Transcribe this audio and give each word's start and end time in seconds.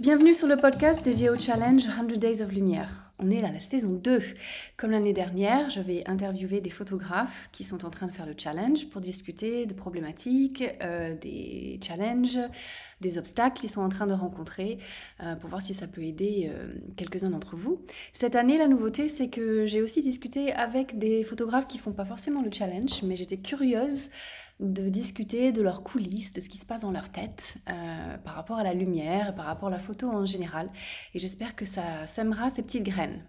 Bienvenue 0.00 0.34
sur 0.34 0.46
le 0.46 0.56
podcast 0.56 1.04
dédié 1.04 1.30
au 1.30 1.36
challenge 1.36 1.82
100 1.82 2.18
Days 2.18 2.40
of 2.40 2.52
Lumière. 2.52 3.05
On 3.18 3.30
est 3.30 3.42
à 3.42 3.50
la 3.50 3.60
saison 3.60 3.92
2. 3.92 4.18
Comme 4.76 4.90
l'année 4.90 5.14
dernière, 5.14 5.70
je 5.70 5.80
vais 5.80 6.02
interviewer 6.06 6.60
des 6.60 6.68
photographes 6.68 7.48
qui 7.50 7.64
sont 7.64 7.86
en 7.86 7.90
train 7.90 8.06
de 8.06 8.12
faire 8.12 8.26
le 8.26 8.34
challenge 8.36 8.90
pour 8.90 9.00
discuter 9.00 9.64
de 9.64 9.72
problématiques, 9.72 10.62
euh, 10.82 11.14
des 11.14 11.80
challenges, 11.82 12.38
des 13.00 13.16
obstacles 13.16 13.60
qu'ils 13.60 13.70
sont 13.70 13.80
en 13.80 13.88
train 13.88 14.06
de 14.06 14.12
rencontrer, 14.12 14.76
euh, 15.22 15.34
pour 15.34 15.48
voir 15.48 15.62
si 15.62 15.72
ça 15.72 15.86
peut 15.86 16.02
aider 16.02 16.50
euh, 16.52 16.74
quelques-uns 16.96 17.30
d'entre 17.30 17.56
vous. 17.56 17.80
Cette 18.12 18.36
année, 18.36 18.58
la 18.58 18.68
nouveauté, 18.68 19.08
c'est 19.08 19.28
que 19.28 19.66
j'ai 19.66 19.80
aussi 19.80 20.02
discuté 20.02 20.52
avec 20.52 20.98
des 20.98 21.24
photographes 21.24 21.68
qui 21.68 21.78
font 21.78 21.92
pas 21.92 22.04
forcément 22.04 22.42
le 22.42 22.50
challenge, 22.52 23.02
mais 23.02 23.16
j'étais 23.16 23.38
curieuse 23.38 24.10
de 24.60 24.88
discuter 24.88 25.52
de 25.52 25.62
leurs 25.62 25.82
coulisses, 25.82 26.32
de 26.32 26.40
ce 26.40 26.48
qui 26.48 26.58
se 26.58 26.66
passe 26.66 26.82
dans 26.82 26.90
leur 26.90 27.10
tête 27.10 27.56
par 28.24 28.34
rapport 28.34 28.56
à 28.56 28.64
la 28.64 28.72
lumière, 28.72 29.34
par 29.34 29.44
rapport 29.44 29.68
à 29.68 29.72
la 29.72 29.78
photo 29.78 30.08
en 30.08 30.24
général. 30.24 30.70
Et 31.14 31.18
j'espère 31.18 31.54
que 31.54 31.66
ça 31.66 32.06
sèmera 32.06 32.48
ces 32.50 32.62
petites 32.62 32.84
graines. 32.84 33.22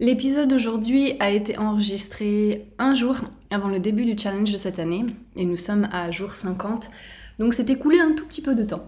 L'épisode 0.00 0.48
d'aujourd'hui 0.48 1.14
a 1.20 1.30
été 1.30 1.56
enregistré 1.56 2.66
un 2.78 2.94
jour 2.94 3.16
avant 3.50 3.68
le 3.68 3.78
début 3.78 4.04
du 4.04 4.18
challenge 4.18 4.50
de 4.50 4.58
cette 4.58 4.80
année 4.80 5.06
et 5.36 5.44
nous 5.44 5.56
sommes 5.56 5.88
à 5.92 6.10
jour 6.10 6.32
50, 6.32 6.90
donc 7.38 7.54
c'est 7.54 7.70
écoulé 7.70 8.00
un 8.00 8.12
tout 8.12 8.26
petit 8.26 8.42
peu 8.42 8.56
de 8.56 8.64
temps. 8.64 8.84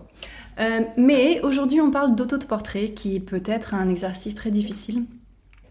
Euh, 0.58 0.80
mais 0.96 1.40
aujourd'hui 1.42 1.80
on 1.80 1.92
parle 1.92 2.16
d'auto 2.16 2.38
de 2.38 2.44
portrait 2.44 2.88
qui 2.88 3.20
peut 3.20 3.42
être 3.44 3.72
un 3.72 3.88
exercice 3.88 4.34
très 4.34 4.50
difficile, 4.50 5.04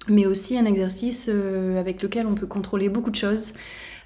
mais 0.07 0.26
aussi 0.26 0.57
un 0.57 0.63
exercice 0.63 1.30
euh, 1.30 1.77
avec 1.82 2.02
lequel 2.02 2.27
on 2.27 2.35
peut 2.35 2.48
contrôler 2.48 2.88
beaucoup 2.88 3.12
de 3.12 3.18
choses, 3.18 3.52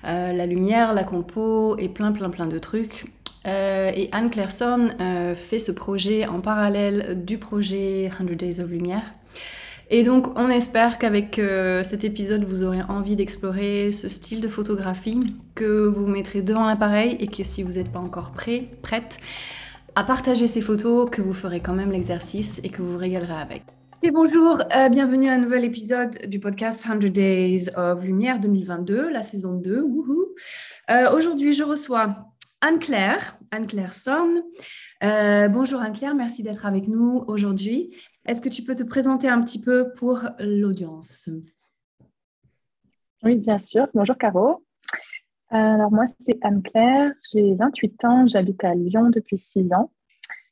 euh, 0.06 0.34
la 0.34 0.46
lumière, 0.46 0.94
la 0.94 1.04
compo 1.04 1.78
et 1.78 1.90
plein 1.90 2.12
plein 2.12 2.30
plein 2.30 2.48
de 2.48 2.60
trucs. 2.60 3.06
et 3.46 4.10
Anne 4.12 4.30
Clairson 4.30 4.90
fait 5.36 5.60
ce 5.60 5.72
projet 5.72 6.28
en 6.28 6.42
parallèle 6.42 7.24
du 7.26 7.38
projet 7.38 8.12
100 8.18 8.36
Days 8.36 8.60
of 8.60 8.70
Lumière. 8.70 9.14
Et 9.92 10.04
donc, 10.04 10.38
on 10.38 10.50
espère 10.50 11.00
qu'avec 11.00 11.40
euh, 11.40 11.84
cet 11.84 12.04
épisode, 12.04 12.44
vous 12.44 12.62
aurez 12.64 12.84
envie 12.84 13.16
d'explorer 13.16 13.92
ce 13.92 14.08
style 14.08 14.40
de 14.40 14.48
photographie, 14.48 15.34
que 15.56 15.88
vous 15.88 16.06
mettrez 16.06 16.44
devant 16.44 16.68
l'appareil 16.68 17.18
et 17.20 17.28
que 17.28 17.44
si 17.44 17.64
vous 17.64 17.74
n'êtes 17.74 17.92
pas 17.92 18.00
encore 18.00 18.32
prêt, 18.32 18.66
prête 18.84 19.18
à 19.96 20.04
partager 20.04 20.46
ces 20.46 20.62
photos, 20.62 21.10
que 21.10 21.24
vous 21.24 21.34
ferez 21.34 21.60
quand 21.60 21.74
même 21.74 21.92
l'exercice 21.92 22.62
et 22.64 22.70
que 22.70 22.84
vous 22.84 22.94
vous 22.94 22.98
régalerez 23.00 23.34
avec. 23.34 23.64
Bonjour, 24.02 24.62
euh, 24.76 24.90
bienvenue 24.90 25.28
à 25.28 25.34
un 25.34 25.38
nouvel 25.38 25.66
épisode 25.66 26.26
du 26.26 26.40
podcast 26.40 26.82
100 26.82 27.12
Days 27.12 27.70
of 27.76 28.02
Lumière 28.04 28.40
2022, 28.40 29.10
la 29.10 29.22
saison 29.22 29.54
2. 29.54 29.86
Euh, 30.90 31.12
Aujourd'hui, 31.14 31.52
je 31.52 31.64
reçois 31.64 32.16
Anne-Claire, 32.62 33.38
Anne-Claire 33.52 33.94
Sorn. 33.94 34.42
bonjour 35.02 35.82
Anne-Claire, 35.82 36.16
merci 36.16 36.44
d'être 36.44 36.66
avec 36.66 36.88
nous 36.88 37.24
aujourd'hui. 37.28 37.94
Est-ce 38.26 38.42
que 38.42 38.50
tu 38.50 38.64
peux 38.64 38.76
te 38.76 38.84
présenter 38.84 39.28
un 39.28 39.42
petit 39.42 39.60
peu 39.60 39.92
pour 39.98 40.24
l'audience? 40.40 41.30
Oui, 43.22 43.36
bien 43.36 43.60
sûr. 43.60 43.88
Bonjour 43.94 44.18
Caro. 44.18 44.66
Alors 45.50 45.92
moi, 45.92 46.06
c'est 46.20 46.40
Anne-Claire, 46.42 47.12
j'ai 47.32 47.54
28 47.54 48.06
ans, 48.06 48.28
j'habite 48.28 48.64
à 48.64 48.74
Lyon 48.74 49.10
depuis 49.10 49.38
6 49.38 49.72
ans. 49.74 49.92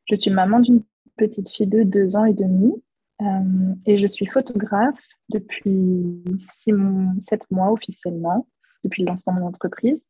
Je 0.05 0.15
suis 0.15 0.31
maman 0.31 0.59
d'une 0.59 0.83
petite 1.17 1.49
fille 1.49 1.67
de 1.67 1.83
2 1.83 2.15
ans 2.15 2.25
et 2.25 2.33
demi 2.33 2.73
euh, 3.21 3.73
et 3.85 3.97
je 3.97 4.07
suis 4.07 4.25
photographe 4.25 4.99
depuis 5.29 6.23
6, 6.39 6.73
7 7.21 7.49
mois 7.49 7.71
officiellement, 7.71 8.47
depuis 8.83 9.03
le 9.03 9.07
lancement 9.07 9.33
de 9.33 9.39
mon 9.39 9.47
entreprise. 9.47 10.05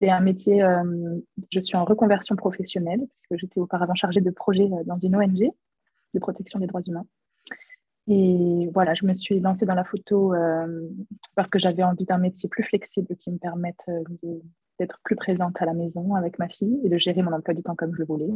C'est 0.00 0.10
un 0.10 0.20
métier, 0.20 0.62
euh, 0.62 1.18
je 1.50 1.60
suis 1.60 1.76
en 1.76 1.84
reconversion 1.84 2.36
professionnelle 2.36 3.00
puisque 3.08 3.40
j'étais 3.40 3.60
auparavant 3.60 3.94
chargée 3.94 4.20
de 4.20 4.30
projet 4.30 4.64
euh, 4.64 4.84
dans 4.84 4.98
une 4.98 5.16
ONG 5.16 5.50
de 6.14 6.18
protection 6.20 6.58
des 6.60 6.66
droits 6.66 6.82
humains. 6.82 7.06
Et 8.08 8.70
voilà, 8.72 8.94
je 8.94 9.04
me 9.04 9.14
suis 9.14 9.40
lancée 9.40 9.66
dans 9.66 9.74
la 9.74 9.82
photo 9.82 10.32
parce 11.34 11.50
que 11.50 11.58
j'avais 11.58 11.82
envie 11.82 12.04
d'un 12.04 12.18
métier 12.18 12.48
plus 12.48 12.62
flexible 12.62 13.16
qui 13.16 13.32
me 13.32 13.36
permette 13.36 13.84
d'être 14.78 15.00
plus 15.02 15.16
présente 15.16 15.60
à 15.60 15.64
la 15.64 15.74
maison 15.74 16.14
avec 16.14 16.38
ma 16.38 16.48
fille 16.48 16.78
et 16.84 16.88
de 16.88 16.98
gérer 16.98 17.22
mon 17.22 17.32
emploi 17.32 17.52
du 17.52 17.64
temps 17.64 17.74
comme 17.74 17.92
je 17.92 17.98
le 17.98 18.04
voulais. 18.04 18.30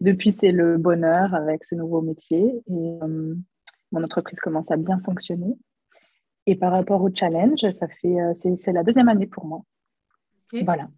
Depuis, 0.00 0.32
c'est 0.32 0.52
le 0.52 0.78
bonheur 0.78 1.34
avec 1.34 1.64
ce 1.64 1.74
nouveau 1.74 2.00
métier 2.00 2.62
et 2.66 2.98
euh, 3.02 3.34
mon 3.92 4.02
entreprise 4.02 4.40
commence 4.40 4.70
à 4.70 4.76
bien 4.76 5.00
fonctionner. 5.00 5.56
Et 6.46 6.56
par 6.56 6.72
rapport 6.72 7.02
au 7.02 7.10
challenge, 7.14 7.68
ça 7.70 7.86
fait 7.86 8.16
c'est 8.34 8.72
la 8.72 8.82
deuxième 8.82 9.08
année 9.08 9.26
pour 9.26 9.44
moi. 9.44 9.62
Voilà. 10.64 10.88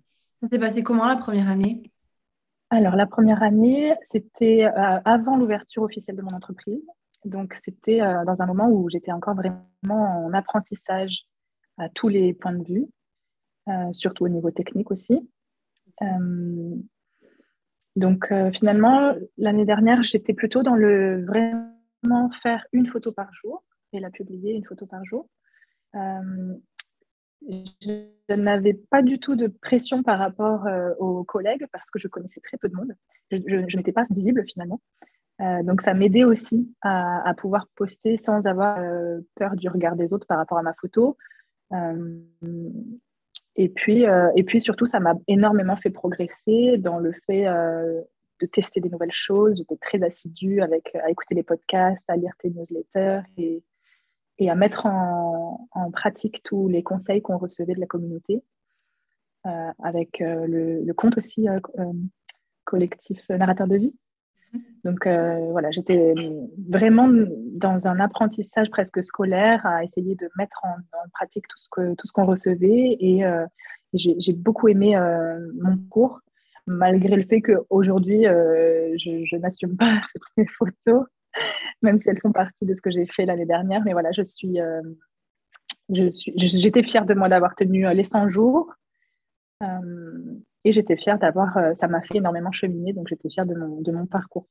Ça 0.40 0.48
s'est 0.48 0.58
passé 0.58 0.82
comment 0.82 1.06
la 1.06 1.16
première 1.16 1.48
année? 1.48 1.82
Alors, 2.70 2.96
la 2.96 3.06
première 3.06 3.42
année, 3.42 3.94
c'était 4.02 4.64
euh, 4.64 5.00
avant 5.04 5.36
l'ouverture 5.36 5.82
officielle 5.82 6.16
de 6.16 6.22
mon 6.22 6.32
entreprise. 6.32 6.82
Donc, 7.26 7.52
c'était 7.52 8.00
euh, 8.00 8.24
dans 8.24 8.40
un 8.40 8.46
moment 8.46 8.70
où 8.70 8.88
j'étais 8.88 9.12
encore 9.12 9.34
vraiment 9.34 10.24
en 10.24 10.32
apprentissage 10.32 11.26
à 11.76 11.90
tous 11.90 12.08
les 12.08 12.32
points 12.32 12.54
de 12.54 12.64
vue, 12.64 12.86
euh, 13.68 13.92
surtout 13.92 14.24
au 14.24 14.30
niveau 14.30 14.50
technique 14.50 14.90
aussi. 14.90 15.28
Donc, 17.96 18.32
finalement, 18.54 19.14
l'année 19.36 19.64
dernière, 19.64 20.02
j'étais 20.02 20.32
plutôt 20.32 20.62
dans 20.62 20.74
le 20.74 21.24
vraiment 21.26 22.30
faire 22.42 22.66
une 22.72 22.86
photo 22.86 23.12
par 23.12 23.32
jour 23.34 23.62
et 23.92 24.00
la 24.00 24.10
publier 24.10 24.54
une 24.54 24.64
photo 24.64 24.86
par 24.86 25.04
jour 25.04 25.28
je 27.48 28.34
n'avais 28.34 28.74
pas 28.74 29.02
du 29.02 29.18
tout 29.18 29.36
de 29.36 29.46
pression 29.46 30.02
par 30.02 30.18
rapport 30.18 30.66
euh, 30.66 30.94
aux 30.98 31.24
collègues 31.24 31.66
parce 31.72 31.90
que 31.90 31.98
je 31.98 32.08
connaissais 32.08 32.40
très 32.40 32.56
peu 32.56 32.68
de 32.68 32.76
monde. 32.76 32.92
Je, 33.30 33.76
n'étais 33.76 33.92
pas 33.92 34.06
visible 34.10 34.44
finalement. 34.46 34.80
Euh, 35.40 35.62
donc 35.62 35.80
ça 35.80 35.94
m'aidait 35.94 36.24
aussi 36.24 36.72
à, 36.82 37.32
pouvoir 37.36 37.66
poster 37.74 38.16
sans 38.16 38.44
avoir 38.46 38.78
euh, 38.78 39.20
peur 39.34 39.56
du 39.56 39.68
regard 39.68 39.96
des 39.96 40.12
autres 40.12 40.26
par 40.26 40.38
rapport 40.38 40.58
à 40.58 40.62
ma 40.62 40.74
photo. 40.74 41.16
Et, 43.56 43.68
puis, 43.68 44.04
et 44.36 44.42
puis 44.44 44.60
surtout, 44.60 44.86
ça 44.86 45.00
m'a 45.00 45.14
énormément 45.28 45.76
fait 45.76 45.90
progresser 45.90 46.78
dans 46.78 46.98
le 46.98 47.12
fait 47.26 47.46
de 48.42 48.46
tester 48.46 48.80
des 48.80 48.90
nouvelles 48.90 49.12
choses. 49.12 49.58
J'étais 49.58 49.76
très 49.76 50.02
assidue 50.02 50.60
avec, 50.60 50.94
à 50.96 51.10
écouter 51.10 51.34
les 51.34 51.42
podcasts, 51.42 52.04
à 52.08 52.16
lire 52.16 52.32
tes 52.38 52.50
newsletters 52.50 53.22
et, 53.38 53.62
à 54.50 54.56
mettre 54.56 54.86
en, 54.86 55.68
pratique 55.92 56.42
tous 56.42 56.68
les 56.68 56.82
conseils 56.82 57.22
qu'on 57.22 57.38
recevait 57.38 57.74
de 57.74 57.80
la 57.80 57.86
communauté, 57.86 58.42
euh, 59.46 59.70
avec 59.82 60.20
euh, 60.20 60.46
le, 60.48 60.92
compte 60.94 61.16
aussi 61.16 61.48
euh, 61.48 61.60
collectif 62.64 63.28
narrateur 63.28 63.68
de 63.68 63.76
vie. 63.76 63.94
Donc 64.84 65.06
voilà, 65.06 65.70
j'étais 65.70 66.14
vraiment 66.68 67.08
dans 67.52 67.86
un 67.86 68.00
apprentissage 68.00 68.68
presque 68.70 69.02
scolaire 69.02 69.64
à 69.64 69.84
essayer 69.84 70.14
de 70.14 70.28
mettre 70.36 70.60
en, 70.64 70.74
pratique 71.12 71.46
tout 71.48 71.58
ce 71.58 71.68
que 71.70 71.94
tout 71.94 72.06
ce 72.06 72.12
qu'on 72.12 72.26
recevait 72.26 72.96
et, 73.00 73.24
j'ai 73.94 74.32
beaucoup 74.32 74.68
aimé 74.68 74.96
mon 75.60 75.76
cours 75.90 76.20
malgré 76.66 77.16
le 77.16 77.24
fait 77.24 77.42
qu'aujourd'hui 77.42 78.24
je, 78.24 79.24
je 79.24 79.36
n'assume 79.36 79.76
pas 79.76 80.00
toutes 80.12 80.36
mes 80.36 80.46
photos 80.46 81.06
même 81.82 81.98
si 81.98 82.08
elles 82.08 82.20
font 82.20 82.32
partie 82.32 82.64
de 82.64 82.74
ce 82.74 82.80
que 82.80 82.90
j'ai 82.90 83.06
fait 83.06 83.26
l'année 83.26 83.46
dernière. 83.46 83.82
Mais 83.84 83.92
voilà, 83.92 84.12
je 84.12 84.22
suis, 84.22 84.60
euh, 84.60 84.82
j'étais 85.88 86.82
fière 86.82 87.04
de 87.04 87.14
moi 87.14 87.28
d'avoir 87.28 87.54
tenu 87.54 87.86
euh, 87.86 87.92
les 87.92 88.04
100 88.04 88.28
jours. 88.28 88.72
Euh, 90.64 90.68
et 90.68 90.72
j'étais 90.72 90.96
fière 90.96 91.18
d'avoir, 91.18 91.56
ça 91.78 91.88
m'a 91.88 92.00
fait 92.02 92.18
énormément 92.18 92.52
cheminer, 92.52 92.92
donc 92.92 93.08
j'étais 93.08 93.30
fière 93.30 93.46
de 93.46 93.54
mon, 93.54 93.80
de 93.80 93.92
mon 93.92 94.06
parcours. 94.06 94.46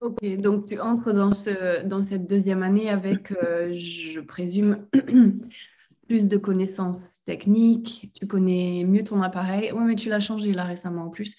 Ok, 0.00 0.22
donc 0.38 0.66
tu 0.66 0.78
entres 0.78 1.12
dans, 1.12 1.32
ce, 1.32 1.84
dans 1.84 2.02
cette 2.02 2.28
deuxième 2.28 2.62
année 2.62 2.90
avec, 2.90 3.32
je 3.32 4.20
présume, 4.20 4.86
plus 6.06 6.28
de 6.28 6.36
connaissances 6.36 7.00
techniques, 7.24 8.10
tu 8.14 8.26
connais 8.26 8.84
mieux 8.84 9.02
ton 9.02 9.22
appareil. 9.22 9.72
Oui, 9.72 9.82
mais 9.84 9.94
tu 9.96 10.10
l'as 10.10 10.20
changé 10.20 10.52
là 10.52 10.64
récemment 10.64 11.06
en 11.06 11.10
plus. 11.10 11.36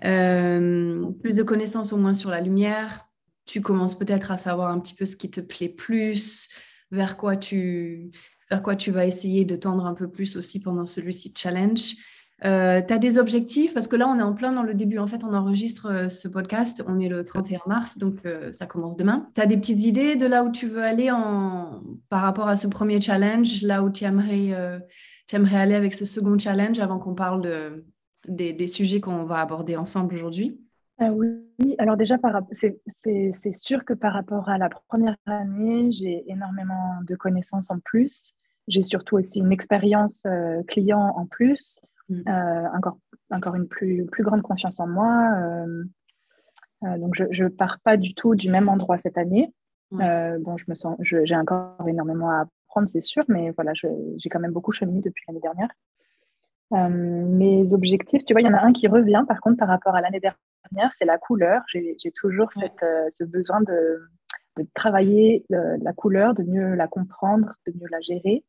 plus 0.00 1.34
de 1.34 1.42
connaissances 1.42 1.92
au 1.92 1.98
moins 1.98 2.14
sur 2.14 2.30
la 2.30 2.40
lumière, 2.40 3.08
tu 3.48 3.60
commences 3.60 3.96
peut-être 3.96 4.30
à 4.30 4.36
savoir 4.36 4.70
un 4.70 4.78
petit 4.78 4.94
peu 4.94 5.06
ce 5.06 5.16
qui 5.16 5.30
te 5.30 5.40
plaît 5.40 5.68
plus, 5.70 6.48
vers 6.90 7.16
quoi 7.16 7.36
tu, 7.36 8.10
vers 8.50 8.62
quoi 8.62 8.76
tu 8.76 8.90
vas 8.90 9.06
essayer 9.06 9.44
de 9.44 9.56
tendre 9.56 9.86
un 9.86 9.94
peu 9.94 10.08
plus 10.08 10.36
aussi 10.36 10.60
pendant 10.60 10.86
celui-ci 10.86 11.32
challenge. 11.36 11.94
Euh, 12.44 12.80
tu 12.86 12.92
as 12.92 12.98
des 12.98 13.18
objectifs? 13.18 13.74
Parce 13.74 13.88
que 13.88 13.96
là, 13.96 14.08
on 14.08 14.18
est 14.18 14.22
en 14.22 14.34
plein 14.34 14.52
dans 14.52 14.62
le 14.62 14.74
début. 14.74 14.98
En 14.98 15.06
fait, 15.06 15.24
on 15.24 15.34
enregistre 15.34 15.86
euh, 15.90 16.08
ce 16.08 16.28
podcast. 16.28 16.84
On 16.86 17.00
est 17.00 17.08
le 17.08 17.24
31 17.24 17.60
mars, 17.66 17.98
donc 17.98 18.24
euh, 18.24 18.52
ça 18.52 18.66
commence 18.66 18.96
demain. 18.96 19.28
Tu 19.34 19.40
as 19.40 19.46
des 19.46 19.56
petites 19.56 19.84
idées 19.84 20.16
de 20.16 20.26
là 20.26 20.44
où 20.44 20.52
tu 20.52 20.66
veux 20.66 20.82
aller 20.82 21.10
par 22.08 22.22
rapport 22.22 22.48
à 22.48 22.56
ce 22.56 22.68
premier 22.68 23.00
challenge, 23.00 23.62
là 23.62 23.82
où 23.82 23.90
tu 23.90 24.04
aimerais, 24.04 24.54
aimerais 25.32 25.56
aller 25.56 25.74
avec 25.74 25.94
ce 25.94 26.04
second 26.04 26.38
challenge 26.38 26.78
avant 26.78 26.98
qu'on 26.98 27.14
parle 27.14 27.42
de, 27.42 27.84
des, 28.28 28.66
sujets 28.66 29.00
qu'on 29.00 29.24
va 29.24 29.40
aborder 29.40 29.76
ensemble 29.76 30.14
aujourd'hui? 30.14 30.60
Ah 31.00 31.12
oui, 31.12 31.74
alors 31.78 31.96
déjà, 31.96 32.16
c'est 32.52 33.54
sûr 33.54 33.84
que 33.84 33.94
par 33.94 34.12
rapport 34.12 34.48
à 34.48 34.58
la 34.58 34.68
première 34.68 35.16
année, 35.26 35.90
j'ai 35.92 36.24
énormément 36.30 37.00
de 37.06 37.14
connaissances 37.14 37.70
en 37.70 37.78
plus. 37.78 38.34
j'ai 38.66 38.82
surtout 38.82 39.16
aussi 39.16 39.38
une 39.38 39.52
expérience 39.52 40.24
client 40.66 41.14
en 41.16 41.26
plus, 41.26 41.80
mm. 42.08 42.70
encore, 42.76 42.98
encore 43.30 43.54
une 43.54 43.68
plus, 43.68 44.06
plus 44.06 44.24
grande 44.24 44.42
confiance 44.42 44.80
en 44.80 44.86
moi. 44.86 45.66
donc, 46.82 47.14
je 47.14 47.44
ne 47.44 47.48
pars 47.48 47.78
pas 47.80 47.96
du 47.96 48.14
tout 48.14 48.34
du 48.34 48.50
même 48.50 48.68
endroit 48.68 48.98
cette 48.98 49.18
année. 49.18 49.52
bon, 49.90 50.56
je 50.56 50.64
me 50.68 50.74
sens, 50.74 50.96
j'ai 51.00 51.36
encore 51.36 51.86
énormément 51.86 52.30
à 52.30 52.46
apprendre, 52.68 52.88
c'est 52.88 53.00
sûr, 53.00 53.24
mais 53.28 53.50
voilà, 53.50 53.72
j'ai 53.74 54.28
quand 54.28 54.40
même 54.40 54.52
beaucoup 54.52 54.72
cheminé 54.72 55.00
depuis 55.00 55.24
l'année 55.28 55.40
dernière. 55.40 55.70
Euh, 56.74 56.88
mes 56.88 57.72
objectifs, 57.72 58.24
tu 58.24 58.34
vois, 58.34 58.42
il 58.42 58.46
y 58.46 58.48
en 58.48 58.54
a 58.54 58.60
un 58.60 58.72
qui 58.72 58.88
revient 58.88 59.24
par 59.26 59.40
contre 59.40 59.56
par 59.56 59.68
rapport 59.68 59.94
à 59.94 60.00
l'année 60.00 60.20
dernière, 60.20 60.92
c'est 60.98 61.06
la 61.06 61.18
couleur. 61.18 61.62
J'ai 61.68 62.12
toujours 62.14 62.52
cette, 62.52 62.82
euh, 62.82 63.06
ce 63.10 63.24
besoin 63.24 63.60
de, 63.62 64.00
de 64.58 64.66
travailler 64.74 65.44
la 65.48 65.92
couleur, 65.92 66.34
de 66.34 66.42
mieux 66.42 66.74
la 66.74 66.86
comprendre, 66.86 67.54
de 67.66 67.72
mieux 67.72 67.88
la 67.90 68.00
gérer. 68.00 68.44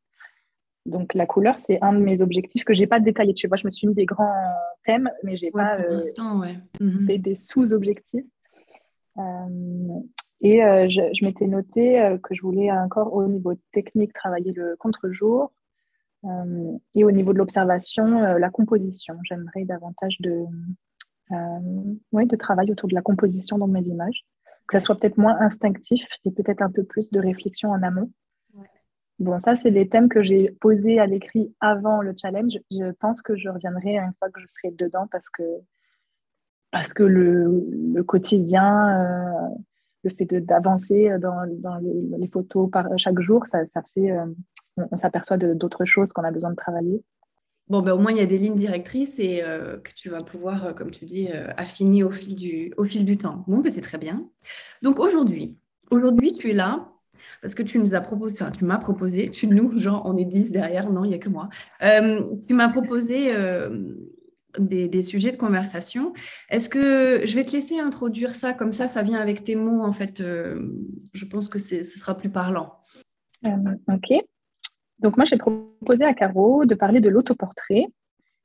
Donc 0.85 1.13
la 1.13 1.25
couleur, 1.25 1.59
c'est 1.59 1.81
un 1.81 1.93
de 1.93 1.99
mes 1.99 2.21
objectifs 2.21 2.63
que 2.63 2.73
j'ai 2.73 2.87
pas 2.87 2.99
détaillé. 2.99 3.33
Tu 3.33 3.47
vois, 3.47 3.57
je 3.57 3.65
me 3.65 3.71
suis 3.71 3.87
mis 3.87 3.93
des 3.93 4.05
grands 4.05 4.33
thèmes, 4.85 5.09
mais 5.23 5.35
j'ai 5.35 5.51
pas 5.51 5.77
euh, 5.79 5.99
mhm. 6.79 7.05
des 7.17 7.37
sous-objectifs. 7.37 8.25
et 10.41 10.61
je, 10.61 11.09
je 11.13 11.25
m'étais 11.25 11.47
noté 11.47 12.17
que 12.23 12.33
je 12.33 12.41
voulais 12.41 12.71
encore 12.71 13.13
au 13.13 13.27
niveau 13.27 13.53
technique 13.71 14.13
travailler 14.13 14.53
le 14.53 14.75
contre-jour, 14.77 15.51
euh, 16.25 16.77
et 16.95 17.03
au 17.03 17.11
niveau 17.11 17.33
de 17.33 17.37
l'observation, 17.37 18.23
euh, 18.23 18.39
la 18.39 18.49
composition. 18.49 19.15
J'aimerais 19.23 19.63
davantage 19.65 20.17
de, 20.19 20.45
euh, 21.31 21.95
oui, 22.11 22.25
de 22.25 22.35
travail 22.35 22.71
autour 22.71 22.89
de 22.89 22.95
la 22.95 23.01
composition 23.01 23.57
dans 23.57 23.67
mes 23.67 23.83
images, 23.87 24.25
que 24.67 24.73
ça 24.73 24.79
soit 24.79 24.95
peut-être 24.95 25.17
moins 25.17 25.39
instinctif 25.39 26.07
et 26.25 26.31
peut-être 26.31 26.61
un 26.61 26.71
peu 26.71 26.83
plus 26.83 27.09
de 27.11 27.19
réflexion 27.19 27.71
en 27.71 27.81
amont. 27.83 28.11
Bon, 29.19 29.37
ça, 29.37 29.55
c'est 29.55 29.71
des 29.71 29.89
thèmes 29.89 30.09
que 30.09 30.21
j'ai 30.23 30.49
posés 30.61 30.99
à 30.99 31.05
l'écrit 31.05 31.53
avant 31.59 32.01
le 32.01 32.13
challenge. 32.15 32.57
Je 32.71 32.91
pense 32.99 33.21
que 33.21 33.35
je 33.35 33.49
reviendrai 33.49 33.97
une 33.97 34.13
fois 34.17 34.29
que 34.29 34.39
je 34.39 34.47
serai 34.47 34.73
dedans 34.73 35.07
parce 35.11 35.29
que, 35.29 35.43
parce 36.71 36.93
que 36.93 37.03
le, 37.03 38.01
quotidien, 38.03 39.51
le 40.03 40.09
fait 40.11 40.25
d'avancer 40.25 41.09
dans, 41.19 41.45
dans 41.59 41.77
les, 41.77 42.27
photos 42.29 42.69
par 42.71 42.87
chaque 42.97 43.19
jour, 43.19 43.45
ça, 43.45 43.65
ça 43.65 43.81
fait, 43.93 44.13
on, 44.77 44.97
s'aperçoit 44.97 45.37
d'autres 45.37 45.85
choses 45.85 46.13
qu'on 46.13 46.23
a 46.23 46.31
besoin 46.31 46.51
de 46.51 46.55
travailler. 46.55 47.03
Bon, 47.69 47.83
ben, 47.83 47.93
au 47.93 47.99
moins, 47.99 48.11
il 48.11 48.17
y 48.17 48.21
a 48.21 48.25
des 48.25 48.39
lignes 48.39 48.57
directrices 48.57 49.13
et 49.19 49.43
euh, 49.43 49.77
que 49.77 49.91
tu 49.93 50.09
vas 50.09 50.23
pouvoir, 50.23 50.65
euh, 50.65 50.73
comme 50.73 50.89
tu 50.89 51.05
dis, 51.05 51.29
euh, 51.31 51.47
affiner 51.55 52.03
au 52.03 52.09
fil 52.09 52.33
du, 52.33 52.73
au 52.77 52.83
fil 52.83 53.05
du 53.05 53.15
temps. 53.15 53.43
Bon, 53.47 53.59
ben, 53.59 53.71
c'est 53.71 53.81
très 53.81 53.99
bien. 53.99 54.27
Donc, 54.81 54.99
aujourd'hui, 54.99 55.55
aujourd'hui, 55.91 56.31
tu 56.31 56.49
es 56.49 56.53
là 56.53 56.91
parce 57.41 57.55
que 57.55 57.63
tu 57.63 57.79
nous 57.79 57.93
as 57.93 58.01
proposé, 58.01 58.43
tu 58.57 58.65
m'as 58.65 58.77
proposé, 58.77 59.29
tu 59.29 59.47
nous, 59.47 59.79
genre, 59.79 60.03
on 60.05 60.17
est 60.17 60.25
dix 60.25 60.49
derrière, 60.49 60.91
non, 60.91 61.03
il 61.03 61.09
n'y 61.09 61.15
a 61.15 61.19
que 61.19 61.29
moi. 61.29 61.49
tu 61.81 62.53
m'as 62.53 62.69
proposé 62.69 63.33
des, 64.57 65.01
sujets 65.01 65.31
de 65.31 65.37
conversation. 65.37 66.13
Est-ce 66.49 66.69
que 66.69 67.25
je 67.25 67.35
vais 67.35 67.45
te 67.45 67.51
laisser 67.51 67.79
introduire 67.79 68.35
ça 68.35 68.53
comme 68.53 68.71
ça, 68.71 68.87
ça 68.87 69.03
vient 69.03 69.19
avec 69.19 69.43
tes 69.43 69.55
mots, 69.55 69.81
en 69.81 69.91
fait. 69.91 70.21
je 70.21 71.25
pense 71.25 71.49
que 71.49 71.59
ce 71.59 71.83
sera 71.83 72.15
plus 72.15 72.29
parlant. 72.29 72.79
ok. 73.43 74.23
Donc 74.99 75.15
moi, 75.15 75.25
j'ai 75.25 75.37
proposé 75.37 76.05
à 76.05 76.13
Caro 76.13 76.65
de 76.65 76.75
parler 76.75 76.99
de 76.99 77.09
l'autoportrait 77.09 77.85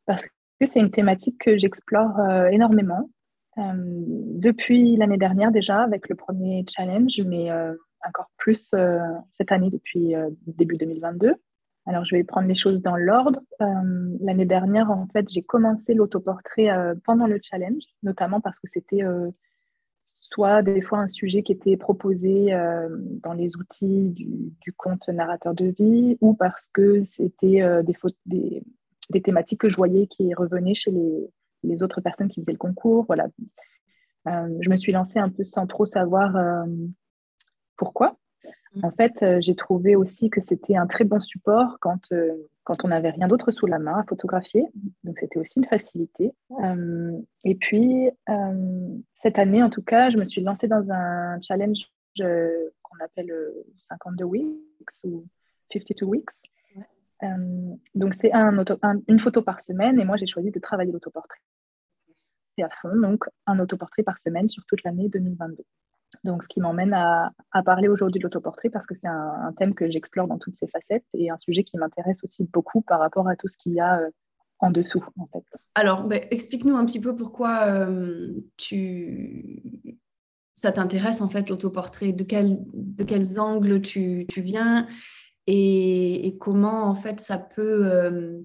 parce 0.07 0.27
que 0.27 0.67
c'est 0.67 0.81
une 0.81 0.91
thématique 0.91 1.39
que 1.39 1.57
j'explore 1.57 2.19
euh, 2.21 2.47
énormément 2.47 3.11
euh, 3.59 3.73
depuis 3.77 4.97
l'année 4.97 5.17
dernière 5.17 5.51
déjà 5.51 5.83
avec 5.83 6.09
le 6.09 6.15
premier 6.15 6.65
challenge, 6.69 7.21
mais 7.27 7.51
euh, 7.51 7.75
encore 8.07 8.31
plus 8.37 8.75
cette 9.33 9.53
année 9.53 9.71
depuis 9.71 10.15
début 10.47 10.77
2022. 10.77 11.35
Alors, 11.87 12.05
je 12.05 12.17
vais 12.17 12.25
prendre 12.25 12.49
les 12.49 12.55
choses 12.55 12.81
dans 12.81 12.97
l'ordre. 12.97 13.41
L'année 13.61 14.47
dernière, 14.47 14.91
en 14.91 15.07
fait, 15.13 15.29
j'ai 15.29 15.43
commencé 15.43 15.95
l'autoportrait 15.95 16.69
pendant 17.05 17.27
le 17.27 17.39
challenge, 17.43 17.83
notamment 18.03 18.41
parce 18.41 18.59
que 18.59 18.69
c'était 18.69 19.03
soit 20.35 20.63
des 20.63 20.83
fois 20.83 20.99
un 20.99 21.09
sujet 21.09 21.43
qui 21.43 21.53
était 21.53 21.77
proposé 21.77 22.53
euh, 22.53 22.89
dans 23.23 23.33
les 23.33 23.57
outils 23.57 24.11
du, 24.11 24.73
compte 24.77 25.09
narrateur 25.09 25.55
de 25.55 25.67
vie, 25.67 26.19
ou 26.21 26.35
parce 26.35 26.69
que 26.73 27.05
c'était 27.05 27.63
euh, 27.63 27.83
des, 27.85 28.63
des, 29.11 29.23
thématiques 29.23 29.61
que 29.61 29.69
je 29.69 29.77
voyais 29.77 30.09
qui 30.09 30.35
revenaient 30.35 30.75
chez 30.75 30.91
les, 30.91 31.83
autres 31.83 32.01
personnes 32.01 32.29
qui 32.29 32.41
faisaient 32.41 32.53
le 32.53 32.59
concours. 32.59 33.05
Voilà. 33.07 33.29
Euh, 34.27 34.49
je 34.61 34.71
me 34.71 34.77
suis 34.77 34.93
lancée 34.93 35.21
un 35.21 35.29
peu 35.29 35.45
sans 35.45 35.67
trop 35.67 35.87
savoir 35.87 36.37
pourquoi? 37.77 38.17
En 38.83 38.91
fait, 38.91 39.25
j'ai 39.41 39.55
trouvé 39.55 39.95
aussi 39.95 40.31
que 40.31 40.41
c'était 40.41 40.77
un 40.77 40.87
très 40.87 41.05
bon 41.05 41.21
support 41.21 41.79
quand 41.81 42.11
quand 42.65 42.85
on 42.85 42.89
n'avait 42.89 43.11
rien 43.11 43.29
d'autre 43.29 43.53
sous 43.53 43.67
la 43.67 43.79
main 43.79 43.99
à 44.01 44.05
photographier. 44.05 44.65
Donc 45.05 45.19
c'était 45.21 45.39
aussi 45.39 45.59
une 45.59 45.67
facilité. 45.67 46.33
Euh, 46.63 47.13
et 47.45 47.55
puis, 47.55 48.11
euh, 48.29 48.89
cette 49.15 49.39
année, 49.39 49.63
en 49.63 49.71
tout 49.71 49.83
cas, 49.83 50.11
je 50.11 50.17
me 50.17 50.25
suis 50.25 50.41
lancée 50.41 50.67
dans 50.67 50.91
un 50.91 51.41
challenge 51.43 51.91
euh, 52.21 52.71
qu'on 52.83 53.05
appelle 53.05 53.33
52 53.89 54.25
weeks 54.25 54.51
ou 55.05 55.27
52 55.73 56.07
weeks. 56.07 56.31
donc 57.95 58.15
c'est 58.15 58.33
un, 58.33 58.65
une 59.09 59.21
photo 59.21 59.43
par 59.43 59.61
semaine 59.61 59.99
et 59.99 60.05
moi 60.05 60.17
j'ai 60.17 60.27
choisi 60.27 60.51
de 60.51 60.59
travailler 60.59 60.93
l'autoportrait 60.93 61.41
à 62.63 62.69
fond, 62.81 62.95
donc 62.95 63.25
un 63.47 63.59
autoportrait 63.59 64.05
par 64.05 64.19
semaine 64.19 64.47
sur 64.47 64.65
toute 64.67 64.85
l'année 64.85 65.09
2022. 65.09 65.65
Donc, 66.23 66.43
ce 66.43 66.49
qui 66.49 66.61
m'emmène 66.61 66.95
à, 66.95 67.33
parler 67.65 67.89
aujourd'hui 67.89 68.21
de 68.21 68.25
l'autoportrait 68.25 68.71
parce 68.71 68.87
que 68.87 68.95
c'est 68.95 69.09
un, 69.09 69.53
thème 69.59 69.75
que 69.75 69.91
j'explore 69.91 70.27
dans 70.29 70.39
toutes 70.39 70.57
ses 70.57 70.69
facettes 70.69 71.05
et 71.15 71.31
un 71.31 71.39
sujet 71.39 71.65
qui 71.65 71.77
m'intéresse 71.77 72.23
aussi 72.25 72.45
beaucoup 72.53 72.83
par 72.83 73.01
rapport 73.01 73.29
à 73.29 73.37
tout 73.37 73.49
ce 73.49 73.57
qu'il 73.57 73.73
y 73.73 73.81
a 73.81 74.01
euh, 74.01 74.11
en 74.59 74.71
dessous, 74.71 75.05
en. 75.19 75.29
Alors, 75.75 76.05
ben, 76.05 76.21
explique-nous 76.31 76.77
un 76.77 76.85
petit 76.87 77.01
peu 77.01 77.15
pourquoi 77.17 77.67
euh, 77.67 78.33
ça 80.55 80.73
t'intéresse, 80.73 81.21
en 81.21 81.29
fait, 81.29 81.49
l'autoportrait, 81.49 82.13
de, 82.13 82.25
quel, 82.25 82.65
quels 83.07 83.41
angles 83.41 83.81
tu, 83.81 84.27
viens 84.37 84.87
et, 85.47 86.37
comment, 86.41 86.85
en 86.85 86.95
fait, 86.95 87.21
ça 87.21 87.39
peut... 87.39 87.87
Euh, 87.87 88.41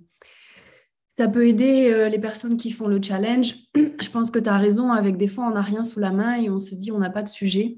ça 1.19 1.27
peut 1.27 1.45
aider 1.45 1.91
euh, 1.91 2.07
les 2.07 2.17
personnes 2.17 2.55
qui 2.55 2.71
font 2.71 2.87
le 2.87 3.01
challenge. 3.03 3.55
Je 3.75 4.09
pense 4.09 4.31
que 4.31 4.39
tu 4.39 4.47
as 4.47 4.57
raison, 4.57 4.93
avec 4.93 5.17
des 5.17 5.27
fois, 5.27 5.47
on 5.47 5.51
n'a 5.51 5.61
rien 5.61 5.83
sous 5.83 5.99
la 5.99 6.11
main 6.11 6.41
et 6.41 6.49
on 6.49 6.59
se 6.59 6.75
dit, 6.75 6.93
on 6.93 6.99
n'a 6.99 7.09
pas 7.09 7.23
de 7.23 7.27
sujet. 7.27 7.77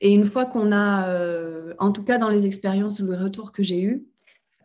Et 0.00 0.10
une 0.10 0.24
fois 0.24 0.46
qu'on 0.46 0.72
a, 0.72 1.10
euh, 1.10 1.74
en 1.78 1.92
tout 1.92 2.02
cas 2.02 2.16
dans 2.16 2.30
les 2.30 2.46
expériences 2.46 3.00
ou 3.00 3.10
les 3.10 3.18
retours 3.18 3.52
que 3.52 3.62
j'ai 3.62 3.82
eus, 3.82 4.06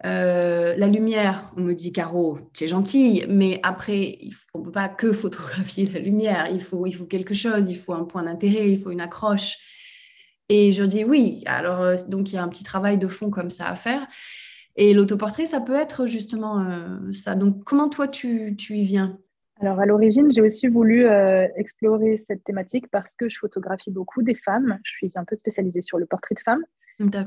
euh, 0.06 0.74
la 0.78 0.88
lumière, 0.88 1.52
on 1.58 1.60
me 1.60 1.74
dit, 1.74 1.92
Caro, 1.92 2.38
tu 2.54 2.64
es 2.64 2.68
gentille, 2.70 3.26
mais 3.28 3.60
après, 3.62 4.20
on 4.54 4.60
ne 4.60 4.64
peut 4.64 4.72
pas 4.72 4.88
que 4.88 5.12
photographier 5.12 5.86
la 5.94 6.00
lumière, 6.00 6.48
il 6.50 6.64
faut, 6.64 6.86
il 6.86 6.94
faut 6.94 7.08
quelque 7.08 7.34
chose, 7.34 7.70
il 7.70 7.76
faut 7.78 7.92
un 7.92 8.06
point 8.06 8.24
d'intérêt, 8.24 8.72
il 8.72 8.80
faut 8.80 8.92
une 8.92 9.02
accroche. 9.02 9.58
Et 10.48 10.72
je 10.72 10.86
dis 10.86 11.04
oui, 11.04 11.44
alors 11.46 11.94
donc 12.08 12.32
il 12.32 12.36
y 12.36 12.38
a 12.38 12.44
un 12.44 12.48
petit 12.48 12.64
travail 12.64 12.98
de 12.98 13.10
fond 13.10 13.30
comme 13.30 13.50
ça 13.50 13.68
à 13.68 13.76
faire. 13.76 14.08
Et 14.76 14.94
l'autoportrait, 14.94 15.46
ça 15.46 15.60
peut 15.60 15.76
être 15.76 16.08
justement 16.08 16.62
euh, 16.62 17.12
ça. 17.12 17.36
Donc, 17.36 17.64
comment 17.64 17.90
toi, 17.90 18.08
tu, 18.08 18.56
tu 18.58 18.78
y 18.78 18.86
viens? 18.86 19.18
Alors 19.62 19.80
à 19.82 19.86
l'origine, 19.86 20.32
j'ai 20.32 20.42
aussi 20.42 20.68
voulu 20.68 21.06
euh, 21.06 21.46
explorer 21.58 22.18
cette 22.18 22.46
thématique 22.46 22.90
parce 22.92 23.14
que 23.18 23.28
je 23.28 23.38
photographie 23.38 23.92
beaucoup 23.92 24.22
des 24.22 24.36
femmes. 24.36 24.80
Je 24.84 24.92
suis 24.94 25.12
un 25.16 25.26
peu 25.26 25.36
spécialisée 25.36 25.82
sur 25.82 25.98
le 25.98 26.06
portrait 26.06 26.36
de 26.36 26.40
femmes. 26.40 26.64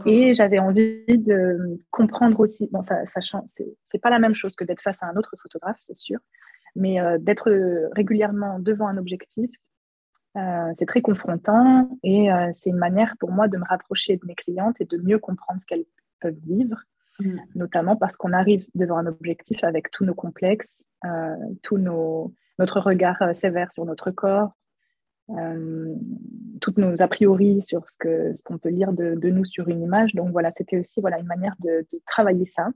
Et 0.06 0.34
j'avais 0.34 0.58
envie 0.58 1.04
de 1.08 1.78
comprendre 1.90 2.40
aussi, 2.40 2.68
bon, 2.72 2.82
ça, 2.82 3.06
ça 3.06 3.20
c'est 3.46 3.99
pas 3.99 4.11
la 4.11 4.18
même 4.18 4.34
chose 4.34 4.54
que 4.54 4.64
d'être 4.64 4.82
face 4.82 5.02
à 5.02 5.06
un 5.06 5.16
autre 5.16 5.34
photographe, 5.40 5.78
c'est 5.80 5.96
sûr, 5.96 6.18
mais 6.76 7.00
euh, 7.00 7.16
d'être 7.18 7.50
régulièrement 7.94 8.58
devant 8.58 8.87
un 8.87 8.99
objectif, 8.99 9.50
c'est 10.75 10.87
très 10.87 11.00
confrontant 11.00 11.99
et 12.02 12.28
c'est 12.54 12.70
une 12.70 12.78
manière 12.78 13.14
pour 13.18 13.32
moi 13.32 13.49
de 13.49 13.58
me 13.58 13.64
rapprocher 13.64 14.16
de 14.16 14.26
mes 14.26 14.34
clientes 14.34 14.80
et 14.80 14.87
de 14.87 14.96
mieux 14.96 15.18
comprendre 15.18 15.61
ce 15.61 15.66
qu'elles 15.66 15.84
peuvent 16.20 16.38
vivre 16.46 16.82
Mm. 17.21 17.37
notamment 17.54 17.97
parce 17.97 18.16
qu'on 18.16 18.33
arrive 18.33 18.64
devant 18.75 18.97
un 18.97 19.07
objectif 19.07 19.62
avec 19.64 19.90
tous 19.90 20.04
nos 20.04 20.14
complexes, 20.14 20.85
euh, 21.04 21.37
tout 21.62 21.76
nos, 21.76 22.33
notre 22.59 22.81
regard 22.81 23.21
euh, 23.21 23.35
sévère 23.35 23.71
sur 23.71 23.85
notre 23.85 24.11
corps, 24.11 24.52
euh, 25.31 25.95
toutes 26.61 26.78
nos 26.78 27.02
a 27.02 27.09
priori 27.09 27.61
sur 27.61 27.88
ce 27.90 27.97
qu'on 27.99 28.54
ce 28.54 28.59
peut 28.59 28.71
lire 28.71 28.92
de, 28.92 29.14
nous 29.28 29.45
sur 29.45 29.69
une 29.69 29.83
image. 29.83 30.14
Donc 30.14 30.31
voilà, 30.31 30.50
c'était 30.52 30.78
aussi 30.78 31.00
voilà, 31.02 31.19
une 31.19 31.26
manière 31.26 31.54
de, 31.61 31.87
travailler 32.07 32.47
ça. 32.47 32.71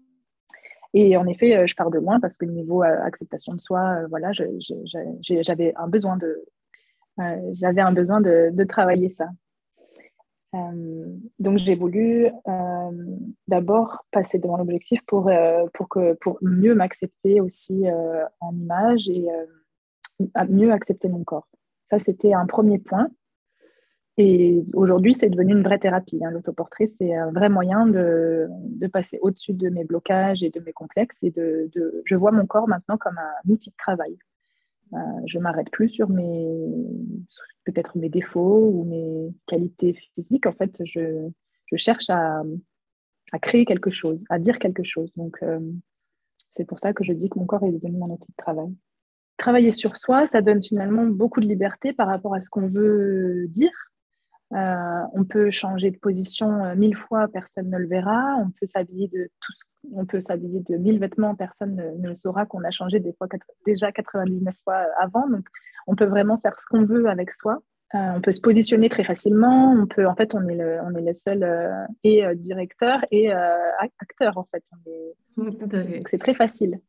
Et 0.93 1.17
en 1.17 1.27
effet, 1.27 1.67
je 1.67 1.75
pars 1.75 1.91
de 1.91 1.99
loin 1.99 2.21
parce 2.21 2.37
que 2.37 2.45
niveau 2.47 2.83
acceptation 2.83 3.55
de 3.55 3.61
soi, 3.61 4.07
voilà, 4.09 4.31
j'avais 4.33 5.75
un 5.77 5.89
besoin 5.89 6.17
de, 6.17 6.45
j'avais 7.53 7.83
un 7.83 7.93
besoin 7.93 8.21
de 8.21 8.65
travailler 8.65 9.09
ça. 9.09 9.27
Euh, 10.55 11.17
donc 11.39 11.59
j'ai 11.59 11.75
voulu 11.75 12.27
euh, 12.27 13.17
d'abord 13.49 14.05
passer 14.11 14.39
devant 14.39 14.57
l'objectif 14.57 15.01
pour, 15.07 15.29
euh, 15.29 15.67
pour, 15.75 15.89
pour 16.21 16.39
mieux 16.41 16.75
m'accepter 16.75 17.41
aussi 17.41 17.85
en 18.41 18.55
image 18.55 19.09
et 19.09 19.27
mieux 20.49 20.73
accepter 20.73 21.09
mon 21.09 21.25
corps. 21.25 21.49
Ça, 21.91 21.99
c'était 21.99 22.33
un 22.33 22.47
premier 22.47 22.79
point. 22.79 23.09
Et 24.19 24.65
aujourd'hui, 24.73 25.13
c'est 25.13 25.29
devenu 25.29 25.53
une 25.53 25.63
vraie 25.63 25.79
thérapie. 25.79 26.25
Hein. 26.25 26.31
L'autoportrait, 26.31 26.91
c'est 26.99 27.15
un 27.15 27.31
vrai 27.33 27.51
moyen 27.51 27.87
de, 27.87 28.49
de 28.51 28.87
passer 28.87 29.19
au-dessus 29.21 29.53
de 29.53 29.69
mes 29.69 29.85
blocages 29.85 30.43
et 30.43 30.49
de 30.49 30.59
mes 30.61 30.73
complexes. 30.73 31.19
Et 31.23 31.31
de, 31.31 31.69
de, 31.75 32.03
je 32.07 32.15
vois 32.17 32.33
mon 32.33 32.47
corps 32.47 32.67
maintenant 32.67 32.97
comme 32.97 33.19
un 33.19 33.53
outil 33.53 33.71
de 33.71 33.77
travail. 33.77 34.17
Euh, 34.93 34.99
je 35.27 35.39
m'arrête 35.39 35.71
plus 35.71 35.89
sur 35.89 36.09
mes 36.09 36.57
peut-être 37.65 37.99
mes 37.99 38.09
défauts 38.09 38.71
ou 38.73 38.85
mes 38.85 39.35
qualités 39.47 39.95
physiques. 40.15 40.47
En 40.47 40.53
fait, 40.53 40.81
je, 40.85 41.29
cherche 41.75 42.09
à, 42.11 42.43
à, 43.33 43.39
créer 43.39 43.65
quelque 43.65 43.91
chose, 43.91 44.25
à 44.31 44.39
dire 44.39 44.59
quelque 44.59 44.85
chose. 44.85 45.13
Donc, 45.17 45.39
euh, 45.43 45.59
c'est 46.57 46.65
pour 46.65 46.79
ça 46.79 46.93
que 46.93 47.05
je 47.05 47.13
dis 47.13 47.29
que 47.29 47.39
mon 47.39 47.47
corps 47.47 47.65
est 47.65 47.73
devenu 47.73 47.99
mon 47.99 48.11
outil 48.13 48.31
de 48.31 48.37
travail. 48.37 48.73
Travailler 49.37 49.73
sur 49.73 49.97
soi, 49.97 50.27
ça 50.29 50.41
donne 50.41 50.63
finalement 50.63 51.05
beaucoup 51.05 51.41
de 51.41 51.47
liberté 51.47 51.93
par 51.93 52.07
rapport 52.07 52.35
à 52.35 52.41
ce 52.41 52.49
qu'on 52.49 52.69
veut 52.69 53.47
dire. 53.49 53.73
Euh, 54.53 55.03
on 55.13 55.25
peut 55.25 55.51
changer 55.51 55.91
de 55.91 55.99
position 55.99 56.65
euh, 56.65 56.75
mille 56.77 56.95
fois, 56.95 57.27
personne 57.29 57.69
ne 57.69 57.79
le 57.79 57.89
verra. 57.89 58.37
On 58.37 58.51
peut 58.51 58.67
s'habiller 58.67 59.09
de 59.09 59.29
tout, 59.41 59.53
on 59.93 60.07
peut 60.07 60.21
s'habiller 60.21 60.61
de 60.61 60.77
mille 60.77 61.01
vêtements, 61.01 61.35
personne 61.35 61.75
ne, 61.75 62.09
le 62.09 62.15
saura 62.15 62.47
qu'on 62.47 62.63
a 62.63 62.71
changé 62.71 63.01
des 63.01 63.13
fois 63.13 63.27
déjà 63.67 63.91
99 63.91 64.55
fois 64.63 64.87
avant. 65.01 65.29
Donc, 65.29 65.47
on 65.89 65.97
peut 65.97 66.05
vraiment 66.05 66.39
faire 66.39 66.55
ce 66.61 66.67
qu'on 66.67 66.85
veut 66.85 67.09
avec 67.09 67.33
soi. 67.33 67.61
Euh, 67.95 67.99
on 68.17 68.21
peut 68.21 68.33
se 68.33 68.41
positionner 68.41 68.89
très 68.89 69.05
facilement. 69.05 69.73
On 69.73 69.87
peut, 69.87 70.07
en 70.07 70.15
fait, 70.15 70.35
on 70.35 70.47
est 70.49 70.57
le, 70.57 70.79
on 70.83 70.95
est 70.95 71.03
le 71.03 71.15
seul 71.15 71.87
et 72.05 72.23
directeur 72.35 73.05
et 73.11 73.31
acteur 73.31 74.39
en 74.39 74.45
fait. 74.51 74.65
c'est 76.11 76.19
très 76.19 76.35
facile. 76.35 76.81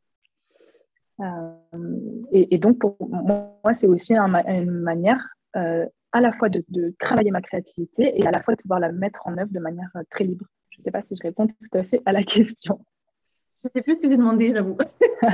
Et, 2.32 2.58
donc 2.58 2.80
pour 2.80 2.96
moi, 3.10 3.74
c'est 3.74 3.88
aussi 3.88 4.16
une 4.16 4.72
manière 4.72 5.24
à 6.18 6.22
la 6.22 6.32
fois 6.32 6.50
de, 6.50 6.64
travailler 7.00 7.32
ma 7.32 7.42
créativité 7.42 8.14
et 8.16 8.26
à 8.26 8.32
la 8.32 8.42
fois 8.42 8.56
de 8.56 8.62
pouvoir 8.62 8.80
la 8.80 8.92
mettre 8.92 9.22
en 9.26 9.38
œuvre 9.38 9.52
de 9.52 9.60
manière 9.60 9.90
euh, 9.96 10.02
très 10.10 10.24
libre. 10.24 10.46
Je 10.72 10.80
ne 10.80 10.84
sais 10.84 10.92
pas 10.92 11.02
si 11.02 11.16
je 11.16 11.24
réponds 11.24 11.48
tout 11.48 11.56
à 11.74 11.84
fait 11.84 12.02
à 12.06 12.12
la 12.12 12.24
question. 12.24 12.80
Je 13.64 13.70
sais 13.74 13.82
plus 13.82 13.96
ce 13.96 14.00
que 14.00 14.10
j'ai 14.10 14.18
demandé, 14.18 14.54
j'avoue. 14.54 14.78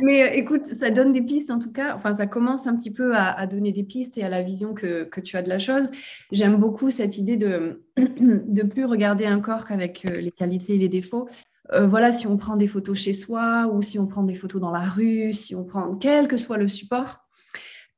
Mais 0.00 0.22
euh, 0.22 0.34
écoute, 0.34 0.62
ça 0.78 0.90
donne 0.90 1.12
des 1.12 1.22
pistes 1.22 1.50
en 1.50 1.58
tout 1.58 1.72
cas. 1.72 1.94
Enfin, 1.96 2.14
ça 2.14 2.26
commence 2.26 2.66
un 2.66 2.76
petit 2.76 2.92
peu 2.92 3.16
à, 3.16 3.46
donner 3.46 3.72
des 3.72 3.82
pistes 3.84 4.18
et 4.18 4.22
à 4.22 4.28
la 4.28 4.42
vision 4.42 4.74
que, 4.74 5.08
tu 5.20 5.36
as 5.36 5.42
de 5.42 5.48
la 5.48 5.58
chose. 5.58 5.90
J'aime 6.30 6.56
beaucoup 6.56 6.90
cette 6.90 7.18
idée 7.18 7.36
de 7.36 7.82
ne 8.20 8.62
plus 8.62 8.84
regarder 8.84 9.26
un 9.26 9.40
corps 9.40 9.64
qu'avec 9.64 10.04
euh, 10.06 10.20
les 10.20 10.32
qualités 10.32 10.74
et 10.74 10.78
les 10.78 10.88
défauts. 10.88 11.28
voilà, 11.72 12.12
si 12.12 12.26
on 12.26 12.36
prend 12.36 12.56
des 12.56 12.66
photos 12.66 12.98
chez 12.98 13.12
soi 13.12 13.70
ou 13.72 13.82
si 13.82 13.98
on 13.98 14.06
prend 14.06 14.24
des 14.24 14.34
photos 14.34 14.60
dans 14.60 14.72
la 14.72 14.82
rue, 14.82 15.32
si 15.32 15.54
on 15.54 15.64
prend 15.64 15.94
quel 15.96 16.28
que 16.28 16.36
soit 16.36 16.58
le 16.58 16.68
support, 16.68 17.22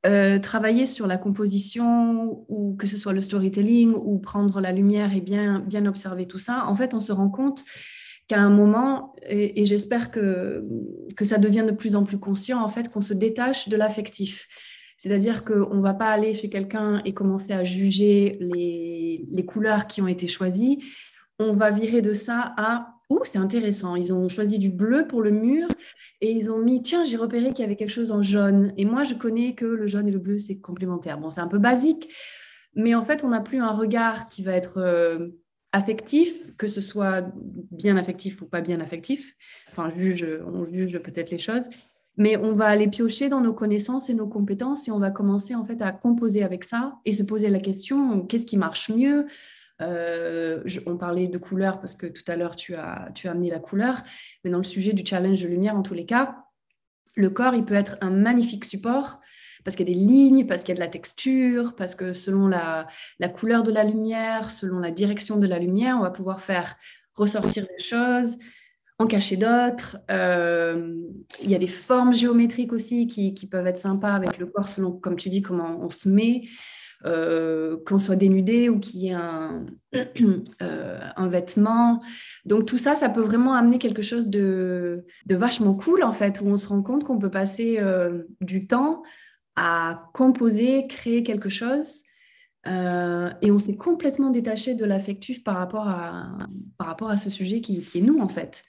euh, 0.05 0.39
travailler 0.39 0.85
sur 0.85 1.07
la 1.07 1.17
composition 1.17 2.45
ou 2.47 2.75
que 2.75 2.85
ce 2.85 2.97
soit 2.97 3.13
le 3.13 3.21
storytelling 3.21 3.93
ou 3.93 4.19
prendre 4.19 4.61
la 4.61 4.71
lumière 4.71 5.13
et 5.15 5.21
bien, 5.21 5.59
bien 5.59 5.85
observer 5.85 6.27
tout 6.27 6.37
ça, 6.37 6.65
en 6.67 6.75
fait, 6.75 6.93
on 6.93 6.99
se 6.99 7.11
rend 7.11 7.29
compte 7.29 7.63
qu'à 8.27 8.39
un 8.39 8.49
moment, 8.49 9.15
et, 9.27 9.65
j'espère 9.65 10.11
que, 10.11 10.63
que 11.15 11.25
ça 11.25 11.37
devient 11.37 11.63
de 11.67 11.71
plus 11.71 11.95
en 11.95 12.03
plus 12.03 12.17
conscient, 12.17 12.63
en 12.63 12.69
fait, 12.69 12.89
qu'on 12.89 13.01
se 13.01 13.13
détache 13.13 13.67
de 13.69 13.77
l'affectif. 13.77 14.47
C'est-à-dire 14.97 15.43
qu'on 15.43 15.75
ne 15.75 15.81
va 15.81 15.93
pas 15.93 16.09
aller 16.09 16.33
chez 16.33 16.49
quelqu'un 16.49 17.01
et 17.05 17.13
commencer 17.13 17.53
à 17.53 17.63
juger 17.63 18.37
les, 18.39 19.25
les 19.29 19.45
couleurs 19.45 19.87
qui 19.87 20.01
ont 20.01 20.07
été 20.07 20.27
choisies. 20.27 20.83
On 21.39 21.53
va 21.53 21.71
virer 21.71 22.01
de 22.01 22.13
ça 22.13 22.53
à 22.57 22.95
Oh, 23.09 23.21
c'est 23.23 23.37
intéressant. 23.37 23.95
Ils 23.95 24.11
ont 24.13 24.29
choisi 24.29 24.57
du 24.57 24.69
bleu 24.69 25.05
pour 25.07 25.21
le 25.21 25.29
mur 25.29 25.67
et 26.21 26.31
ils 26.31 26.51
ont 26.51 26.59
mis 26.59 26.81
Tiens, 26.81 27.03
j'ai 27.03 27.17
repéré 27.17 27.51
qu'il 27.51 27.63
y 27.63 27.65
avait 27.65 27.75
quelque 27.75 27.89
chose 27.89 28.11
en 28.11 28.21
jaune. 28.21 28.73
Et 28.77 28.85
moi, 28.85 29.03
je 29.03 29.13
connais 29.13 29.53
que 29.53 29.65
le 29.65 29.87
jaune 29.87 30.07
et 30.07 30.11
le 30.11 30.19
bleu, 30.19 30.37
c'est 30.37 30.57
complémentaire. 30.57 31.17
Bon, 31.19 31.29
c'est 31.29 31.41
un 31.41 31.47
peu 31.47 31.59
basique, 31.59 32.13
mais 32.75 32.95
en 32.95 33.03
fait, 33.03 33.23
on 33.23 33.29
n'a 33.29 33.41
plus 33.41 33.61
un 33.61 33.71
regard 33.71 34.25
qui 34.25 34.43
va 34.43 34.53
être 34.53 34.77
euh, 34.77 35.27
affectif, 35.71 36.55
que 36.57 36.67
ce 36.67 36.81
soit 36.81 37.25
bien 37.71 37.97
affectif 37.97 38.41
ou 38.41 38.45
pas 38.45 38.61
bien 38.61 38.79
affectif. 38.79 39.35
Enfin, 39.71 39.89
juge, 39.89 40.27
on 40.45 40.65
juge 40.65 40.99
peut-être 40.99 41.31
les 41.31 41.37
choses. 41.37 41.69
Mais 42.17 42.37
on 42.37 42.55
va 42.55 42.67
aller 42.67 42.87
piocher 42.87 43.27
dans 43.27 43.41
nos 43.41 43.53
connaissances 43.53 44.09
et 44.09 44.13
nos 44.13 44.27
compétences 44.27 44.87
et 44.87 44.91
on 44.91 44.99
va 44.99 45.11
commencer 45.11 45.53
en 45.53 45.65
fait 45.65 45.81
à 45.81 45.91
composer 45.91 46.43
avec 46.43 46.63
ça 46.63 46.95
et 47.03 47.11
se 47.11 47.23
poser 47.23 47.49
la 47.49 47.59
question 47.59 48.21
qu'est-ce 48.21 48.45
qui 48.45 48.57
marche 48.57 48.89
mieux? 48.89 49.25
Euh, 49.81 50.63
on 50.85 50.97
parlait 50.97 51.27
de 51.27 51.37
couleur 51.37 51.79
parce 51.79 51.95
que 51.95 52.07
tout 52.07 52.23
à 52.27 52.35
l'heure, 52.35 52.55
tu 52.55 52.75
as, 52.75 53.09
tu 53.13 53.27
as 53.27 53.31
amené 53.31 53.49
la 53.49 53.59
couleur. 53.59 54.01
Mais 54.43 54.49
dans 54.49 54.57
le 54.57 54.63
sujet 54.63 54.93
du 54.93 55.05
challenge 55.05 55.41
de 55.41 55.47
lumière, 55.47 55.75
en 55.75 55.81
tous 55.81 55.93
les 55.93 56.05
cas, 56.05 56.37
le 57.15 57.29
corps, 57.29 57.55
il 57.55 57.65
peut 57.65 57.75
être 57.75 57.97
un 58.01 58.09
magnifique 58.09 58.65
support 58.65 59.19
parce 59.63 59.75
qu'il 59.75 59.89
y 59.89 59.91
a 59.91 59.95
des 59.95 59.99
lignes, 59.99 60.45
parce 60.45 60.61
qu'il 60.61 60.69
y 60.69 60.73
a 60.73 60.75
de 60.75 60.85
la 60.85 60.91
texture, 60.91 61.75
parce 61.75 61.95
que 61.95 62.13
selon 62.13 62.47
la, 62.47 62.87
couleur 63.33 63.63
de 63.63 63.71
la 63.71 63.83
lumière, 63.83 64.51
selon 64.51 64.77
la 64.79 64.91
direction 64.91 65.37
de 65.37 65.47
la 65.47 65.57
lumière, 65.57 65.97
on 65.97 66.03
va 66.03 66.11
pouvoir 66.11 66.39
faire 66.39 66.75
ressortir 67.15 67.65
des 67.65 67.83
choses, 67.83 68.37
en 68.99 69.07
cacher 69.07 69.37
d'autres. 69.37 69.97
Euh, 70.11 70.95
il 71.41 71.49
y 71.49 71.55
a 71.55 71.57
des 71.57 71.67
formes 71.67 72.13
géométriques 72.13 72.73
aussi 72.73 73.07
qui, 73.07 73.33
qui, 73.33 73.47
peuvent 73.47 73.65
être 73.65 73.77
sympas 73.77 74.13
avec 74.13 74.37
le 74.37 74.45
corps, 74.45 74.69
selon, 74.69 74.91
comme 74.91 75.15
tu 75.15 75.29
dis, 75.29 75.41
comment 75.41 75.79
on 75.81 75.89
se 75.89 76.09
met. 76.09 76.43
Euh, 77.05 77.77
qu'on 77.85 77.99
soit 77.99 78.15
dénudé 78.15 78.67
ou 78.67 78.79
qu'il 78.79 79.01
y 79.01 79.07
ait 79.09 79.13
un, 79.13 79.67
euh, 80.63 80.99
un, 81.15 81.27
vêtement. 81.27 81.99
Donc 82.45 82.65
tout 82.65 82.77
ça, 82.77 82.95
ça 82.95 83.09
peut 83.09 83.21
vraiment 83.21 83.53
amener 83.53 83.77
quelque 83.77 84.01
chose 84.01 84.31
de, 84.31 85.05
de 85.27 85.35
vachement 85.35 85.75
cool 85.75 86.01
en 86.03 86.13
fait, 86.13 86.41
où 86.41 86.47
on 86.47 86.57
se 86.57 86.67
rend 86.67 86.81
compte 86.81 87.03
qu'on 87.03 87.19
peut 87.19 87.29
passer 87.29 87.77
euh, 87.79 88.23
du 88.41 88.65
temps 88.65 89.03
à 89.55 90.09
composer, 90.13 90.87
créer 90.87 91.21
quelque 91.21 91.49
chose. 91.49 92.01
et 92.65 93.51
on 93.51 93.59
s'est 93.59 93.77
complètement 93.77 94.31
détaché 94.31 94.73
de 94.73 94.83
l'affectif 94.83 95.43
par, 95.43 95.57
rapport 95.57 95.87
à, 95.87 96.29
par 96.79 96.87
rapport 96.87 97.11
à 97.11 97.17
ce 97.17 97.29
sujet 97.29 97.61
qui, 97.61 97.83
qui 97.83 97.99
est 97.99 98.01
nous 98.01 98.19
en 98.19 98.29
fait 98.29 98.63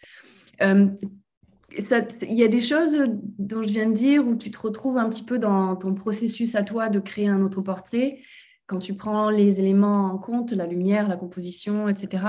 il 1.70 2.35
y 2.35 2.44
a 2.44 2.49
des 2.49 2.61
choses 2.61 2.96
dont 3.38 3.62
je 3.62 3.70
viens 3.70 3.88
de 3.88 3.94
dire 3.94 4.26
où 4.26 4.37
tu 4.37 4.50
te 4.50 4.58
retrouves 4.58 4.99
un 4.99 5.08
petit 5.08 5.25
peu 5.25 5.38
dans 5.38 5.76
ton 5.76 5.94
processus 5.94 6.54
à 6.54 6.62
toi 6.62 6.88
de 6.88 7.00
créer 7.00 7.28
un 7.28 7.42
autoportrait, 7.42 8.20
quand 8.66 8.78
tu 8.78 8.94
prends 8.94 9.30
les 9.30 9.61
éléments 9.61 10.06
en 10.06 10.18
compte, 10.18 10.52
la 10.52 10.66
lumière, 10.66 11.08
la 11.08 11.16
composition, 11.16 11.88
etc. 11.88 12.25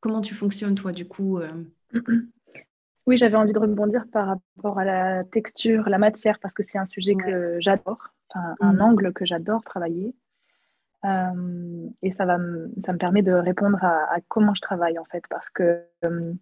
Comment 0.00 0.20
tu 0.20 0.34
fonctionnes, 0.34 0.74
toi, 0.74 0.92
du 0.92 1.06
coup 1.06 1.38
euh? 1.38 1.64
Oui, 3.06 3.16
j'avais 3.16 3.34
envie 3.34 3.52
de 3.52 3.58
rebondir 3.58 4.04
par 4.12 4.28
rapport 4.28 4.78
à 4.78 4.84
la 4.84 5.24
texture, 5.24 5.88
la 5.88 5.98
matière, 5.98 6.38
parce 6.38 6.54
que 6.54 6.62
c'est 6.62 6.78
un 6.78 6.84
sujet 6.84 7.16
que 7.16 7.56
j'adore, 7.58 8.14
un 8.32 8.74
mmh. 8.74 8.80
angle 8.80 9.12
que 9.12 9.24
j'adore 9.24 9.64
travailler. 9.64 10.14
Euh, 11.04 11.88
et 12.02 12.12
ça, 12.12 12.24
va 12.26 12.38
ça 12.78 12.92
me 12.92 12.98
permet 12.98 13.22
de 13.22 13.32
répondre 13.32 13.82
à, 13.82 14.18
comment 14.28 14.54
je 14.54 14.60
travaille, 14.62 15.00
en 15.00 15.04
fait, 15.04 15.24
parce 15.28 15.50
que 15.50 15.84
euh, 16.04 16.32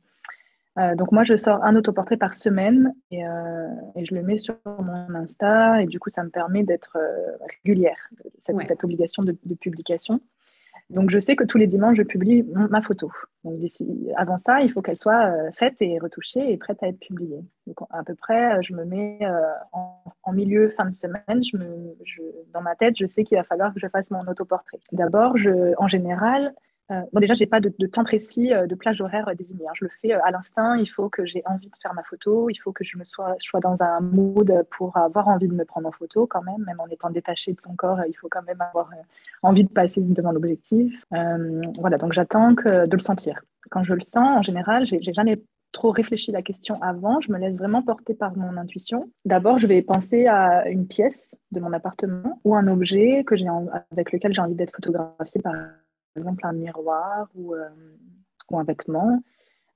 euh, 0.79 0.95
donc 0.95 1.13
moi, 1.13 1.25
je 1.25 1.37
sors 1.37 1.63
un 1.65 1.75
autoportrait 1.75 2.17
par 2.17 2.35
semaine 2.35 2.95
et, 3.11 3.27
euh, 3.27 3.69
je 3.97 4.15
le 4.15 4.23
mets 4.23 4.39
sur 4.39 4.57
mon 4.65 5.15
Insta 5.15 5.83
et 5.83 5.87
du 5.87 5.99
coup, 5.99 6.11
ça 6.11 6.23
me 6.23 6.31
permet 6.31 6.63
d'être 6.63 6.97
euh, 6.97 7.37
régulière, 7.65 7.99
cette, 8.39 8.61
cette 8.63 8.85
obligation 8.85 9.23
de, 9.23 9.37
publication. 9.61 10.21
Donc 10.89 11.11
je 11.11 11.21
sais 11.21 11.37
que 11.37 11.45
tous 11.45 11.59
les 11.59 11.69
dimanches, 11.69 11.97
je 11.97 12.03
publie 12.03 12.43
ma 12.43 12.83
photo. 12.83 13.13
Donc 13.45 13.61
avant 14.17 14.37
ça, 14.37 14.61
il 14.61 14.73
faut 14.73 14.83
qu'elle 14.83 14.97
soit 14.97 15.33
faite 15.53 15.77
et 15.81 16.01
retouchée 16.01 16.53
et 16.53 16.57
prête 16.57 16.83
à 16.83 16.89
être 16.89 16.99
publiée. 16.99 17.45
Donc 17.67 17.77
à 17.91 18.03
peu 18.03 18.17
près, 18.17 18.61
je 18.63 18.75
me 18.75 18.85
mets 18.85 19.21
en, 19.73 20.33
milieu, 20.33 20.69
fin 20.71 20.87
de 20.87 20.95
semaine, 20.95 21.45
je 21.45 21.57
me, 21.57 21.97
dans 22.53 22.61
ma 22.61 22.75
tête, 22.75 22.95
je 22.99 23.07
sais 23.07 23.23
qu'il 23.23 23.39
va 23.39 23.45
falloir 23.45 23.73
que 23.73 23.79
je 23.79 23.87
fasse 23.87 24.11
mon 24.11 24.27
autoportrait. 24.27 24.81
D'abord, 24.91 25.37
en 25.79 25.87
général, 25.87 26.55
bon, 27.13 27.21
déjà, 27.21 27.35
je 27.35 27.41
n'ai 27.41 27.47
pas 27.47 27.61
de, 27.61 27.71
temps 27.87 28.05
précis 28.05 28.53
euh, 28.53 28.67
de 28.67 28.75
plage 28.75 29.01
horaire 29.01 29.29
euh, 29.29 29.35
désigné. 29.35 29.67
Hein. 29.67 29.73
Je 29.75 29.85
le 29.85 29.91
fais 30.03 30.13
à 30.13 30.31
l'instinct. 30.31 30.77
Il 30.77 30.87
faut 30.87 31.09
que 31.09 31.25
j'ai 31.25 31.43
envie 31.47 31.69
de 31.69 31.77
faire 31.81 31.95
ma 31.95 32.03
photo. 32.03 32.51
Il 32.51 32.57
faut 32.57 32.73
que 32.73 32.85
je 32.85 32.99
me 32.99 33.05
sois, 33.05 33.37
sois 33.39 33.61
dans 33.61 33.77
un 33.81 34.01
mood 34.01 34.65
pour 34.71 34.97
avoir 34.97 35.29
envie 35.29 35.49
de 35.49 35.55
me 35.55 35.65
prendre 35.65 35.89
en 35.89 35.93
photo 35.93 36.27
quand 36.27 36.43
même. 36.43 36.65
Même 36.67 36.81
en 36.81 36.89
étant 36.89 37.11
détaché 37.11 37.53
de 37.53 37.61
son 37.61 37.75
corps, 37.75 38.01
il 38.09 38.15
faut 38.15 38.29
quand 38.29 38.43
même 38.43 38.61
avoir 38.61 38.91
envie 39.43 39.65
de 39.65 39.71
passer 39.71 40.01
devant 40.01 40.33
l'objectif. 40.33 41.05
voilà, 41.11 41.99
donc 41.99 42.13
j'attends 42.13 42.53
de 42.53 42.93
le 42.93 42.99
sentir. 42.99 43.41
Quand 43.71 43.85
je 43.85 43.95
le 43.95 44.01
sens, 44.01 44.39
en 44.39 44.43
général, 44.43 44.87
j'ai 44.87 45.01
jamais 45.13 45.41
trop 45.73 45.91
réfléchi 45.91 46.33
la 46.33 46.43
question 46.43 46.81
avant. 46.83 47.21
Je 47.21 47.33
me 47.33 47.39
laisse 47.39 47.57
vraiment 47.57 47.83
porter 47.83 48.15
par 48.15 48.37
mon 48.37 48.57
intuition. 48.57 49.11
D'abord, 49.25 49.59
je 49.59 49.67
vais 49.67 49.83
penser 49.83 50.27
à 50.27 50.69
une 50.69 50.87
pièce 50.87 51.37
de 51.53 51.61
mon 51.61 51.73
appartement 51.73 52.41
ou 52.45 52.57
un 52.57 52.67
objet 52.67 53.25
que 53.25 53.35
avec 53.93 54.13
lequel 54.13 54.33
j'ai 54.33 54.43
envie 54.43 54.55
d'être 54.55 54.75
photographié 54.75 55.41
par 55.41 55.55
exemple 56.17 56.47
un 56.47 56.53
miroir 56.53 57.29
ou, 57.35 57.55
euh, 57.55 57.69
un 58.53 58.65
vêtement. 58.65 59.23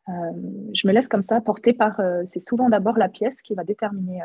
Euh, 0.09 0.13
je 0.75 0.87
me 0.87 0.93
laisse 0.93 1.09
comme 1.09 1.23
ça 1.23 1.41
porter 1.41 1.73
par. 1.73 2.01
Euh, 2.01 2.23
c'est 2.27 2.41
souvent 2.41 2.69
d'abord 2.69 2.99
la 2.99 3.09
pièce 3.09 3.41
qui 3.41 3.55
va 3.55 3.63
déterminer, 3.63 4.21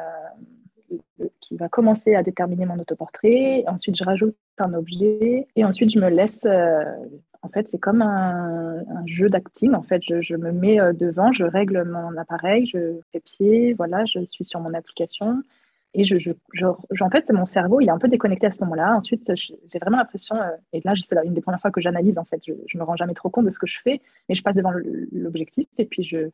qui 1.39 1.55
va 1.55 1.69
commencer 1.69 2.15
à 2.15 2.23
déterminer 2.23 2.65
mon 2.65 2.79
autoportrait. 2.79 3.63
Ensuite, 3.67 3.95
je 3.95 4.03
rajoute 4.03 4.35
un 4.57 4.73
objet 4.73 5.47
et 5.55 5.65
ensuite 5.65 5.91
je 5.91 5.99
me 5.99 6.09
laisse. 6.09 6.47
en 7.41 7.49
fait, 7.49 7.69
c'est 7.69 7.77
comme 7.77 8.01
un, 8.01 8.83
jeu 9.05 9.29
d'acting. 9.29 9.75
En 9.75 9.83
fait, 9.83 10.01
je, 10.01 10.35
me 10.35 10.51
mets 10.51 10.77
devant, 10.93 11.31
je 11.31 11.45
règle 11.45 11.83
mon 11.83 12.17
appareil, 12.17 12.65
je 12.65 12.99
fais 13.11 13.19
pied, 13.19 13.73
voilà, 13.73 14.03
je 14.05 14.25
suis 14.25 14.43
sur 14.43 14.59
mon 14.59 14.73
application. 14.73 15.43
Et 15.93 16.03
je, 16.03 16.17
je, 16.17 16.65
en 17.03 17.09
fait, 17.09 17.31
mon 17.31 17.45
cerveau, 17.45 17.81
il 17.81 17.87
est 17.87 17.91
un 17.91 17.97
peu 17.97 18.07
déconnecté 18.07 18.47
à 18.47 18.51
ce 18.51 18.63
moment-là. 18.63 18.95
Ensuite, 18.95 19.31
j'ai 19.35 19.79
vraiment 19.79 19.97
l'impression, 19.97 20.35
euh, 20.35 20.51
et 20.71 20.81
là, 20.83 20.93
c'est 21.03 21.15
une 21.25 21.33
des 21.33 21.41
premières 21.41 21.61
fois 21.61 21.71
que 21.71 21.81
j'analyse, 21.81 22.17
en 22.17 22.25
fait, 22.25 22.41
je, 22.45 22.53
ne 22.53 22.79
me 22.79 22.83
rends 22.83 22.95
jamais 22.95 23.13
trop 23.13 23.29
compte 23.29 23.45
de 23.45 23.49
ce 23.49 23.59
que 23.59 23.67
je 23.67 23.79
fais, 23.83 24.01
mais 24.27 24.35
je 24.35 24.43
passe 24.43 24.55
devant 24.55 24.71
l'objectif 25.11 25.67
et 25.77 25.85
puis 25.85 26.03
je, 26.03 26.29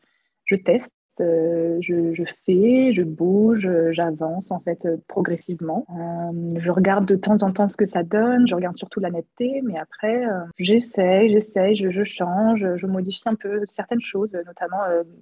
je 0.45 0.55
teste 0.55 0.95
euh, 1.21 1.77
je, 1.81 2.23
fais, 2.45 2.91
je 2.91 3.03
bouge, 3.03 3.69
j'avance 3.91 4.51
en 4.51 4.59
fait 4.59 4.85
euh, 4.85 4.97
progressivement. 5.07 5.85
Euh, 5.89 6.49
je 6.57 6.71
regarde 6.71 7.05
de 7.05 7.15
temps 7.15 7.41
en 7.41 7.51
temps 7.51 7.69
ce 7.69 7.77
que 7.77 7.85
ça 7.85 8.03
donne, 8.03 8.47
je 8.47 8.55
regarde 8.55 8.75
surtout 8.75 8.99
la 8.99 9.11
netteté, 9.11 9.61
mais 9.63 9.77
après 9.77 10.25
j'essaye, 10.57 11.29
j'essaye, 11.29 11.75
je, 11.75 12.03
change, 12.03 12.65
je 12.75 12.87
modifie 12.87 13.29
un 13.29 13.35
peu 13.35 13.61
certaines 13.65 14.01
choses, 14.01 14.33
notamment 14.45 14.81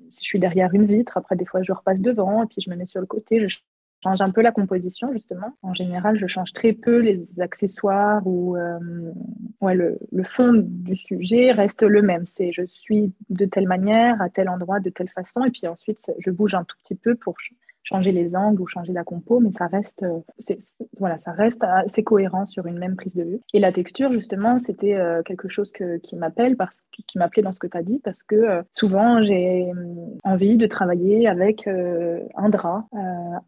si 0.09 0.23
je 0.23 0.27
suis 0.27 0.39
derrière 0.39 0.73
une 0.73 0.85
vitre, 0.85 1.17
après 1.17 1.35
des 1.35 1.45
fois 1.45 1.61
je 1.61 1.71
repasse 1.71 2.01
devant 2.01 2.43
et 2.43 2.47
puis 2.47 2.61
je 2.61 2.69
me 2.69 2.75
mets 2.75 2.85
sur 2.85 3.01
le 3.01 3.07
côté, 3.07 3.47
je 3.47 3.57
change 4.03 4.21
un 4.21 4.31
peu 4.31 4.41
la 4.41 4.51
composition, 4.51 5.11
justement. 5.13 5.53
En 5.61 5.73
général, 5.73 6.17
je 6.17 6.27
change 6.27 6.53
très 6.53 6.73
peu 6.73 6.99
les 6.99 7.25
accessoires 7.39 8.25
ou 8.25 8.55
euh, 8.57 8.79
le, 9.61 9.97
le, 10.11 10.23
fond 10.23 10.51
du 10.53 10.95
sujet 10.95 11.51
reste 11.51 11.83
le 11.83 12.01
même. 12.01 12.25
C'est 12.25 12.51
je 12.51 12.63
suis 12.65 13.13
de 13.29 13.45
telle 13.45 13.67
manière, 13.67 14.21
à 14.21 14.29
tel 14.29 14.49
endroit, 14.49 14.79
de 14.79 14.89
telle 14.89 15.09
façon, 15.09 15.43
et 15.45 15.51
puis 15.51 15.67
ensuite, 15.67 16.11
je 16.19 16.31
bouge 16.31 16.55
un 16.55 16.63
tout 16.63 16.75
petit 16.83 16.95
peu 16.95 17.15
pour 17.15 17.35
changer 17.83 18.11
les 18.11 18.35
angles 18.35 18.61
ou 18.61 18.67
changer 18.67 18.93
la 18.93 19.03
compo, 19.03 19.39
mais 19.39 19.51
ça 19.51 19.67
reste, 19.67 20.03
euh, 20.03 20.19
c'est, 20.39 20.59
voilà, 20.99 21.17
ça 21.17 21.31
reste 21.31 21.63
assez 21.63 22.03
cohérent 22.03 22.45
sur 22.45 22.65
une 22.65 22.79
même 22.79 22.95
prise 22.95 23.15
de 23.15 23.23
vue. 23.23 23.39
Et 23.53 23.59
la 23.59 23.71
texture, 23.71 24.11
justement, 24.11 24.57
c'était 24.57 24.95
euh, 24.95 25.21
quelque 25.23 25.49
chose 25.49 25.71
que, 25.71 25.97
qui 25.97 26.15
m'appelle, 26.15 26.55
parce 26.55 26.83
qui 26.91 27.17
m'appelait 27.17 27.43
dans 27.43 27.51
ce 27.51 27.59
que 27.59 27.67
tu 27.67 27.77
as 27.77 27.83
dit, 27.83 27.99
parce 28.03 28.23
que 28.23 28.35
euh, 28.35 28.61
souvent 28.71 29.21
j'ai 29.21 29.71
envie 30.23 30.57
de 30.57 30.65
travailler 30.65 31.27
avec 31.27 31.67
un 31.67 32.49
drap, 32.49 32.85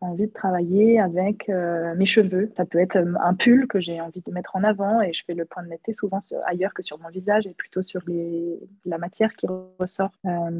envie 0.01 0.27
de 0.27 0.33
travailler 0.33 0.99
avec 0.99 1.49
mes 1.49 2.05
cheveux. 2.05 2.51
Ça 2.55 2.65
peut 2.65 2.79
être 2.79 2.97
un 2.97 3.33
pull 3.33 3.67
que 3.67 3.79
j'ai 3.79 4.01
envie 4.01 4.21
de 4.25 4.31
mettre 4.31 4.55
en 4.55 4.63
avant 4.63 5.01
et 5.01 5.13
je 5.13 5.23
fais 5.25 5.33
le 5.33 5.45
point 5.45 5.63
de 5.63 5.69
netteté 5.69 5.93
souvent 5.93 6.19
ailleurs 6.45 6.73
que 6.73 6.83
sur 6.83 6.99
mon 6.99 7.09
visage 7.09 7.47
et 7.47 7.53
plutôt 7.53 7.81
sur 7.81 8.01
les, 8.07 8.59
la 8.85 8.97
matière 8.97 9.33
qui 9.33 9.47
ressort. 9.79 10.11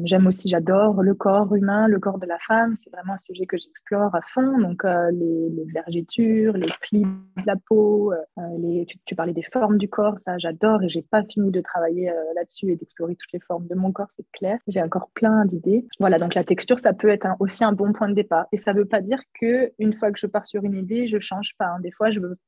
j'aime 0.04 0.26
aussi, 0.26 0.48
j'adore 0.48 1.02
le 1.02 1.14
corps 1.14 1.54
humain, 1.54 1.88
le 1.88 1.98
corps 1.98 2.18
de 2.18 2.26
la 2.26 2.38
femme. 2.38 2.74
C'est 2.82 2.90
vraiment 2.90 3.14
un 3.14 3.18
sujet 3.18 3.46
que 3.46 3.56
j'explore 3.66 4.14
à 4.14 4.20
fond. 4.22 4.58
Donc, 4.58 4.84
euh, 4.84 5.10
les, 5.10 5.64
vergetures, 5.72 6.54
les 6.54 6.68
plis 6.80 7.02
de 7.02 7.42
la 7.46 7.56
peau, 7.56 8.12
euh, 8.12 8.42
les, 8.58 8.86
tu, 9.04 9.14
parlais 9.14 9.32
des 9.32 9.42
formes 9.42 9.78
du 9.78 9.88
corps, 9.88 10.18
ça 10.20 10.38
j'adore 10.38 10.82
et 10.82 10.88
j'ai 10.88 11.02
pas 11.02 11.22
fini 11.24 11.50
de 11.50 11.60
travailler 11.60 12.10
euh, 12.10 12.14
là-dessus 12.34 12.70
et 12.70 12.76
d'explorer 12.76 13.16
toutes 13.16 13.32
les 13.32 13.40
formes 13.40 13.66
de 13.66 13.74
mon 13.74 13.92
corps, 13.92 14.08
c'est 14.16 14.26
clair. 14.32 14.58
J'ai 14.68 14.82
encore 14.82 15.10
plein 15.14 15.44
d'idées. 15.44 15.86
Voilà, 16.00 16.18
donc 16.18 16.34
la 16.34 16.44
texture, 16.44 16.78
ça 16.78 16.92
peut 16.92 17.08
être 17.08 17.26
aussi 17.40 17.64
un 17.64 17.72
bon 17.72 17.92
point 17.92 18.08
de 18.08 18.14
départ. 18.14 18.46
Et 18.52 18.56
ça 18.56 18.72
veut 18.72 18.86
pas 18.86 19.00
dire 19.00 19.20
que 19.38 19.72
une 19.78 19.92
fois 19.92 20.10
que 20.12 20.18
je 20.18 20.26
pars 20.26 20.46
sur 20.46 20.64
une 20.64 20.74
idée, 20.74 21.08
je 21.08 21.18
change 21.18 21.54
pas. 21.58 21.66
Hein. 21.66 21.80
Des 21.80 21.90
fois, 21.90 22.10
je 22.10 22.20
veux 22.20 22.38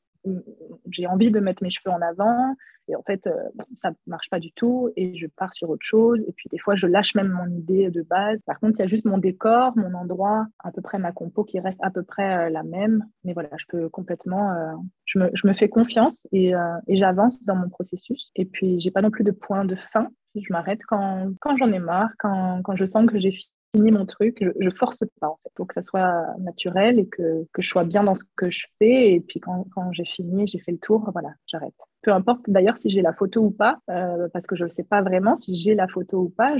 j'ai 0.90 1.06
envie 1.06 1.30
de 1.30 1.40
mettre 1.40 1.62
mes 1.62 1.70
cheveux 1.70 1.90
en 1.90 2.00
avant. 2.00 2.54
Et 2.90 2.96
en 2.96 3.02
fait 3.02 3.24
ça 3.24 3.30
euh, 3.30 3.64
ça 3.74 3.90
marche 4.06 4.30
pas 4.30 4.40
du 4.40 4.50
tout 4.52 4.90
et 4.96 5.14
je 5.14 5.26
pars 5.26 5.52
sur 5.54 5.68
autre 5.70 5.84
chose. 5.84 6.20
Et 6.26 6.32
puis 6.32 6.48
des 6.50 6.58
fois 6.58 6.74
je 6.74 6.86
lâche 6.86 7.14
même 7.14 7.28
mon 7.28 7.46
idée 7.54 7.90
de 7.90 8.02
base. 8.02 8.38
Par 8.46 8.58
contre 8.58 8.78
il 8.78 8.82
y 8.82 8.84
a 8.84 8.88
juste 8.88 9.04
mon 9.04 9.18
décor 9.18 9.76
mon 9.76 9.92
endroit 9.94 10.46
à 10.60 10.72
peu 10.72 10.80
près 10.80 10.98
ma 10.98 11.12
compo 11.12 11.44
qui 11.44 11.60
reste 11.60 11.78
à 11.82 11.90
peu 11.90 12.02
près 12.02 12.46
euh, 12.46 12.50
la 12.50 12.62
même. 12.62 13.04
Mais 13.24 13.34
voilà 13.34 13.50
je 13.58 13.66
peux 13.68 13.88
complètement 13.88 14.52
euh, 14.52 14.72
je, 15.04 15.18
me, 15.18 15.30
je, 15.34 15.46
me, 15.46 15.52
fais 15.52 15.68
confiance 15.68 16.26
et, 16.32 16.52
et 16.86 16.96
j'avance 16.96 17.44
dans 17.44 17.56
mon 17.56 17.68
processus. 17.68 18.30
Et 18.36 18.44
puis 18.44 18.80
j'ai 18.80 18.90
pas 18.90 19.02
non 19.02 19.10
plus 19.10 19.24
de 19.24 19.32
point 19.32 19.64
de 19.64 19.76
fin. 19.76 20.08
Je 20.34 20.52
m'arrête 20.52 20.80
quand, 20.86 21.32
quand 21.40 21.56
j'en 21.56 21.72
ai 21.72 21.78
marre 21.78 22.10
quand, 22.18 22.62
quand 22.62 22.76
je 22.76 22.86
sens 22.86 23.06
que 23.06 23.18
j'ai 23.18 23.32
fini 23.74 23.90
mon 23.90 24.06
truc, 24.06 24.38
je, 24.40 24.50
je 24.58 24.70
force 24.70 25.04
pas 25.20 25.28
en 25.28 25.38
fait, 25.42 25.50
pour 25.54 25.66
que 25.66 25.74
ça 25.74 25.82
soit 25.82 26.34
naturel 26.38 26.98
et 26.98 27.06
que, 27.06 27.46
que, 27.52 27.62
je 27.62 27.68
sois 27.68 27.84
bien 27.84 28.02
dans 28.04 28.14
ce 28.14 28.24
que 28.36 28.50
je 28.50 28.66
fais. 28.78 29.12
Et 29.12 29.20
puis 29.20 29.40
quand, 29.40 29.66
quand 29.74 29.92
j'ai 29.92 30.04
fini, 30.04 30.46
j'ai 30.46 30.58
fait 30.58 30.72
le 30.72 30.78
tour, 30.78 31.10
voilà, 31.12 31.30
j'arrête. 31.46 31.74
Peu 32.02 32.12
importe 32.12 32.42
d'ailleurs 32.48 32.78
si 32.78 32.88
j'ai 32.88 33.02
la 33.02 33.12
photo 33.12 33.42
ou 33.42 33.50
pas, 33.50 33.78
euh, 33.90 34.28
parce 34.32 34.46
que 34.46 34.56
je 34.56 34.64
ne 34.64 34.70
sais 34.70 34.84
pas 34.84 35.02
vraiment 35.02 35.36
si 35.36 35.54
j'ai 35.58 35.74
la 35.74 35.88
photo 35.88 36.22
ou 36.22 36.28
pas. 36.28 36.54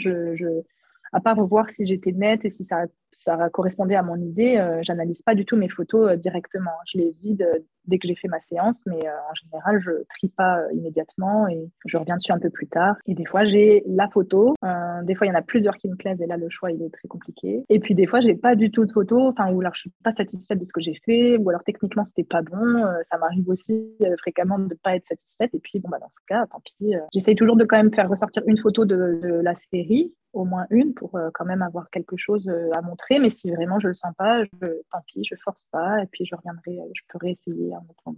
À 1.12 1.21
part 1.21 1.37
voir 1.47 1.71
si 1.71 1.87
j'étais 1.87 2.12
nette 2.12 2.45
et 2.45 2.50
si 2.50 2.65
ça, 2.65 2.85
ça 3.12 3.49
correspondait 3.50 3.95
à 3.95 4.03
mon 4.03 4.17
idée, 4.17 4.57
euh, 4.57 4.81
j'analyse 4.83 5.23
pas 5.23 5.35
du 5.35 5.44
tout 5.44 5.57
mes 5.57 5.68
photos 5.68 6.11
euh, 6.11 6.16
directement. 6.16 6.73
Je 6.87 6.99
les 6.99 7.16
vide 7.23 7.42
euh, 7.42 7.59
dès 7.88 7.98
que 7.98 8.07
j'ai 8.07 8.14
fait 8.14 8.29
ma 8.29 8.40
séance, 8.40 8.81
mais 8.87 9.01
en 9.01 9.35
général, 9.35 9.81
je 9.81 9.90
trie 10.09 10.29
pas 10.29 10.61
immédiatement 10.72 11.48
et 11.48 11.68
je 11.87 11.96
reviens 11.96 12.16
dessus 12.16 12.33
un 12.33 12.38
peu 12.38 12.51
plus 12.51 12.68
tard. 12.68 12.96
Et 13.07 13.14
des 13.14 13.24
fois, 13.24 13.44
j'ai 13.44 13.83
la 13.87 14.09
photo. 14.09 14.55
des 15.03 15.14
fois, 15.14 15.27
il 15.27 15.31
y 15.31 15.33
en 15.33 15.38
a 15.38 15.42
plusieurs 15.42 15.77
qui 15.77 15.88
me 15.88 15.96
plaisent 15.96 16.22
et 16.22 16.27
là, 16.27 16.37
le 16.37 16.48
choix, 16.48 16.70
il 16.70 16.83
est 16.83 16.90
très 16.90 17.09
compliqué. 17.09 17.64
Et 17.68 17.81
puis, 17.81 17.94
des 17.94 18.07
fois, 18.07 18.20
j'ai 18.20 18.35
pas 18.35 18.55
du 18.55 18.70
tout 18.70 18.85
de 18.85 18.92
photo, 18.92 19.29
enfin, 19.29 19.53
ou 19.53 19.61
alors 19.61 19.74
je 19.74 19.83
suis 19.83 19.92
pas 20.05 20.11
satisfaite 20.11 20.59
de 20.59 20.64
ce 20.64 20.72
que 20.72 20.81
j'ai 20.81 20.94
fait, 21.05 21.37
ou 21.38 21.48
alors 21.48 21.64
techniquement, 21.64 22.05
c'était 22.05 22.24
pas 22.24 22.42
bon. 22.42 22.85
ça 23.03 23.18
m'arrive 23.18 23.48
aussi 23.48 23.96
fréquemment 24.18 24.59
de 24.59 24.74
pas 24.74 24.94
être 24.96 25.07
satisfaite. 25.07 25.55
Et 25.55 25.61
puis, 25.61 25.81
bon, 25.81 25.88
bah, 25.88 25.98
dans 26.01 26.11
ce 26.11 26.18
cas, 26.27 26.46
tant 26.46 26.61
pis. 26.61 26.94
J'essaye 27.12 27.35
toujours 27.35 27.57
de 27.57 27.64
quand 27.64 27.77
même 27.77 27.92
faire 27.92 28.09
ressortir 28.09 28.42
une 28.46 28.59
photo 28.59 28.85
de, 28.85 29.40
la 29.42 29.55
série 29.55 30.14
au 30.33 30.44
moins 30.44 30.66
une 30.70 30.94
pour 30.94 31.16
euh, 31.16 31.31
quand 31.33 31.44
même 31.44 31.62
avoir 31.62 31.88
quelque 31.90 32.16
chose 32.16 32.48
euh, 32.48 32.70
à 32.74 32.83
montrer. 32.83 33.18
Mais 33.18 33.31
si 33.31 33.51
vraiment 33.51 33.81
je 33.81 33.88
le 33.88 33.94
sens 33.94 34.12
pas, 34.16 34.42
tant 34.61 35.01
pis, 35.07 35.24
je 35.24 35.35
force 35.42 35.64
pas 35.70 36.03
et 36.03 36.07
puis 36.07 36.24
je 36.24 36.35
reviendrai, 36.35 36.79
euh, 36.79 36.90
je 36.94 37.03
peux 37.09 37.18
réessayer 37.18 37.74
Je 38.07 38.12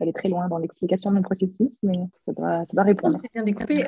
vais 0.00 0.02
aller 0.02 0.12
très 0.12 0.28
loin 0.28 0.48
dans 0.48 0.58
l'explication 0.58 1.10
de 1.10 1.16
mon 1.16 1.22
processus, 1.22 1.78
mais 1.82 1.98
ça 2.26 2.32
doit, 2.32 2.82
répondre. 2.82 3.18
C'est 3.22 3.32
bien 3.32 3.42
découpé. 3.42 3.86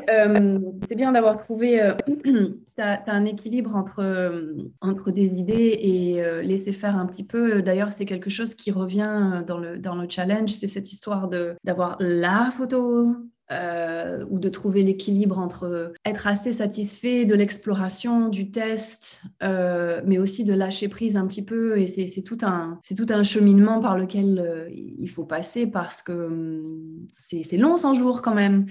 c'est 0.89 0.95
bien 0.95 1.13
d'avoir 1.13 1.39
trouvé, 1.39 1.93
tu 2.25 2.55
as, 2.79 3.03
un 3.07 3.25
équilibre 3.25 3.75
entre, 3.77 4.55
entre 4.81 5.11
des 5.11 5.27
idées 5.27 5.79
et 5.81 6.43
laisser 6.43 6.73
faire 6.73 6.97
un 6.97 7.07
petit 7.07 7.25
peu. 7.25 7.63
D'ailleurs, 7.63 7.93
c'est 7.93 8.05
quelque 8.05 8.31
chose 8.31 8.55
qui 8.55 8.71
revient 8.71 9.43
dans 9.47 9.59
le, 9.59 9.79
dans 9.79 9.95
le 9.95 10.09
challenge, 10.09 10.51
c'est 10.51 10.69
cette 10.69 10.93
histoire 10.93 11.29
d'avoir 11.65 11.97
la 12.01 12.51
photo 12.51 13.17
euh, 13.53 14.25
ou 14.31 14.39
de 14.39 14.49
trouver 14.49 14.83
l'équilibre 14.83 15.39
entre 15.39 15.93
être 16.05 16.27
assez 16.27 16.53
satisfait 16.53 17.25
de 17.25 17.35
l'exploration, 17.35 18.29
du 18.29 18.51
test, 18.51 19.23
euh, 19.43 20.01
mais 20.07 20.19
aussi 20.19 20.45
de 20.45 20.55
lâcher 20.55 20.89
prise 20.89 21.17
un 21.17 21.27
petit 21.27 21.45
peu. 21.45 21.79
Et 21.79 21.87
c'est 21.87 22.23
tout, 22.23 22.39
un, 22.43 22.81
tout 22.97 23.07
un 23.11 23.23
cheminement 23.23 23.81
par 23.81 23.99
lequel 23.99 24.39
euh, 24.39 24.69
il 24.73 25.09
faut 25.09 25.25
passer 25.25 25.67
parce 25.67 26.03
que 26.03 26.13
hum, 26.13 27.07
c'est 27.19 27.59
long 27.59 27.77
100 27.77 27.95
jours 27.95 28.23
quand 28.23 28.35
même. 28.35 28.67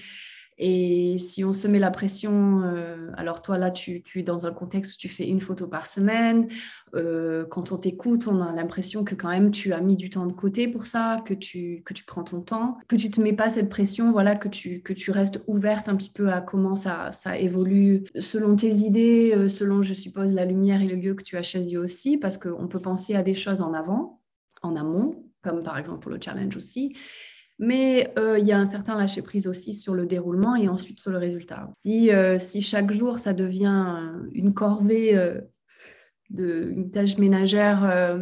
Et 0.57 1.17
si 1.17 1.43
on 1.43 1.53
se 1.53 1.67
met 1.67 1.79
la 1.79 1.89
pression, 1.89 2.61
euh, 2.63 3.09
alors 3.17 3.41
toi 3.41 3.57
là, 3.57 3.71
tu, 3.71 4.03
es 4.15 4.23
dans 4.23 4.45
un 4.45 4.51
contexte 4.51 4.95
où 4.95 4.97
tu 4.97 5.09
fais 5.09 5.27
une 5.27 5.41
photo 5.41 5.67
par 5.67 5.85
semaine. 5.85 6.47
Euh, 6.93 7.45
quand 7.45 7.71
on 7.71 7.77
t'écoute, 7.77 8.27
on 8.27 8.41
a 8.41 8.51
l'impression 8.51 9.03
que 9.03 9.15
quand 9.15 9.29
même 9.29 9.51
tu 9.51 9.73
as 9.73 9.81
mis 9.81 9.95
du 9.95 10.09
temps 10.09 10.27
de 10.27 10.33
côté 10.33 10.67
pour 10.67 10.85
ça, 10.85 11.21
que 11.25 11.33
tu, 11.33 11.81
que 11.83 11.93
tu 11.93 12.03
prends 12.03 12.23
ton 12.23 12.41
temps, 12.41 12.77
que 12.87 12.95
tu 12.95 13.09
te 13.09 13.19
mets 13.19 13.33
pas 13.33 13.49
cette 13.49 13.69
pression, 13.69 14.11
voilà, 14.11 14.35
que 14.35 14.49
tu, 14.49 14.81
que 14.81 14.93
tu 14.93 15.11
restes 15.11 15.41
ouverte 15.47 15.89
un 15.89 15.95
petit 15.95 16.11
peu 16.11 16.31
à 16.31 16.41
comment 16.41 16.75
ça, 16.75 17.11
ça 17.11 17.37
évolue 17.37 18.03
selon 18.19 18.55
tes 18.55 18.71
idées, 18.71 19.33
euh, 19.35 19.47
selon, 19.47 19.81
je 19.83 19.93
suppose, 19.93 20.33
la 20.33 20.45
lumière 20.45 20.81
et 20.81 20.87
le 20.87 20.95
lieu 20.95 21.15
que 21.15 21.23
tu 21.23 21.37
as 21.37 21.43
choisi 21.43 21.77
aussi, 21.77 22.17
parce 22.17 22.37
qu'on 22.37 22.67
peut 22.67 22.79
penser 22.79 23.15
à 23.15 23.23
des 23.23 23.35
choses 23.35 23.61
en 23.61 23.73
avant, 23.73 24.21
en 24.61 24.75
amont, 24.75 25.25
comme 25.41 25.63
par 25.63 25.77
exemple 25.77 25.99
pour 25.99 26.11
le 26.11 26.19
challenge 26.21 26.55
aussi. 26.55 26.95
Mais 27.61 28.11
euh, 28.17 28.39
il 28.39 28.47
y 28.47 28.51
a 28.51 28.57
un 28.57 28.65
certain 28.65 28.97
lâcher-prise 28.97 29.45
aussi 29.45 29.75
sur 29.75 29.93
le 29.93 30.07
déroulement 30.07 30.55
et 30.55 30.67
ensuite 30.67 30.99
sur 30.99 31.11
le 31.11 31.19
résultat. 31.19 31.69
Si, 31.83 32.11
euh, 32.11 32.39
si 32.39 32.63
chaque 32.63 32.91
jour, 32.91 33.19
ça 33.19 33.33
devient 33.33 33.99
une 34.33 34.55
corvée, 34.55 35.15
euh, 35.15 35.39
de, 36.31 36.71
une 36.75 36.89
tâche 36.89 37.19
ménagère, 37.19 38.17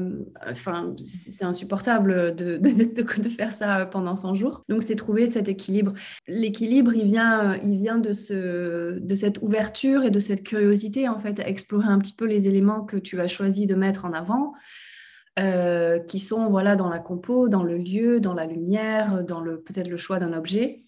enfin, 0.45 0.93
c'est 0.97 1.45
insupportable 1.45 2.35
de, 2.35 2.57
de, 2.57 3.29
faire 3.29 3.53
ça 3.53 3.85
pendant 3.85 4.17
100 4.17 4.35
jours. 4.35 4.65
Donc, 4.67 4.83
c'est 4.83 4.95
trouver 4.95 5.31
cet 5.31 5.47
équilibre. 5.47 5.93
L'équilibre, 6.27 6.93
il 6.93 7.05
vient, 7.05 7.55
il 7.63 7.77
vient 7.77 7.97
de, 7.97 8.11
ce, 8.11 8.99
de 8.99 9.15
cette 9.15 9.41
ouverture 9.41 10.03
et 10.03 10.11
de 10.11 10.19
cette 10.19 10.43
curiosité, 10.43 11.07
en 11.07 11.17
fait, 11.17 11.39
à 11.39 11.47
explorer 11.47 11.87
un 11.87 11.99
petit 11.99 12.13
peu 12.13 12.25
les 12.25 12.49
éléments 12.49 12.81
que 12.81 12.97
tu 12.97 13.21
as 13.21 13.27
choisi 13.27 13.67
de 13.67 13.75
mettre 13.75 14.03
en 14.03 14.11
avant 14.11 14.53
euh, 15.39 15.99
qui 15.99 16.19
sont 16.19 16.49
voilà, 16.49 16.75
dans 16.75 16.89
la 16.89 16.99
compo, 16.99 17.47
dans 17.47 17.63
le 17.63 17.77
lieu, 17.77 18.19
dans 18.19 18.33
la 18.33 18.45
lumière, 18.45 19.23
dans 19.23 19.39
le, 19.39 19.61
peut-être 19.61 19.87
le 19.87 19.95
choix 19.95 20.19
d'un 20.19 20.33
objet. 20.33 20.83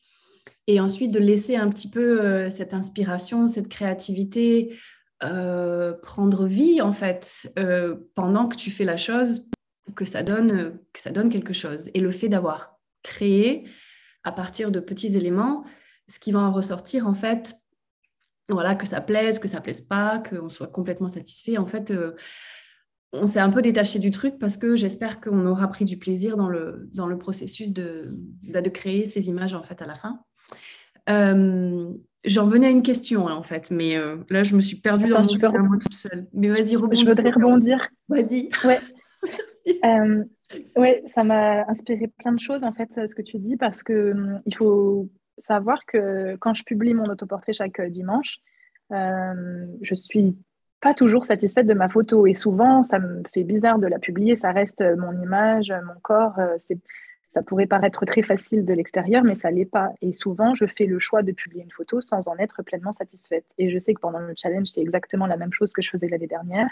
Et 0.67 0.81
ensuite 0.81 1.11
de 1.11 1.19
laisser 1.19 1.55
un 1.55 1.69
petit 1.69 1.89
peu 1.89 2.21
euh, 2.21 2.49
cette 2.49 2.73
inspiration, 2.73 3.47
cette 3.47 3.69
créativité 3.69 4.77
euh, 5.23 5.93
prendre 5.93 6.47
vie 6.47 6.81
en 6.81 6.91
fait 6.91 7.53
pendant 8.15 8.47
que 8.47 8.55
tu 8.57 8.71
fais 8.71 8.83
la 8.83 8.97
chose, 8.97 9.47
que 9.95 10.05
ça 10.05 10.23
donne, 10.23 10.79
que 10.91 10.99
ça 10.99 11.11
donne 11.11 11.29
quelque 11.29 11.53
chose. 11.53 11.89
Et 11.93 11.99
le 11.99 12.11
fait 12.11 12.27
d'avoir 12.27 12.77
créé 13.03 13.65
à 14.23 14.31
partir 14.31 14.69
de 14.69 14.79
petits 14.79 15.15
éléments, 15.15 15.63
ce 16.07 16.19
qui 16.19 16.31
va 16.31 16.39
en 16.39 16.51
ressortir 16.51 17.07
en 17.07 17.13
fait, 17.13 17.55
voilà, 18.49 18.75
que 18.75 18.87
ça 18.87 18.99
plaise, 18.99 19.39
que 19.39 19.47
ça 19.47 19.61
plaise 19.61 19.81
pas, 19.81 20.19
qu'on 20.19 20.49
soit 20.49 20.67
complètement 20.67 21.07
satisfait. 21.07 21.57
En 21.57 21.67
fait, 21.67 21.93
on 23.13 23.25
s'est 23.25 23.39
un 23.39 23.49
peu 23.49 23.61
détaché 23.61 23.99
du 23.99 24.11
truc 24.11 24.39
parce 24.39 24.57
que 24.57 24.75
j'espère 24.75 25.19
qu'on 25.19 25.45
aura 25.45 25.67
pris 25.67 25.85
du 25.85 25.97
plaisir 25.97 26.37
dans 26.37 26.47
le, 26.47 26.89
dans 26.95 27.07
le 27.07 27.17
processus 27.17 27.73
de, 27.73 28.13
de 28.43 28.69
créer 28.69 29.05
ces 29.05 29.27
images 29.27 29.53
en 29.53 29.63
fait 29.63 29.81
à 29.81 29.85
la 29.85 29.95
fin. 29.95 30.21
Euh, 31.09 31.91
j'en 32.23 32.47
venais 32.47 32.67
à 32.67 32.69
une 32.69 32.83
question 32.83 33.27
hein, 33.27 33.35
en 33.35 33.43
fait, 33.43 33.69
mais 33.71 33.97
euh, 33.97 34.17
là 34.29 34.43
je 34.43 34.55
me 34.55 34.61
suis 34.61 34.77
perdue 34.77 35.09
dans 35.09 35.25
mon 35.25 35.63
moi 35.63 35.77
toute 35.79 35.93
seule. 35.93 36.27
Mais 36.33 36.49
vas-y, 36.49 36.75
rebondis. 36.75 37.01
Je 37.01 37.09
voudrais 37.09 37.31
rebondir. 37.31 37.89
Vas-y. 38.07 38.49
Ouais. 38.65 38.79
Euh, 39.85 40.23
Oui, 40.75 40.89
ça 41.13 41.23
m'a 41.23 41.69
inspiré 41.69 42.07
plein 42.07 42.33
de 42.33 42.39
choses, 42.39 42.63
en 42.63 42.73
fait, 42.73 42.89
ce 42.91 43.13
que 43.13 43.21
tu 43.21 43.37
dis, 43.37 43.55
parce 43.55 43.83
que 43.83 44.13
hum, 44.13 44.41
il 44.47 44.55
faut 44.55 45.11
savoir 45.37 45.85
que 45.85 46.35
quand 46.37 46.55
je 46.55 46.63
publie 46.63 46.95
mon 46.95 47.05
autoportrait 47.05 47.53
chaque 47.53 47.79
euh, 47.79 47.89
dimanche, 47.89 48.39
je 48.89 49.93
suis 49.93 50.35
pas 50.81 50.93
toujours 50.95 51.25
satisfaite 51.25 51.67
de 51.67 51.73
ma 51.73 51.87
photo 51.87 52.25
et 52.25 52.33
souvent 52.33 52.83
ça 52.83 52.99
me 52.99 53.21
fait 53.33 53.43
bizarre 53.43 53.79
de 53.79 53.87
la 53.87 53.99
publier, 53.99 54.35
ça 54.35 54.51
reste 54.51 54.83
mon 54.97 55.13
image, 55.21 55.71
mon 55.85 55.99
corps, 56.01 56.37
euh, 56.39 56.57
ça 57.29 57.41
pourrait 57.43 57.67
paraître 57.67 58.03
très 58.05 58.23
facile 58.23 58.65
de 58.65 58.73
l'extérieur, 58.73 59.23
mais 59.23 59.35
ça 59.35 59.51
l'est 59.51 59.65
pas. 59.65 59.91
Et 60.01 60.11
souvent, 60.11 60.53
je 60.53 60.65
fais 60.65 60.85
le 60.85 60.99
choix 60.99 61.21
de 61.21 61.31
publier 61.31 61.63
une 61.63 61.71
photo 61.71 62.01
sans 62.01 62.27
en 62.27 62.35
être 62.37 62.61
pleinement 62.61 62.91
satisfaite. 62.91 63.45
Et 63.57 63.69
je 63.69 63.79
sais 63.79 63.93
que 63.93 64.01
pendant 64.01 64.19
le 64.19 64.33
challenge, 64.35 64.67
c'est 64.67 64.81
exactement 64.81 65.27
la 65.27 65.37
même 65.37 65.53
chose 65.53 65.71
que 65.71 65.81
je 65.81 65.89
faisais 65.89 66.09
l'année 66.09 66.27
dernière, 66.27 66.67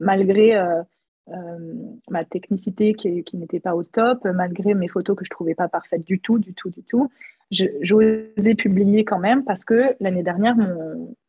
malgré 0.00 0.56
euh, 0.56 0.82
euh, 1.28 1.74
ma 2.08 2.24
technicité 2.24 2.94
qui, 2.94 3.22
qui 3.22 3.36
n'était 3.36 3.60
pas 3.60 3.74
au 3.74 3.82
top, 3.82 4.24
malgré 4.24 4.72
mes 4.72 4.88
photos 4.88 5.14
que 5.14 5.26
je 5.26 5.30
trouvais 5.30 5.54
pas 5.54 5.68
parfaites 5.68 6.04
du 6.04 6.20
tout, 6.20 6.38
du 6.38 6.54
tout, 6.54 6.70
du 6.70 6.82
tout 6.84 7.10
j'osais 7.50 8.54
publier 8.56 9.04
quand 9.04 9.18
même 9.18 9.44
parce 9.44 9.64
que 9.64 9.96
l'année 10.00 10.22
dernière, 10.22 10.56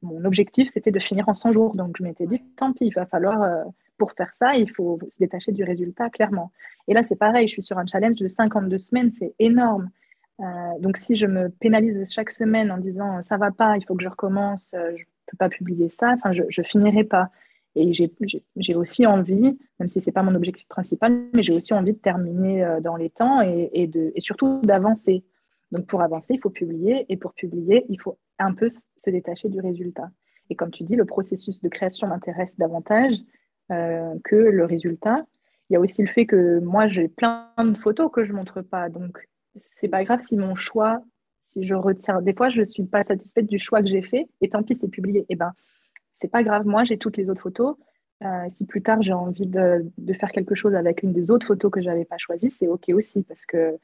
mon, 0.01 0.25
objectif, 0.25 0.67
c'était 0.67 0.91
de 0.91 0.99
finir 0.99 1.29
en 1.29 1.33
100 1.33 1.53
jours. 1.53 1.75
Donc, 1.75 1.95
je 1.97 2.03
m'étais 2.03 2.27
dit, 2.27 2.41
tant 2.57 2.73
pis, 2.73 2.87
il 2.87 2.93
va 2.93 3.05
falloir, 3.05 3.41
euh, 3.41 3.63
pour 3.97 4.11
faire 4.11 4.31
ça, 4.37 4.55
il 4.55 4.69
faut 4.69 4.99
se 5.11 5.19
détacher 5.19 5.51
du 5.51 5.63
résultat, 5.63 6.09
clairement. 6.09 6.51
Et 6.87 6.93
là, 6.93 7.03
c'est 7.03 7.15
pareil, 7.15 7.47
je 7.47 7.53
suis 7.53 7.63
sur 7.63 7.77
un 7.77 7.85
challenge 7.85 8.15
de 8.15 8.27
52 8.27 8.77
semaines, 8.77 9.09
c'est 9.09 9.33
énorme. 9.39 9.89
Euh, 10.41 10.43
donc, 10.79 10.97
si 10.97 11.15
je 11.15 11.25
me 11.25 11.49
pénalise 11.49 12.11
chaque 12.11 12.31
semaine 12.31 12.71
en 12.71 12.77
disant, 12.77 13.21
ça 13.21 13.37
va 13.37 13.51
pas, 13.51 13.77
il 13.77 13.85
faut 13.85 13.95
que 13.95 14.03
je 14.03 14.09
recommence, 14.09 14.71
euh, 14.73 14.91
je 14.97 15.03
peux 15.27 15.37
pas 15.37 15.49
publier 15.49 15.89
ça, 15.89 16.11
enfin, 16.11 16.33
je, 16.33 16.43
je 16.49 16.61
finirai 16.61 17.03
pas. 17.05 17.29
Et 17.75 17.93
j'ai 17.93 18.75
aussi 18.75 19.05
envie, 19.05 19.57
même 19.79 19.89
si 19.89 20.01
ce 20.01 20.07
n'est 20.07 20.11
pas 20.11 20.23
mon 20.23 20.35
objectif 20.35 20.67
principal, 20.67 21.17
mais 21.33 21.43
j'ai 21.43 21.53
aussi 21.53 21.71
envie 21.73 21.93
de 21.93 21.97
terminer 21.97 22.79
dans 22.81 22.95
les 22.95 23.11
temps 23.11 23.41
et, 23.41 23.87
de, 23.87 24.11
et 24.15 24.21
surtout 24.21 24.59
d'avancer. 24.63 25.23
Donc 25.71 25.87
pour 25.87 26.01
avancer, 26.01 26.35
il 26.35 26.39
faut 26.39 26.49
publier 26.49 27.05
et 27.09 27.17
pour 27.17 27.33
publier, 27.33 27.85
il 27.89 27.99
faut 27.99 28.17
un 28.39 28.53
peu 28.53 28.69
se 28.69 29.09
détacher 29.09 29.49
du 29.49 29.59
résultat. 29.59 30.09
Et 30.49 30.55
comme 30.55 30.71
tu 30.71 30.83
dis, 30.83 30.95
le 30.95 31.05
processus 31.05 31.61
de 31.61 31.69
création 31.69 32.07
m'intéresse 32.07 32.57
davantage 32.57 33.13
euh, 33.71 34.15
que 34.23 34.35
le 34.35 34.65
résultat. 34.65 35.25
Il 35.69 35.73
y 35.73 35.75
a 35.75 35.79
aussi 35.79 36.01
le 36.01 36.07
fait 36.07 36.25
que 36.25 36.59
moi, 36.59 36.87
j'ai 36.87 37.07
plein 37.07 37.51
de 37.59 37.77
photos 37.77 38.09
que 38.11 38.23
je 38.25 38.31
ne 38.31 38.37
montre 38.37 38.61
pas. 38.61 38.89
Donc, 38.89 39.27
c'est 39.55 39.87
pas 39.87 40.03
grave 40.03 40.21
si 40.21 40.35
mon 40.37 40.55
choix, 40.55 41.03
si 41.45 41.63
je 41.63 41.75
retire. 41.75 42.23
Des 42.23 42.33
fois, 42.33 42.49
je 42.49 42.61
ne 42.61 42.65
suis 42.65 42.83
pas 42.83 43.03
satisfaite 43.03 43.45
du 43.45 43.59
choix 43.59 43.81
que 43.81 43.87
j'ai 43.87 44.01
fait 44.01 44.27
et 44.41 44.49
tant 44.49 44.63
pis, 44.63 44.73
c'est 44.73 44.87
publié. 44.87 45.25
Eh 45.29 45.35
ben, 45.35 45.53
c'est 46.13 46.29
pas 46.29 46.41
grave. 46.41 46.65
Moi, 46.65 46.83
j'ai 46.83 46.97
toutes 46.97 47.17
les 47.17 47.29
autres 47.29 47.43
photos. 47.43 47.75
Euh, 48.23 48.47
si 48.49 48.65
plus 48.65 48.81
tard, 48.81 49.01
j'ai 49.03 49.13
envie 49.13 49.45
de, 49.45 49.85
de, 49.97 50.13
faire 50.13 50.31
quelque 50.31 50.55
chose 50.55 50.73
avec 50.73 51.03
une 51.03 51.13
des 51.13 51.31
autres 51.31 51.47
photos 51.47 51.71
que 51.71 51.81
je 51.81 51.85
n'avais 51.85 52.03
pas 52.03 52.17
choisies, 52.17 52.51
c'est 52.51 52.67
OK 52.67 52.89
aussi 52.89 53.23
parce 53.23 53.45
que 53.45 53.77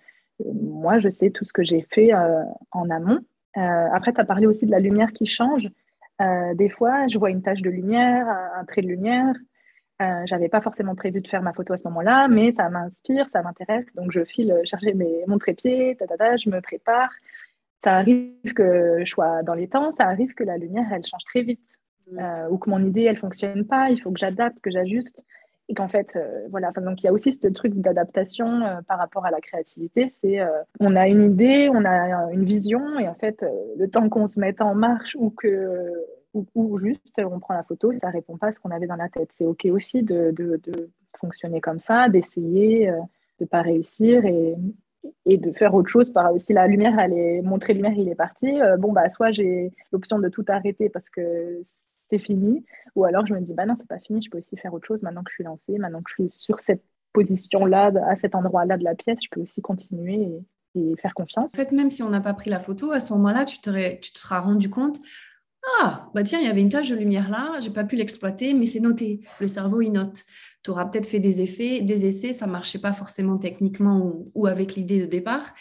moi, 0.43 0.99
je 0.99 1.09
sais 1.09 1.29
tout 1.29 1.45
ce 1.45 1.53
que 1.53 1.63
j'ai 1.63 1.85
fait 1.89 2.13
euh, 2.13 2.43
en 2.71 2.89
amont. 2.89 3.19
Euh, 3.57 3.87
après, 3.93 4.13
tu 4.13 4.19
as 4.19 4.25
parlé 4.25 4.47
aussi 4.47 4.65
de 4.65 4.71
la 4.71 4.79
lumière 4.79 5.13
qui 5.13 5.25
change. 5.25 5.67
Euh, 6.21 6.53
des 6.55 6.69
fois, 6.69 7.07
je 7.07 7.17
vois 7.17 7.29
une 7.29 7.41
tache 7.41 7.61
de 7.61 7.69
lumière, 7.69 8.27
un, 8.55 8.65
trait 8.65 8.81
de 8.81 8.87
lumière. 8.87 9.33
J'avais 10.25 10.49
pas 10.49 10.59
forcément 10.59 10.93
prévu 10.93 11.21
de 11.21 11.27
faire 11.27 11.41
ma 11.41 11.53
photo 11.53 11.71
à 11.71 11.77
ce 11.77 11.87
moment-là, 11.87 12.27
mais 12.27 12.51
ça 12.51 12.69
m'inspire, 12.69 13.29
ça 13.29 13.41
m'intéresse. 13.41 13.85
Donc, 13.95 14.11
je 14.11 14.25
file 14.25 14.53
chercher 14.65 14.93
mes, 14.93 15.23
mon 15.27 15.37
trépied, 15.37 15.97
je 15.97 16.49
me 16.49 16.59
prépare. 16.59 17.09
Ça 17.81 17.95
arrive 17.95 18.53
que 18.53 18.99
je 19.05 19.09
sois 19.09 19.41
dans 19.43 19.53
les 19.53 19.69
temps, 19.69 19.91
ça 19.91 20.05
arrive 20.05 20.33
que 20.33 20.43
la 20.43 20.57
lumière, 20.57 20.85
elle 20.91 21.05
change 21.05 21.23
très 21.23 21.43
vite. 21.43 21.65
Mmh. 22.11 22.19
ou 22.51 22.59
que 22.59 22.69
mon 22.69 22.85
idée, 22.85 23.01
elle 23.01 23.17
fonctionne 23.17 23.65
pas, 23.65 23.89
il 23.89 23.99
faut 23.99 24.11
que 24.11 24.19
j'adapte, 24.19 24.61
que 24.61 24.69
j'ajuste 24.69 25.19
et 25.67 25.73
qu'en 25.73 25.87
fait, 25.87 26.15
euh, 26.15 26.47
voilà, 26.49 26.71
donc 26.71 27.01
il 27.01 27.05
y 27.05 27.09
a 27.09 27.13
aussi 27.13 27.31
ce 27.31 27.47
truc 27.47 27.73
d'adaptation 27.75 28.61
euh, 28.61 28.81
par 28.87 28.99
rapport 28.99 29.25
à 29.25 29.31
la 29.31 29.41
créativité. 29.41 30.09
C'est 30.11 30.39
euh, 30.39 30.61
on 30.79 30.95
a 30.95 31.07
une 31.07 31.31
idée, 31.31 31.69
on 31.73 31.85
a 31.85 32.31
une 32.31 32.45
vision, 32.45 32.99
et 32.99 33.07
en 33.07 33.15
fait, 33.15 33.43
le 33.77 33.87
temps 33.89 34.07
qu'on 34.09 34.27
se 34.27 34.39
mette 34.39 34.61
en 34.61 34.75
marche 34.75 35.15
ou 35.19 35.31
que 35.31 35.91
ou, 36.53 36.77
juste 36.77 37.13
on 37.17 37.39
prend 37.39 37.53
la 37.53 37.63
photo, 37.63 37.93
ça 37.93 38.09
répond 38.09 38.37
pas 38.37 38.47
à 38.47 38.53
ce 38.53 38.59
qu'on 38.59 38.71
avait 38.71 38.87
dans 38.87 38.97
la 38.97 39.07
tête. 39.07 39.29
C'est 39.31 39.45
ok 39.45 39.65
aussi 39.71 40.03
de, 40.03 40.33
fonctionner 41.17 41.61
comme 41.61 41.79
ça, 41.79 42.09
d'essayer, 42.09 42.91
de 43.39 43.45
pas 43.45 43.61
réussir 43.61 44.25
et, 44.25 44.57
de 45.25 45.51
faire 45.53 45.73
autre 45.73 45.87
chose. 45.87 46.09
Par, 46.09 46.37
si 46.37 46.51
la 46.51 46.67
lumière, 46.67 46.99
elle 46.99 47.13
est, 47.13 47.41
montrer 47.41 47.73
lumière, 47.73 47.93
il 47.95 48.09
est 48.09 48.15
parti. 48.15 48.51
bon 48.79 48.91
bah 48.91 49.09
soit 49.09 49.31
j'ai 49.31 49.71
l'option 49.93 50.19
de 50.19 50.27
tout 50.27 50.43
arrêter 50.49 50.89
parce 50.89 51.09
que 51.09 51.61
c'est 52.09 52.19
fini. 52.19 52.65
Ou 52.95 53.03
alors 53.03 53.25
je 53.25 53.33
me 53.33 53.41
dis, 53.41 53.53
bah 53.53 53.65
non, 53.65 53.75
c'est 53.77 53.87
pas 53.87 53.99
fini, 53.99 54.21
je 54.21 54.29
peux 54.29 54.37
aussi 54.37 54.55
faire 54.57 54.73
autre 54.73 54.87
chose 54.87 55.03
maintenant 55.03 55.23
que 55.23 55.31
je 55.31 55.35
suis 55.35 55.43
lancée, 55.43 55.77
maintenant 55.77 56.01
que 56.01 56.09
je 56.09 56.23
suis 56.23 56.29
sur 56.29 56.59
cette 56.59 56.83
position-là, 57.13 57.91
à 58.07 58.15
cet 58.15 58.35
endroit-là 58.35 58.77
de 58.77 58.83
la 58.83 58.95
pièce, 58.95 59.19
je 59.23 59.29
peux 59.29 59.41
aussi 59.41 59.61
continuer 59.61 60.29
et, 60.75 60.95
faire 60.97 61.13
confiance. 61.13 61.49
En 61.53 61.57
fait, 61.57 61.71
même 61.71 61.89
si 61.89 62.03
on 62.03 62.09
n'a 62.09 62.19
pas 62.19 62.33
pris 62.33 62.49
la 62.49 62.59
photo, 62.59 62.91
à 62.91 62.99
ce 62.99 63.13
moment-là, 63.13 63.45
tu, 63.45 63.59
te 63.59 63.69
seras 64.13 64.41
rendu 64.41 64.69
compte, 64.69 64.99
ah, 65.79 66.09
bah 66.13 66.23
tiens, 66.23 66.39
il 66.39 66.45
y 66.45 66.49
avait 66.49 66.61
une 66.61 66.69
tache 66.69 66.89
de 66.89 66.95
lumière 66.95 67.29
là, 67.29 67.59
j'ai 67.61 67.69
pas 67.69 67.85
pu 67.85 67.95
l'exploiter, 67.95 68.53
mais 68.53 68.65
c'est 68.65 68.81
noté. 68.81 69.21
Le 69.39 69.47
cerveau, 69.47 69.81
il 69.81 69.91
note. 69.91 70.23
Tu 70.63 70.71
auras 70.71 70.85
peut-être 70.85 71.07
fait 71.07 71.19
des 71.19 71.41
effets, 71.41 71.79
des 71.79 72.05
essais, 72.05 72.33
ça 72.33 72.45
marchait 72.45 72.79
pas 72.79 72.91
forcément 72.91 73.37
techniquement 73.37 73.99
ou, 73.99 74.31
ou 74.35 74.47
avec 74.47 74.75
l'idée 74.75 74.99
de 74.99 75.05
départ 75.05 75.53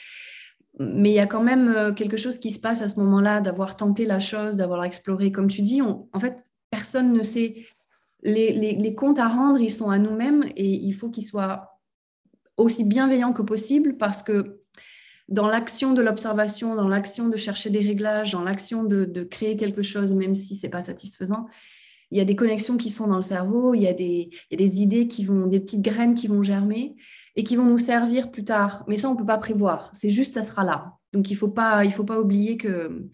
mais 0.79 1.11
il 1.11 1.15
y 1.15 1.21
a 1.21 1.27
quand 1.27 1.43
même 1.43 1.69
euh, 1.69 1.93
quelque 1.93 2.17
chose 2.17 2.39
qui 2.39 2.51
se 2.51 2.59
passe 2.59 2.83
à 2.83 2.89
ce 2.89 2.99
moment-là, 3.01 3.41
d'avoir 3.41 3.77
tenté 3.77 4.07
la 4.07 4.21
chose, 4.21 4.57
d'avoir 4.57 4.85
exploré. 4.85 5.31
Comme 5.31 5.47
tu 5.47 5.63
dis, 5.63 5.81
en 5.81 6.09
fait, 6.19 6.45
personne 6.75 7.13
ne 7.13 7.23
sait. 7.23 7.67
Les, 8.23 8.95
comptes 8.97 9.19
à 9.19 9.29
rendre, 9.29 9.61
ils 9.61 9.71
sont 9.71 9.91
à 9.91 9.99
nous-mêmes 9.99 10.45
et 10.57 10.69
il 10.69 10.93
faut 10.93 11.11
qu'ils 11.11 11.25
soient 11.25 11.79
aussi 12.57 12.85
bienveillants 12.85 13.33
que 13.33 13.43
possible 13.43 13.97
parce 13.97 14.23
que 14.23 14.61
dans 15.29 15.47
l'action 15.47 15.93
de 15.93 16.03
l'observation, 16.03 16.75
dans 16.75 16.89
l'action 16.89 17.29
de 17.29 17.37
chercher 17.37 17.71
des 17.71 17.81
réglages, 17.81 18.33
dans 18.33 18.43
l'action 18.43 18.83
de, 18.83 19.23
créer 19.25 19.57
quelque 19.57 19.83
chose, 19.83 20.15
même 20.15 20.35
si 20.35 20.57
ce 20.57 20.67
n'est 20.67 20.71
pas 20.71 20.83
satisfaisant, 20.83 21.47
il 22.11 22.19
y 22.19 22.21
a 22.21 22.25
des 22.25 22.37
connexions 22.37 22.77
qui 22.77 22.91
sont 22.91 23.07
dans 23.07 23.17
le 23.17 23.23
cerveau, 23.23 23.75
il 23.75 23.83
y, 23.83 23.89
a 23.89 23.93
des, 23.93 24.31
idées 24.81 25.07
qui 25.07 25.25
vont, 25.25 25.47
des 25.47 25.61
petites 25.61 25.83
graines 25.83 26.15
qui 26.15 26.27
vont 26.27 26.43
germer 26.43 26.97
et 27.37 27.45
qui 27.45 27.57
vont 27.57 27.65
nous 27.65 27.79
servir 27.79 28.31
plus 28.31 28.45
tard. 28.45 28.85
Mais 28.89 28.97
ça, 28.97 29.09
on 29.09 29.15
ne 29.15 29.19
peut 29.19 29.27
pas 29.27 29.39
prévoir. 29.39 29.91
C'est 29.93 30.11
juste, 30.11 30.35
ça 30.35 30.43
sera 30.43 30.65
là. 30.65 30.95
Donc, 31.13 31.31
il 31.31 31.35
ne 31.35 31.39
faut, 31.39 31.53
faut 31.91 32.05
pas 32.05 32.21
oublier 32.21 32.57
que 32.57 33.09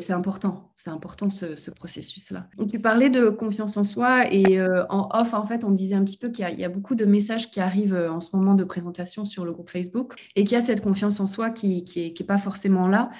c'est 0.00 0.12
important, 0.12 0.72
c'est 0.74 0.90
important 0.90 1.30
ce, 1.30 1.70
processus-là. 1.70 2.48
Tu 2.70 2.80
parlais 2.80 3.10
de 3.10 3.28
confiance 3.28 3.76
en 3.76 3.84
soi 3.84 4.32
et 4.32 4.58
euh, 4.58 4.84
en 4.88 5.08
off, 5.12 5.34
en 5.34 5.44
fait, 5.44 5.64
on 5.64 5.70
disait 5.70 5.94
un 5.94 6.04
petit 6.04 6.16
peu 6.16 6.28
qu'il 6.28 6.48
y, 6.58 6.64
a 6.64 6.68
beaucoup 6.68 6.94
de 6.94 7.04
messages 7.04 7.50
qui 7.50 7.60
arrivent 7.60 7.94
euh, 7.94 8.10
en 8.10 8.20
ce 8.20 8.36
moment 8.36 8.54
de 8.54 8.64
présentation 8.64 9.24
sur 9.24 9.44
le 9.44 9.52
groupe 9.52 9.70
Facebook 9.70 10.14
et 10.36 10.44
qu'il 10.44 10.52
y 10.52 10.58
a 10.58 10.62
cette 10.62 10.80
confiance 10.80 11.20
en 11.20 11.26
soi 11.26 11.50
qui 11.50 11.84
n'est 11.96 12.12
qui 12.12 12.24
pas 12.24 12.38
forcément 12.38 12.88
là. 12.88 13.10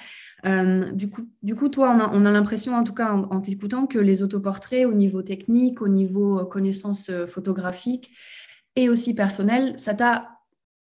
du, 0.93 1.09
coup, 1.09 1.21
du 1.41 1.55
coup, 1.55 1.69
toi, 1.69 2.09
on 2.13 2.25
a, 2.25 2.31
l'impression, 2.31 2.75
en 2.75 2.83
tout 2.83 2.93
cas 2.93 3.11
en, 3.13 3.23
en 3.23 3.41
t'écoutant, 3.41 3.87
que 3.87 3.99
les 3.99 4.21
autoportraits 4.21 4.85
au 4.85 4.93
niveau 4.93 5.21
technique, 5.21 5.81
au 5.81 5.87
niveau 5.87 6.45
connaissances 6.45 7.11
photographiques, 7.27 8.11
et 8.75 8.89
aussi 8.89 9.13
personnel, 9.13 9.77
ça 9.77 9.93
t'a 9.93 10.33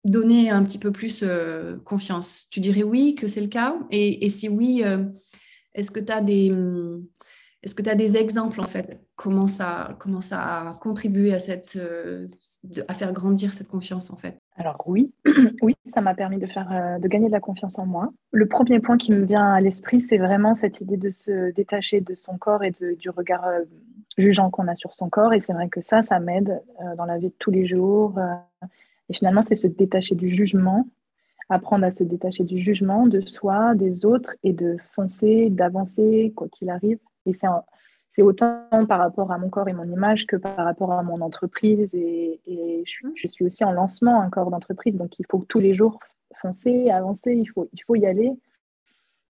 donné 0.05 0.49
un 0.49 0.63
petit 0.63 0.77
peu 0.77 0.91
plus 0.91 1.23
euh, 1.23 1.77
confiance. 1.83 2.47
Tu 2.51 2.59
dirais 2.59 2.83
oui 2.83 3.15
que 3.15 3.27
c'est 3.27 3.41
le 3.41 3.47
cas? 3.47 3.75
Et, 3.91 4.29
si 4.29 4.47
oui, 4.49 4.81
euh, 4.83 5.03
est-ce 5.73 5.91
que 5.91 5.99
tu 5.99 6.11
as 6.11 6.21
des... 6.21 6.53
Est-ce 7.61 7.75
que 7.75 7.81
tu 7.81 7.93
des 7.93 8.15
exemples 8.15 8.61
en 8.61 8.67
fait 8.67 9.01
comment 9.17 9.47
ça, 9.47 9.93
comment 9.99 10.21
ça 10.21 10.69
a 10.69 10.73
contribué 10.75 11.33
à, 11.33 11.39
cette, 11.39 11.75
euh, 11.75 12.25
à 12.87 12.93
faire 12.93 13.11
grandir 13.11 13.51
cette 13.51 13.67
confiance 13.67 14.11
en 14.11 14.15
fait? 14.15 14.39
Alors 14.55 14.81
oui, 14.85 15.11
oui, 15.61 15.75
ça 15.93 15.99
m'a 15.99 16.15
permis 16.15 16.37
de, 16.37 16.47
faire, 16.47 16.97
de 17.01 17.07
gagner 17.09 17.27
de 17.27 17.33
la 17.33 17.41
confiance 17.41 17.77
en 17.77 17.85
moi. 17.85 18.13
Le 18.31 18.47
premier 18.47 18.79
point 18.79 18.95
qui 18.95 19.11
me 19.11 19.25
vient 19.25 19.45
à 19.51 19.59
l'esprit, 19.59 19.99
c'est 19.99 20.17
vraiment 20.17 20.55
cette 20.55 20.79
idée 20.79 20.95
de 20.95 21.09
se 21.09 21.51
détacher 21.51 21.99
de 21.99 22.15
son 22.15 22.37
corps 22.37 22.63
et 22.63 22.71
du 22.71 23.09
regard 23.09 23.43
jugeant 24.19 24.49
qu'on 24.49 24.67
a 24.67 24.75
sur 24.75 24.93
son 24.93 25.09
corps. 25.09 25.33
Et 25.33 25.41
c'est 25.41 25.53
vrai 25.53 25.69
que 25.69 25.81
ça, 25.81 26.03
ça 26.03 26.19
m'aide 26.19 26.61
euh, 26.81 26.95
dans 26.95 27.05
la 27.05 27.17
vie 27.17 27.29
de 27.29 27.35
tous 27.39 27.51
les 27.51 27.65
jours. 27.65 28.17
Euh, 28.17 28.35
et 29.09 29.13
finalement, 29.13 29.41
c'est 29.41 29.55
se 29.55 29.67
détacher 29.67 30.15
du 30.15 30.27
jugement, 30.27 30.87
apprendre 31.49 31.85
à 31.85 31.91
se 31.91 32.03
détacher 32.03 32.43
du 32.43 32.57
jugement 32.57 33.07
de 33.07 33.21
soi, 33.21 33.75
des 33.75 34.05
autres, 34.05 34.35
et 34.43 34.53
de 34.53 34.77
foncer, 34.93 35.49
d'avancer, 35.49 36.31
quoi 36.35 36.47
qu'il 36.47 36.69
arrive. 36.69 36.99
Et 37.25 37.33
c'est 37.33 38.21
autant 38.21 38.67
par 38.87 38.99
rapport 38.99 39.31
à 39.31 39.37
mon 39.37 39.49
corps 39.49 39.67
et 39.67 39.73
mon 39.73 39.85
image 39.85 40.25
que 40.27 40.35
par 40.35 40.57
rapport 40.57 40.93
à 40.93 41.03
mon 41.03 41.21
entreprise. 41.21 41.93
Et, 41.93 42.39
je, 42.85 43.27
suis 43.27 43.45
aussi 43.45 43.63
en 43.63 43.71
lancement 43.71 44.21
un 44.21 44.29
corps 44.29 44.51
d'entreprise, 44.51 44.97
donc 44.97 45.19
il 45.19 45.25
faut 45.29 45.43
tous 45.47 45.59
les 45.59 45.73
jours 45.73 45.99
foncer, 46.41 46.89
avancer, 46.89 47.33
il 47.33 47.45
faut, 47.47 47.67
il 47.73 47.83
faut 47.83 47.95
y 47.95 48.05
aller. 48.05 48.31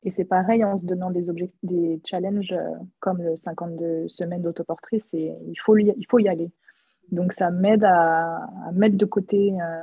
Et 0.03 0.11
c'est 0.11 0.25
pareil 0.25 0.63
en 0.63 0.77
se 0.77 0.85
donnant 0.85 1.11
des, 1.11 1.23
des 1.63 2.01
challenges 2.05 2.53
euh, 2.53 2.75
comme 2.99 3.21
le 3.21 3.35
52 3.35 4.07
semaines 4.07 4.41
d'autoportrait, 4.41 5.01
il 5.13 5.55
faut, 5.59 5.77
il 5.77 6.05
faut 6.07 6.19
y 6.19 6.29
aller. 6.29 6.51
Donc 7.11 7.33
ça 7.33 7.49
m'aide 7.49 7.83
à, 7.83 8.47
mettre 8.73 8.97
de 8.97 9.05
côté 9.05 9.53
euh, 9.61 9.81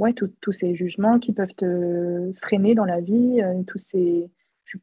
ouais, 0.00 0.14
tous 0.14 0.52
ces 0.52 0.74
jugements 0.74 1.18
qui 1.18 1.32
peuvent 1.32 1.54
te 1.54 2.32
freiner 2.42 2.74
dans 2.74 2.84
la 2.84 3.00
vie. 3.00 3.40
Euh, 3.42 3.62
tous 3.66 3.78
ces... 3.78 4.30
je, 4.64 4.78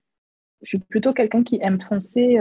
suis 0.64 0.80
plutôt 0.80 1.14
quelqu'un 1.14 1.44
qui 1.44 1.60
aime 1.62 1.82
foncer, 1.82 2.40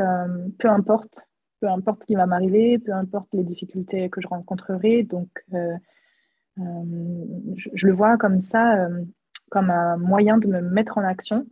peu 0.58 0.68
importe, 0.68 1.26
peu 1.60 1.68
importe 1.68 2.02
ce 2.02 2.06
qui 2.06 2.14
va 2.14 2.26
m'arriver, 2.26 2.78
peu 2.78 2.92
importe 2.92 3.28
les 3.32 3.44
difficultés 3.44 4.08
que 4.10 4.20
je 4.20 4.28
rencontrerai. 4.28 5.02
Donc 5.02 5.28
je, 6.56 7.86
le 7.86 7.92
vois 7.92 8.16
comme 8.16 8.40
ça, 8.40 8.88
comme 9.50 9.70
un 9.70 9.96
moyen 9.96 10.38
de 10.38 10.46
me 10.46 10.60
mettre 10.60 10.98
en 10.98 11.04
action 11.04 11.46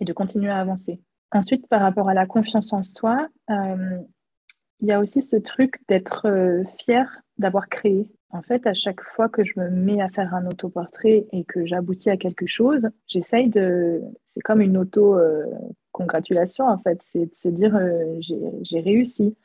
et 0.00 0.04
de 0.04 0.12
continuer 0.12 0.50
à 0.50 0.58
avancer. 0.58 1.00
Ensuite, 1.30 1.66
par 1.66 1.80
rapport 1.80 2.08
à 2.08 2.14
la 2.14 2.26
confiance 2.26 2.72
en 2.72 2.82
soi, 2.82 3.28
il 3.48 4.88
y 4.88 4.92
a 4.92 5.00
aussi 5.00 5.22
ce 5.22 5.36
truc 5.36 5.80
d'être 5.88 6.62
fier 6.78 7.22
d'avoir 7.38 7.68
créé. 7.68 8.08
En 8.34 8.40
fait, 8.40 8.66
à 8.66 8.72
chaque 8.72 9.02
fois 9.02 9.28
que 9.28 9.44
je 9.44 9.60
me 9.60 9.68
mets 9.68 10.00
à 10.00 10.08
faire 10.08 10.34
un 10.34 10.46
autoportrait 10.46 11.26
et 11.32 11.44
que 11.44 11.66
j'aboutis 11.66 12.08
à 12.08 12.16
quelque 12.16 12.46
chose, 12.46 12.88
j'essaye 13.06 13.50
de. 13.50 14.00
C'est 14.24 14.40
comme 14.40 14.62
une 14.62 14.78
auto-congratulation, 14.78 16.64
en 16.66 16.78
fait. 16.78 16.98
C'est 17.10 17.26
de 17.26 17.34
se 17.34 17.48
dire 17.48 17.76
euh, 17.76 18.18
j'ai 18.62 18.80
réussi. 18.80 19.36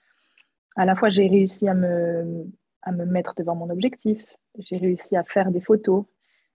À 0.77 0.85
la 0.85 0.95
fois, 0.95 1.09
j'ai 1.09 1.27
réussi 1.27 1.67
à 1.67 1.73
me, 1.73 2.45
mettre 3.05 3.33
devant 3.35 3.55
mon 3.55 3.69
objectif, 3.69 4.23
j'ai 4.57 4.77
réussi 4.77 5.17
à 5.17 5.23
faire 5.25 5.51
des 5.51 5.59
photos, 5.59 6.05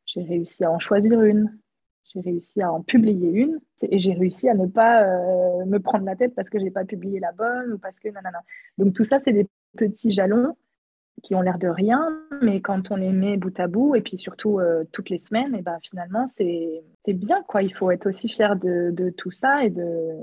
j'ai 0.07 0.23
réussi 0.23 0.65
à 0.65 0.73
en 0.73 0.79
choisir 0.79 1.21
une, 1.23 1.59
j'ai 2.05 2.21
réussi 2.21 2.63
à 2.63 2.73
en 2.73 2.83
publier 2.83 3.29
une 3.31 3.61
et 3.83 3.99
j'ai 3.99 4.15
réussi 4.15 4.49
à 4.49 4.55
ne 4.55 4.67
pas 4.67 5.05
euh, 5.05 5.67
me 5.67 5.79
prendre 5.79 6.07
la 6.07 6.17
tête 6.17 6.35
parce 6.35 6.49
que 6.49 6.59
j'ai 6.59 6.71
pas 6.71 6.85
publié 6.87 7.21
la 7.21 7.33
bonne 7.33 7.75
ou 7.75 7.79
parce 7.79 7.99
que 7.99 8.09
nanana. 8.09 8.41
Donc 8.79 8.95
tout 8.95 9.05
ça, 9.05 9.21
c'est 9.21 9.33
des 9.33 9.47
petits 9.77 10.13
jalons 10.13 10.57
qui 11.23 11.35
ont 11.35 11.41
l'air 11.41 11.59
de 11.59 11.69
rien, 11.69 12.21
mais 12.41 12.61
quand 12.61 12.91
on 12.91 12.97
les 12.97 13.13
met 13.13 13.37
bout 13.37 13.59
à 13.61 13.69
bout, 13.69 13.95
et 13.95 14.01
puis 14.01 14.17
surtout 14.17 14.59
euh, 14.59 14.85
toutes 14.93 15.11
les 15.11 15.19
semaines, 15.19 15.55
et 15.55 15.63
ben 15.63 15.79
finalement, 15.83 16.27
c'est 16.27 16.83
bien. 17.07 17.43
quoi. 17.47 17.63
Il 17.63 17.73
faut 17.75 17.91
être 17.91 18.07
aussi 18.07 18.29
fier 18.29 18.57
de, 18.57 18.91
de 18.91 19.11
tout 19.11 19.31
ça 19.31 19.65
et 19.65 19.71
de, 19.71 20.17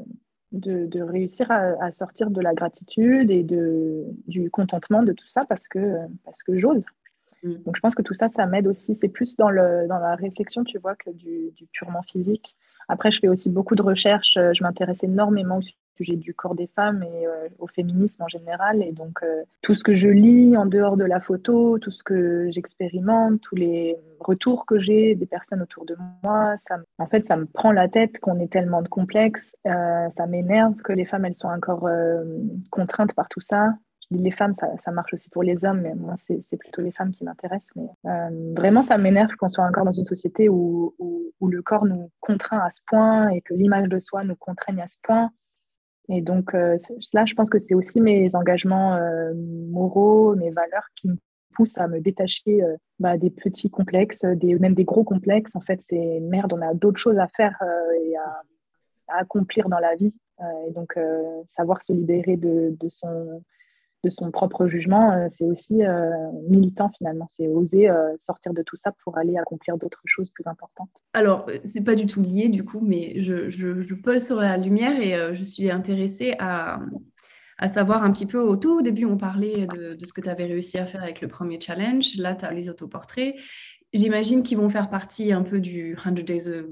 de, 0.51 0.85
de 0.87 1.01
réussir 1.01 1.49
à, 1.51 1.73
à, 1.81 1.91
sortir 1.91 2.31
de 2.31 2.41
la 2.41 2.53
gratitude 2.53 3.31
et 3.31 3.43
de, 3.43 4.05
du 4.27 4.49
contentement 4.49 5.03
de 5.03 5.13
tout 5.13 5.27
ça 5.27 5.45
parce 5.45 5.67
que, 5.67 5.97
parce 6.25 6.43
que 6.43 6.57
j'ose. 6.57 6.83
Mm. 7.43 7.53
Donc 7.65 7.75
je 7.75 7.81
pense 7.81 7.95
que 7.95 8.01
tout 8.01 8.13
ça, 8.13 8.29
ça 8.29 8.45
m'aide 8.45 8.67
aussi. 8.67 8.95
C'est 8.95 9.09
plus 9.09 9.35
dans, 9.37 9.49
le, 9.49 9.87
dans 9.87 9.99
la 9.99 10.15
réflexion, 10.15 10.63
tu 10.63 10.79
vois, 10.79 10.95
que 10.95 11.11
du, 11.11 11.51
du 11.55 11.65
purement 11.67 12.01
physique. 12.01 12.57
Après, 12.89 13.11
je 13.11 13.19
fais 13.19 13.27
aussi 13.27 13.49
beaucoup 13.49 13.75
de 13.75 13.81
recherches. 13.81 14.33
Je 14.35 14.63
m'intéresse 14.63 15.03
énormément 15.03 15.61
sujet 15.99 16.15
du 16.15 16.33
corps 16.33 16.55
des 16.55 16.67
femmes 16.75 17.03
et 17.03 17.27
euh, 17.27 17.47
au 17.59 17.67
féminisme 17.67 18.23
en 18.23 18.27
général. 18.27 18.81
Et 18.81 18.91
donc, 18.91 19.19
euh, 19.23 19.43
tout 19.61 19.75
ce 19.75 19.83
que 19.83 19.93
je 19.93 20.07
lis 20.07 20.55
en 20.57 20.65
dehors 20.65 20.97
de 20.97 21.03
la 21.03 21.19
photo, 21.19 21.77
tout 21.79 21.91
ce 21.91 22.03
que 22.03 22.49
j'expérimente, 22.51 23.41
tous 23.41 23.55
les 23.55 23.97
retours 24.19 24.65
que 24.65 24.79
j'ai 24.79 25.15
des 25.15 25.25
personnes 25.25 25.61
autour 25.61 25.85
de 25.85 25.97
moi, 26.23 26.55
ça, 26.57 26.77
en 26.97 27.07
fait, 27.07 27.25
ça 27.25 27.35
me 27.35 27.45
prend 27.45 27.71
la 27.71 27.87
tête 27.87 28.19
qu'on 28.19 28.39
ait 28.39 28.47
tellement 28.47 28.81
de 28.81 28.87
complexes. 28.87 29.51
Euh, 29.67 30.07
ça 30.17 30.25
m'énerve 30.27 30.75
que 30.77 30.93
les 30.93 31.05
femmes, 31.05 31.25
elles 31.25 31.35
soient 31.35 31.53
encore 31.53 31.89
contraintes 32.69 33.13
par 33.13 33.29
tout 33.29 33.41
ça 33.41 33.73
les 34.11 34.31
femmes, 34.31 34.53
ça, 34.53 34.91
marche 34.91 35.13
aussi 35.13 35.29
pour 35.29 35.43
les 35.43 35.65
hommes, 35.65 35.81
mais 35.81 35.93
moi, 35.93 36.15
c'est 36.41 36.57
plutôt 36.57 36.81
les 36.81 36.91
femmes 36.91 37.11
qui 37.11 37.23
m'intéressent. 37.23 37.75
Mais 38.03 38.53
vraiment, 38.55 38.81
ça 38.81 38.97
m'énerve 38.97 39.35
qu'on 39.35 39.47
soit 39.47 39.65
encore 39.65 39.85
dans 39.85 39.91
une 39.91 40.05
société 40.05 40.49
où, 40.49 40.95
le 41.41 41.61
corps 41.61 41.85
nous 41.85 42.11
contraint 42.19 42.59
à 42.59 42.69
ce 42.69 42.81
point 42.85 43.29
et 43.29 43.41
que 43.41 43.53
l'image 43.53 43.87
de 43.87 43.97
soi 43.99 44.23
nous 44.23 44.35
contraigne 44.35 44.81
à 44.81 44.87
ce 44.87 44.97
point. 45.01 45.31
Et 46.09 46.21
donc 46.21 46.53
euh, 46.53 46.77
là, 47.13 47.25
je 47.25 47.33
pense 47.33 47.49
que 47.49 47.59
c'est 47.59 47.73
aussi 47.73 48.01
mes 48.01 48.35
engagements 48.35 48.95
euh, 48.95 49.33
moraux, 49.35 50.35
mes 50.35 50.51
valeurs 50.51 50.87
qui 50.95 51.07
me 51.07 51.15
poussent 51.55 51.77
à 51.77 51.87
me 51.87 52.01
détacher 52.01 52.61
euh, 52.63 52.75
bah, 52.99 53.17
des 53.17 53.29
petits 53.29 53.69
complexes, 53.69 54.25
des, 54.25 54.59
même 54.59 54.75
des 54.75 54.85
gros 54.85 55.03
complexes. 55.03 55.55
En 55.55 55.61
fait, 55.61 55.81
c'est 55.87 56.19
merde, 56.19 56.53
on 56.53 56.61
a 56.61 56.73
d'autres 56.73 56.99
choses 56.99 57.17
à 57.17 57.27
faire 57.27 57.57
et 58.03 58.15
à, 58.17 58.41
accomplir 59.19 59.69
dans 59.69 59.79
la 59.79 59.95
vie. 59.95 60.13
et 60.67 60.71
donc, 60.71 60.99
savoir 61.47 61.81
se 61.81 61.93
libérer 61.93 62.37
de 62.37 62.89
son 62.89 63.41
de 64.03 64.09
son 64.09 64.31
propre 64.31 64.67
jugement, 64.67 65.11
euh, 65.11 65.25
c'est 65.29 65.45
aussi 65.45 65.83
euh, 65.83 66.09
militant 66.47 66.89
finalement. 66.97 67.27
C'est 67.29 67.47
oser 67.47 67.89
euh, 67.89 68.15
sortir 68.17 68.53
de 68.53 68.61
tout 68.61 68.77
ça 68.77 68.93
pour 69.03 69.17
aller 69.17 69.37
accomplir 69.37 69.77
d'autres 69.77 70.01
choses 70.05 70.29
plus 70.29 70.47
importantes. 70.47 70.89
Alors, 71.13 71.47
c'est 71.73 71.83
pas 71.83 71.95
du 71.95 72.05
tout 72.05 72.21
lié 72.21 72.49
du 72.49 72.63
coup, 72.63 72.79
mais 72.81 73.21
je, 73.21 73.93
pose 73.95 74.25
sur 74.25 74.37
la 74.37 74.57
lumière 74.57 74.99
et 74.99 75.35
je 75.35 75.43
suis 75.43 75.69
intéressée 75.69 76.35
à, 76.39 76.79
savoir 77.67 78.03
un 78.03 78.11
petit 78.11 78.25
peu 78.25 78.39
au 78.39 78.55
tout 78.55 78.81
début, 78.81 79.03
on 79.03 79.17
parlait 79.17 79.67
de, 79.67 79.97
ce 80.05 80.13
que 80.13 80.21
tu 80.21 80.29
avais 80.29 80.45
réussi 80.45 80.77
à 80.77 80.85
faire 80.85 81.03
avec 81.03 81.19
le 81.19 81.27
premier 81.27 81.59
challenge. 81.59 82.15
Là, 82.17 82.33
tu 82.33 82.45
as 82.45 82.53
les 82.53 82.69
autoportraits. 82.69 83.35
J'imagine 83.91 84.43
qu'ils 84.43 84.57
vont 84.57 84.69
faire 84.69 84.89
partie 84.89 85.33
un 85.33 85.41
peu 85.41 85.59
du 85.59 85.97
100 86.01 86.11
Days 86.23 86.47
of, 86.47 86.65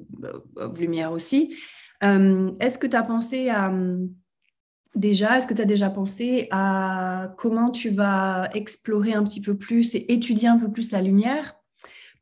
of 0.55 0.79
Lumière 0.79 1.11
aussi. 1.11 1.57
Est-ce 2.01 2.77
que 2.77 2.87
tu 2.87 2.95
as 2.95 3.03
pensé 3.03 3.49
à 3.49 3.73
Déjà, 4.95 5.38
est-ce 5.38 5.47
que 5.47 5.54
tu 5.54 5.62
as 5.62 5.65
déjà 5.65 5.89
pensé 5.89 6.47
à 6.52 7.34
comment 7.38 7.71
tu 7.71 7.89
vas 7.89 8.50
explorer 8.54 9.13
un 9.13 9.23
petit 9.23 9.41
peu 9.41 9.58
plus 9.58 9.95
et 9.95 10.12
étudier 10.13 10.47
un 10.47 10.58
peu 10.58 10.71
plus 10.71 10.91
la 10.91 11.02
lumière 11.02 11.56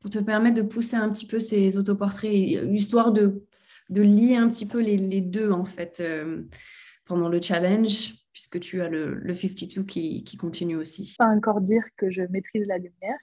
pour 0.00 0.10
te 0.10 0.18
permettre 0.18 0.56
de 0.56 0.62
pousser 0.62 0.96
un 0.96 1.10
petit 1.10 1.26
peu 1.26 1.40
ces 1.40 1.78
autoportraits, 1.78 2.32
histoire 2.32 3.12
de, 3.12 3.44
de 3.88 4.02
lier 4.02 4.36
un 4.36 4.48
petit 4.48 4.66
peu 4.66 4.80
les, 4.80 5.20
deux 5.20 5.50
en 5.50 5.64
fait 5.64 5.98
euh, 6.00 6.42
pendant 7.06 7.28
le 7.28 7.40
challenge, 7.40 8.14
puisque 8.32 8.60
tu 8.60 8.82
as 8.82 8.88
le, 8.88 9.14
le 9.14 9.34
52 9.34 9.82
qui, 9.84 10.22
qui 10.24 10.36
continue 10.36 10.76
aussi. 10.76 11.14
Pas 11.18 11.26
encore 11.26 11.60
dire 11.60 11.82
que 11.96 12.10
je 12.10 12.22
maîtrise 12.22 12.66
la 12.66 12.76
lumière, 12.76 13.18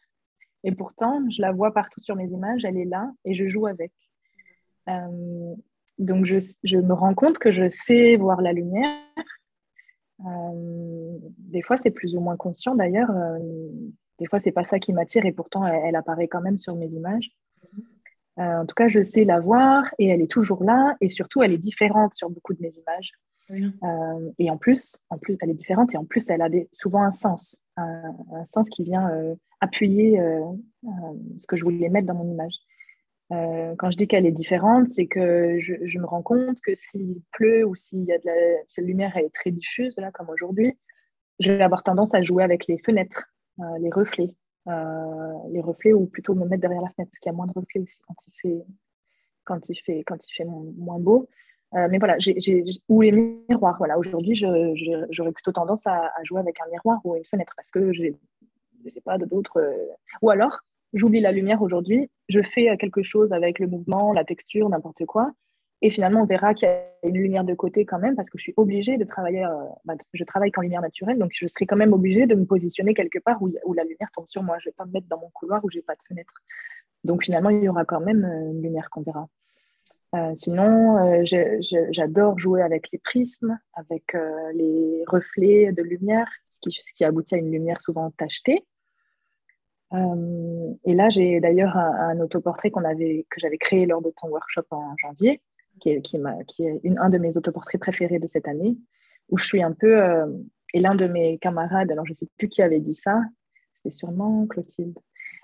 et 0.64 0.72
pourtant 0.72 1.24
je 1.30 1.42
la 1.42 1.52
vois 1.52 1.74
partout 1.74 2.00
sur 2.00 2.16
mes 2.16 2.28
images, 2.28 2.66
elle 2.66 2.78
est 2.78 2.86
là 2.86 3.12
et 3.26 3.34
je 3.34 3.48
joue 3.48 3.68
avec. 3.68 3.92
Euh, 4.90 5.56
donc 6.00 6.26
je, 6.26 6.38
je, 6.64 6.78
me 6.78 6.94
rends 6.94 7.14
compte 7.14 7.38
que 7.40 7.52
je 7.52 7.70
sais 7.70 8.16
voir 8.16 8.42
la 8.42 8.52
lumière, 8.52 9.00
des 10.24 11.62
fois, 11.62 11.78
c'est 11.78 11.92
plus 11.92 12.16
ou 12.16 12.20
moins 12.20 12.38
conscient 12.38 12.76
d'ailleurs. 12.76 13.12
Euh, 13.12 13.40
des 14.20 14.26
fois, 14.28 14.40
c'est 14.40 14.52
pas 14.52 14.64
ça 14.64 14.80
qui 14.80 14.94
m'attire 14.94 15.26
et 15.26 15.32
pourtant, 15.32 15.66
elle, 15.66 15.96
apparaît 15.96 16.28
quand 16.28 16.42
même 16.42 16.58
sur 16.58 16.76
mes 16.76 16.88
images. 16.88 17.32
Euh, 18.40 18.62
en 18.62 18.66
tout 18.66 18.76
cas, 18.76 18.88
je 18.88 19.04
sais 19.04 19.26
la 19.26 19.40
voir 19.40 19.86
et 20.00 20.08
elle 20.08 20.22
est 20.22 20.32
toujours 20.32 20.64
là 20.64 20.96
et 21.02 21.10
surtout, 21.10 21.44
elle 21.44 21.52
est 21.52 21.58
différente 21.58 22.14
sur 22.14 22.30
beaucoup 22.30 22.54
de 22.54 22.62
mes 22.62 22.72
images. 22.76 23.12
et 24.40 24.50
en 24.50 24.58
plus, 24.58 25.00
en 25.10 25.18
plus, 25.18 25.38
elle 25.42 25.50
est 25.50 25.56
différente 25.56 25.94
et 25.94 25.98
en 25.98 26.06
plus, 26.06 26.30
elle 26.30 26.42
a 26.42 26.50
souvent 26.72 27.04
un 27.04 27.12
sens, 27.12 27.62
un, 27.76 28.16
un 28.34 28.46
sens 28.46 28.70
qui 28.70 28.84
vient 28.84 29.12
appuyer 29.60 30.20
ce 31.38 31.48
que 31.48 31.56
je 31.56 31.64
voulais 31.64 31.90
mettre 31.90 32.08
dans 32.08 32.16
mon 32.16 32.32
image. 32.32 32.54
Euh, 33.34 33.74
quand 33.78 33.90
je 33.90 33.98
dis 33.98 34.08
qu'elle 34.08 34.26
est 34.26 34.32
différente, 34.32 34.90
c'est 34.90 35.08
que 35.08 35.58
je, 35.60 36.00
me 36.00 36.06
rends 36.06 36.22
compte 36.22 36.60
que 36.62 36.76
s'il 36.76 37.22
pleut 37.32 37.66
ou 37.66 37.76
s'il 37.76 38.04
y 38.04 38.12
a 38.12 38.18
de 38.18 38.26
la, 38.26 38.34
si 38.70 38.82
la 38.82 38.88
lumière 38.88 39.16
est 39.18 39.34
très 39.34 39.52
diffuse, 39.52 39.96
là, 39.98 40.12
comme 40.12 40.30
aujourd'hui, 40.30 40.78
je 41.40 41.52
vais 41.52 41.64
avoir 41.64 41.84
tendance 41.84 42.14
à 42.14 42.22
jouer 42.22 42.44
avec 42.44 42.68
les 42.68 42.78
fenêtres, 42.80 43.24
euh, 43.60 43.78
les 43.80 43.90
reflets. 43.90 44.36
Euh, 44.68 45.34
les 45.50 45.62
reflets 45.62 45.94
ou 45.94 46.06
plutôt 46.06 46.36
me 46.36 46.46
mettre 46.46 46.62
derrière 46.62 46.82
la 46.82 46.90
fenêtre 46.92 47.12
parce 47.12 47.20
qu'il 47.20 47.30
y 47.30 47.34
a 47.34 47.36
moins 47.36 47.48
de 47.48 47.52
reflets 47.54 47.82
aussi 47.82 48.00
quand 49.44 49.70
il 49.70 49.76
fait, 49.76 50.46
moins 50.46 51.00
beau. 51.00 51.28
mais 51.74 51.98
voilà, 51.98 52.18
ou 52.88 53.02
les 53.02 53.12
miroirs. 53.12 53.76
Voilà, 53.78 53.98
aujourd'hui, 53.98 54.36
j'aurais 54.36 55.32
plutôt 55.34 55.52
tendance 55.52 55.86
à, 55.86 56.12
jouer 56.24 56.40
avec 56.40 56.62
un 56.62 56.70
miroir 56.72 57.00
ou 57.04 57.16
une 57.16 57.26
fenêtre 57.26 57.54
parce 57.58 57.72
que 57.72 57.92
j'ai 57.92 58.16
pas 59.04 59.18
d'autres. 59.18 59.60
Ou 60.22 60.30
alors, 60.30 60.62
j'oublie 60.94 61.20
la 61.20 61.32
lumière 61.32 61.62
aujourd'hui, 61.62 62.10
je 62.30 62.42
fais 62.42 62.76
quelque 62.78 63.04
chose 63.04 63.34
avec 63.34 63.60
le 63.60 63.68
mouvement, 63.68 64.14
la 64.14 64.24
texture, 64.24 64.70
n'importe 64.70 65.06
quoi. 65.06 65.34
Et 65.84 65.90
finalement, 65.90 66.22
on 66.22 66.26
verra 66.26 66.54
qu'il 66.54 66.70
y 66.70 66.72
a 66.72 66.82
une 67.04 67.16
lumière 67.16 67.44
de 67.44 67.54
côté 67.54 67.84
quand 67.84 68.00
même, 68.00 68.16
parce 68.16 68.30
que 68.30 68.38
je 68.38 68.44
suis 68.44 68.54
obligée 68.56 68.98
de 68.98 69.04
travailler. 69.04 69.44
Euh, 69.44 69.96
je 70.14 70.24
travaille 70.24 70.50
qu'en 70.50 70.62
lumière 70.62 70.82
naturelle, 70.82 71.20
donc 71.20 71.32
je 71.34 71.46
serai 71.48 71.66
quand 71.66 71.76
même 71.76 71.92
obligée 71.92 72.26
de 72.26 72.36
me 72.36 72.46
positionner 72.46 72.94
quelque 72.94 73.20
part 73.20 73.42
où, 73.42 73.74
la 73.74 73.84
lumière 73.84 74.10
tombe 74.16 74.26
sur 74.26 74.44
moi. 74.44 74.58
Je 74.60 74.70
ne 74.70 74.72
vais 74.72 74.76
pas 74.78 74.86
me 74.86 74.92
mettre 74.92 75.08
dans 75.08 75.20
mon 75.20 75.30
couloir 75.32 75.64
où 75.66 75.70
j'ai 75.70 75.82
pas 75.82 75.96
de 75.96 76.02
fenêtre. 76.08 76.34
Donc 77.04 77.26
finalement, 77.26 77.50
il 77.50 77.62
y 77.62 77.68
aura 77.68 77.84
quand 77.84 78.00
même 78.00 78.24
euh, 78.24 78.52
une 78.52 78.62
lumière 78.62 78.90
qu'on 78.90 79.02
verra. 79.02 79.28
Euh, 80.16 80.32
sinon, 80.36 81.24
j'adore 81.26 82.40
jouer 82.40 82.62
avec 82.62 82.90
les 82.94 83.00
prismes, 83.00 83.60
avec 83.74 84.16
les 84.54 85.04
reflets 85.08 85.74
de 85.74 85.82
lumière, 85.82 86.30
qui, 86.62 86.72
ce 86.72 86.94
qui 86.94 87.04
aboutit 87.04 87.36
à 87.36 87.40
une 87.40 87.52
lumière 87.52 87.82
souvent 87.82 88.10
tachetée. 88.12 88.64
Euh, 89.94 90.74
et 90.86 90.94
là, 90.94 91.10
j'ai 91.10 91.40
d'ailleurs 91.40 91.78
un, 91.78 92.20
autoportrait 92.20 92.72
que 92.72 92.80
j'avais 93.38 93.58
créé 93.58 93.86
lors 93.86 94.02
de 94.02 94.12
ton 94.20 94.30
workshop 94.30 94.66
en 94.72 94.96
janvier, 94.98 95.42
qui 95.80 95.90
est, 95.90 96.98
un 96.98 97.10
de 97.10 97.18
mes 97.18 97.38
autoportraits 97.38 97.80
préférés 97.80 98.20
de 98.20 98.28
cette 98.28 98.48
année, 98.48 98.78
où 99.30 99.38
je 99.38 99.46
suis 99.46 99.64
un 99.64 99.72
peu. 99.72 100.02
Euh, 100.02 100.26
et 100.74 100.80
l'un 100.80 100.96
de 100.96 101.06
mes 101.06 101.38
camarades, 101.38 101.92
alors 101.92 102.06
je 102.06 102.12
ne 102.12 102.16
sais 102.16 102.28
plus 102.38 102.50
qui 102.50 102.64
avait 102.64 102.80
dit 102.80 102.96
ça, 102.96 103.22
c'était 103.76 103.96
sûrement 103.96 104.48
Clotilde. 104.48 104.98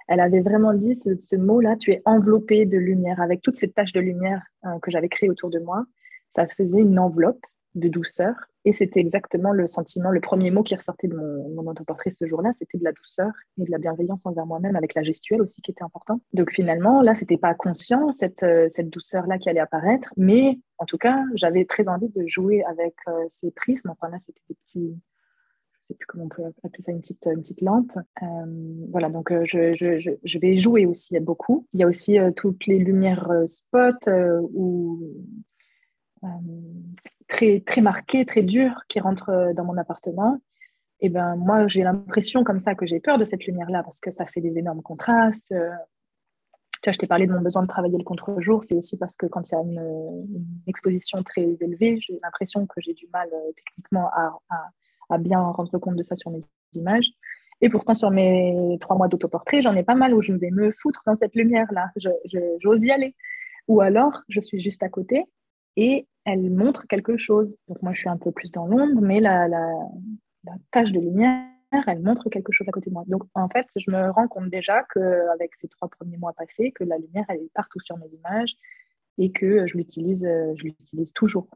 Elle 0.08 0.22
avait 0.22 0.42
vraiment 0.42 0.74
dit 0.74 0.96
ce, 0.96 1.36
mot-là, 1.36 1.76
tu 1.76 1.92
es 1.92 2.02
enveloppé 2.06 2.66
de 2.66 2.80
lumière, 2.80 3.22
avec 3.22 3.44
toutes 3.44 3.58
ces 3.58 3.70
taches 3.70 3.94
de 3.94 4.00
lumière 4.00 4.42
euh, 4.66 4.80
que 4.80 4.90
j'avais 4.90 5.08
créées 5.08 5.30
autour 5.30 5.52
de 5.52 5.60
moi. 5.60 5.86
Ça 6.32 6.48
faisait 6.48 6.80
une 6.80 6.98
enveloppe 6.98 7.46
de 7.76 7.90
douceur. 7.90 8.34
Et 8.70 8.72
c'était 8.72 9.00
exactement 9.00 9.52
le 9.52 9.66
sentiment, 9.66 10.12
le 10.12 10.22
premier 10.22 10.52
mot 10.52 10.62
qui 10.62 10.76
ressortait 10.76 11.08
de 11.08 11.16
mon, 11.16 11.50
mon 11.56 11.72
autoportrait 11.72 12.12
ce 12.12 12.28
jour-là, 12.28 12.52
c'était 12.60 12.78
de 12.78 12.84
la 12.84 12.92
douceur 12.92 13.32
et 13.60 13.64
de 13.64 13.72
la 13.72 13.80
bienveillance 13.80 14.28
envers 14.28 14.46
moi-même, 14.46 14.76
avec 14.76 14.94
la 14.94 15.02
gestuelle 15.02 15.42
aussi 15.42 15.60
qui 15.64 15.72
était 15.72 15.82
important. 15.82 16.22
Donc 16.34 16.52
finalement, 16.52 17.02
là, 17.02 17.16
c'était 17.16 17.40
pas 17.40 17.56
conscient 17.56 18.12
cette, 18.12 18.44
euh, 18.44 18.68
cette 18.70 18.92
douceur-là 18.92 19.40
qui 19.40 19.50
allait 19.50 19.60
apparaître, 19.60 20.14
mais 20.18 20.60
en 20.78 20.86
tout 20.86 21.00
cas, 21.00 21.20
j'avais 21.34 21.66
très 21.66 21.90
envie 21.90 22.10
de 22.10 22.28
jouer 22.28 22.64
avec 22.66 22.94
euh, 23.08 23.26
ces 23.28 23.50
prismes. 23.50 23.90
Enfin 23.90 24.08
là, 24.08 24.20
c'était 24.20 24.44
des 24.48 24.56
petits, 24.64 24.96
je 25.82 25.88
sais 25.88 25.94
plus 25.96 26.06
comment 26.06 26.26
on 26.26 26.30
peut 26.30 26.44
appeler 26.64 26.84
ça, 26.84 26.92
une 26.92 27.00
petite, 27.00 27.26
une 27.26 27.42
petite 27.42 27.62
lampe. 27.62 27.92
Euh, 28.22 28.86
voilà, 28.92 29.10
donc 29.10 29.34
je, 29.46 29.74
je, 29.74 30.38
vais 30.38 30.60
jouer 30.60 30.86
aussi 30.86 31.20
beaucoup. 31.20 31.66
Il 31.74 31.80
y 31.80 31.84
a 31.84 31.88
aussi 31.88 32.20
toutes 32.36 32.68
les 32.68 32.78
lumières 32.78 33.34
spot 33.48 34.08
ou 34.54 35.02
très, 37.28 37.62
très 37.62 37.82
marquées, 37.82 38.26
très 38.26 38.42
dures 38.42 38.82
qui 38.88 39.00
rentrent 39.00 39.54
dans 39.56 39.64
mon 39.64 39.78
appartement. 39.78 40.40
Et 41.02 41.10
ben 41.10 41.36
moi, 41.36 41.68
j'ai 41.68 41.84
l'impression 41.84 42.44
comme 42.44 42.60
ça 42.60 42.76
que 42.76 42.86
j'ai 42.86 43.00
peur 43.00 43.18
de 43.18 43.26
cette 43.26 43.46
lumière-là 43.46 43.84
parce 43.84 44.00
que 44.00 44.12
ça 44.12 44.26
fait 44.26 44.42
des 44.42 44.58
énormes 44.58 44.82
contrastes. 44.82 45.54
Tu 46.82 46.88
vois, 46.88 46.94
je 46.94 46.98
t'ai 46.98 47.08
parlé 47.08 47.28
de 47.28 47.34
mon 47.34 47.42
besoin 47.42 47.62
de 47.62 47.68
travailler 47.68 47.98
le 47.98 48.04
contre-jour. 48.04 48.64
C'est 48.64 48.76
aussi 48.76 48.98
parce 48.98 49.16
que 49.16 49.26
quand 49.26 49.50
il 49.50 49.54
y 49.54 49.58
a 49.58 49.62
une, 49.62 50.26
exposition 50.68 51.24
très 51.24 51.58
élevée, 51.62 52.00
j'ai 52.00 52.20
l'impression 52.24 52.66
que 52.66 52.80
j'ai 52.82 52.94
du 52.94 53.08
mal 53.12 53.30
techniquement 53.56 54.10
à, 54.14 54.40
à, 55.10 55.18
bien 55.18 55.42
rendre 55.42 55.78
compte 55.78 55.96
de 55.96 56.04
ça 56.04 56.16
sur 56.16 56.32
mes 56.32 56.40
images. 56.74 57.12
Et 57.62 57.70
pourtant, 57.70 57.96
sur 57.96 58.12
mes 58.12 58.78
trois 58.80 58.96
mois 58.96 59.10
d'autoportrait, 59.10 59.62
j'en 59.62 59.76
ai 59.76 59.84
pas 59.84 59.96
mal 59.96 60.14
où 60.14 60.22
je 60.22 60.32
vais 60.32 60.52
me 60.52 60.72
foutre 60.72 61.02
dans 61.06 61.16
cette 61.16 61.36
lumière-là. 61.36 61.92
J'ose 62.62 62.84
y 62.84 62.92
aller. 62.92 63.16
Ou 63.68 63.82
alors, 63.82 64.22
je 64.30 64.40
suis 64.40 64.62
juste 64.62 64.82
à 64.84 64.90
côté 64.90 65.26
et 65.76 66.08
elle 66.26 66.50
montre 66.50 66.88
quelque 66.88 67.18
chose. 67.18 67.56
Donc, 67.68 67.82
moi, 67.82 67.94
je 67.94 68.00
suis 68.00 68.10
un 68.10 68.18
peu 68.18 68.32
plus 68.32 68.52
dans 68.52 68.68
l'ombre, 68.68 69.02
mais 69.02 69.20
la, 69.20 69.48
la, 69.48 69.68
tache 70.72 70.92
de 70.92 71.00
lumière, 71.00 71.46
elle 71.88 72.02
montre 72.02 72.30
quelque 72.30 72.52
chose 72.52 72.68
à 72.68 72.72
côté 72.72 72.90
de 72.90 72.94
moi. 72.94 73.04
Donc, 73.08 73.24
en 73.34 73.50
fait, 73.50 73.68
je 73.76 73.92
me 73.92 74.10
rends 74.12 74.28
compte 74.28 74.50
déjà 74.50 74.84
qu'avec 74.94 75.56
ces 75.56 75.68
trois 75.68 75.88
premiers 75.88 76.18
mois 76.18 76.34
passés, 76.34 76.72
que 76.72 76.84
la 76.84 76.98
lumière, 76.98 77.26
elle 77.30 77.42
est 77.42 77.54
partout 77.54 77.80
sur 77.80 77.98
mes 77.98 78.08
images 78.08 78.56
et 79.18 79.32
que 79.32 79.68
je 79.68 79.78
l'utilise, 79.78 80.26
je 80.56 80.64
l'utilise 80.64 81.14
toujours. 81.14 81.48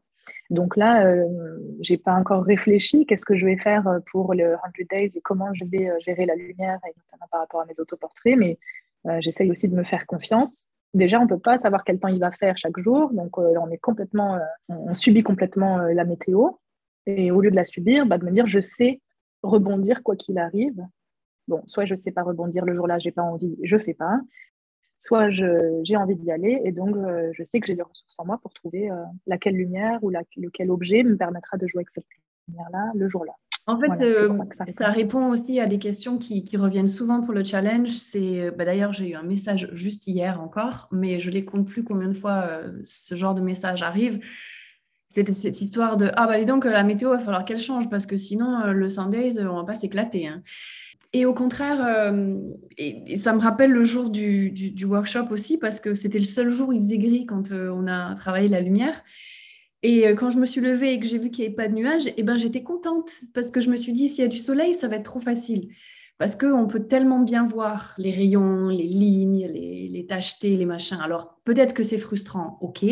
Donc 0.50 0.76
là, 0.76 1.06
euh, 1.06 1.58
j'ai 1.80 1.98
pas 1.98 2.14
encore 2.14 2.44
réfléchi 2.44 3.06
qu'est-ce 3.06 3.24
que 3.24 3.36
je 3.36 3.46
vais 3.46 3.56
faire 3.56 4.00
pour 4.10 4.34
le 4.34 4.56
100 4.78 4.84
Days 4.90 5.16
et 5.16 5.20
comment 5.20 5.52
je 5.54 5.64
vais 5.64 5.88
euh, 5.90 5.98
gérer 6.00 6.26
la 6.26 6.34
lumière, 6.34 6.78
notamment 6.84 7.26
par 7.30 7.40
rapport 7.40 7.60
à 7.60 7.66
mes 7.66 7.78
autoportraits, 7.78 8.36
mais 8.36 8.58
euh, 9.06 9.20
j'essaye 9.20 9.50
aussi 9.50 9.68
de 9.68 9.74
me 9.74 9.84
faire 9.84 10.06
confiance. 10.06 10.68
Déjà, 10.94 11.20
on 11.20 11.26
peut 11.26 11.38
pas 11.38 11.58
savoir 11.58 11.84
quel 11.84 11.98
temps 11.98 12.08
il 12.08 12.20
va 12.20 12.30
faire 12.30 12.56
chaque 12.56 12.78
jour, 12.78 13.12
donc 13.12 13.36
euh, 13.38 13.54
on 13.60 13.70
est 13.70 13.78
complètement, 13.78 14.38
on 14.68 14.94
subit 14.94 15.22
complètement 15.22 15.78
la 15.78 16.04
météo. 16.04 16.50
Et 17.06 17.30
au 17.30 17.40
lieu 17.40 17.50
de 17.50 17.56
la 17.56 17.64
subir, 17.64 18.06
bah, 18.06 18.16
de 18.16 18.24
me 18.24 18.30
dire, 18.30 18.46
je 18.46 18.60
sais 18.60 19.00
rebondir 19.42 20.02
quoi 20.02 20.16
qu'il 20.16 20.38
arrive. 20.38 20.80
Bon, 21.48 21.62
soit 21.66 21.84
je 21.84 21.94
ne 21.94 22.00
sais 22.00 22.12
pas 22.12 22.22
rebondir 22.22 22.64
le 22.64 22.74
jour-là, 22.74 22.98
j'ai 22.98 23.10
pas 23.10 23.22
envie, 23.22 23.58
je 23.62 23.76
fais 23.76 23.92
pas 23.92 24.20
soit 25.04 25.28
j'ai 25.28 25.96
envie 25.96 26.16
d'y 26.16 26.30
aller 26.32 26.60
et 26.64 26.72
donc 26.72 26.96
euh, 26.96 27.30
je 27.32 27.44
sais 27.44 27.60
que 27.60 27.66
j'ai 27.66 27.74
des 27.74 27.82
ressources 27.82 28.18
en 28.18 28.24
moi 28.24 28.38
pour 28.38 28.54
trouver 28.54 28.90
euh, 28.90 28.96
laquelle 29.26 29.54
lumière 29.54 29.98
ou 30.02 30.10
lequel 30.10 30.70
objet 30.70 31.02
me 31.02 31.16
permettra 31.16 31.58
de 31.58 31.66
jouer 31.66 31.80
avec 31.80 31.90
cette 31.90 32.06
lumière-là 32.48 32.90
le 32.94 33.08
jour-là. 33.08 33.34
En 33.66 33.78
fait, 33.78 34.04
euh, 34.04 34.36
ça, 34.78 34.90
répond 34.90 35.30
aussi 35.30 35.58
à 35.58 35.66
des 35.66 35.78
questions 35.78 36.18
qui, 36.18 36.44
reviennent 36.56 36.88
souvent 36.88 37.22
pour 37.22 37.32
le 37.32 37.44
challenge. 37.44 37.88
C'est, 37.88 38.50
bah, 38.50 38.64
d'ailleurs, 38.64 38.92
j'ai 38.92 39.10
eu 39.10 39.14
un 39.14 39.22
message 39.22 39.70
juste 39.72 40.06
hier 40.06 40.40
encore, 40.40 40.88
mais 40.92 41.18
je 41.18 41.30
les 41.30 41.44
compte 41.44 41.66
plus 41.66 41.82
combien 41.82 42.08
de 42.08 42.16
fois 42.16 42.48
ce 42.82 43.14
genre 43.14 43.34
de 43.34 43.40
message 43.40 43.82
arrive. 43.82 44.20
C'était 45.08 45.32
cette 45.32 45.60
histoire 45.60 45.96
de 45.96 46.10
ah 46.16 46.26
bah 46.26 46.40
dis 46.40 46.44
donc 46.44 46.64
la 46.64 46.82
météo 46.82 47.10
il 47.10 47.18
va 47.18 47.22
falloir 47.22 47.44
qu'elle 47.44 47.60
change 47.60 47.88
parce 47.88 48.04
que 48.04 48.16
sinon 48.16 48.66
le 48.72 48.88
Sundays 48.88 49.38
on 49.46 49.54
va 49.54 49.62
pas 49.62 49.76
s'éclater. 49.76 50.26
Hein. 50.26 50.42
Et 51.14 51.26
au 51.26 51.32
contraire, 51.32 51.78
euh, 51.80 52.36
et, 52.76 53.14
ça 53.14 53.32
me 53.32 53.40
rappelle 53.40 53.70
le 53.70 53.84
jour 53.84 54.10
du, 54.10 54.74
workshop 54.84 55.26
aussi, 55.30 55.58
parce 55.58 55.78
que 55.78 55.94
c'était 55.94 56.18
le 56.18 56.24
seul 56.24 56.50
jour 56.50 56.70
où 56.70 56.72
il 56.72 56.82
faisait 56.82 56.98
gris 56.98 57.24
quand 57.24 57.52
euh, 57.52 57.70
on 57.72 57.86
a 57.86 58.16
travaillé 58.16 58.48
la 58.48 58.60
lumière. 58.60 59.00
Et 59.84 60.08
euh, 60.08 60.14
quand 60.14 60.30
je 60.30 60.38
me 60.38 60.46
suis 60.46 60.62
levée 60.62 60.94
et 60.94 60.98
que 60.98 61.06
j'ai 61.06 61.18
vu 61.18 61.30
qu'il 61.30 61.42
n'y 61.42 61.48
avait 61.48 61.56
pas 61.56 61.68
de 61.68 61.74
nuages, 61.74 62.10
eh 62.16 62.22
ben, 62.22 62.38
j'étais 62.38 62.62
contente, 62.62 63.12
parce 63.34 63.50
que 63.50 63.60
je 63.60 63.68
me 63.68 63.76
suis 63.76 63.92
dit, 63.92 64.08
s'il 64.08 64.20
y 64.20 64.24
a 64.24 64.28
du 64.28 64.38
soleil, 64.38 64.72
ça 64.72 64.88
va 64.88 64.96
être 64.96 65.04
trop 65.04 65.20
facile. 65.20 65.68
Parce 66.16 66.36
qu'on 66.36 66.66
peut 66.66 66.86
tellement 66.86 67.20
bien 67.20 67.46
voir 67.46 67.94
les 67.98 68.10
rayons, 68.10 68.68
les 68.68 68.86
lignes, 68.86 69.46
les, 69.46 69.88
les 69.88 70.06
tachetés, 70.06 70.56
les 70.56 70.64
machins. 70.64 71.00
Alors, 71.02 71.38
peut-être 71.44 71.74
que 71.74 71.82
c'est 71.82 71.98
frustrant, 71.98 72.56
ok, 72.62 72.82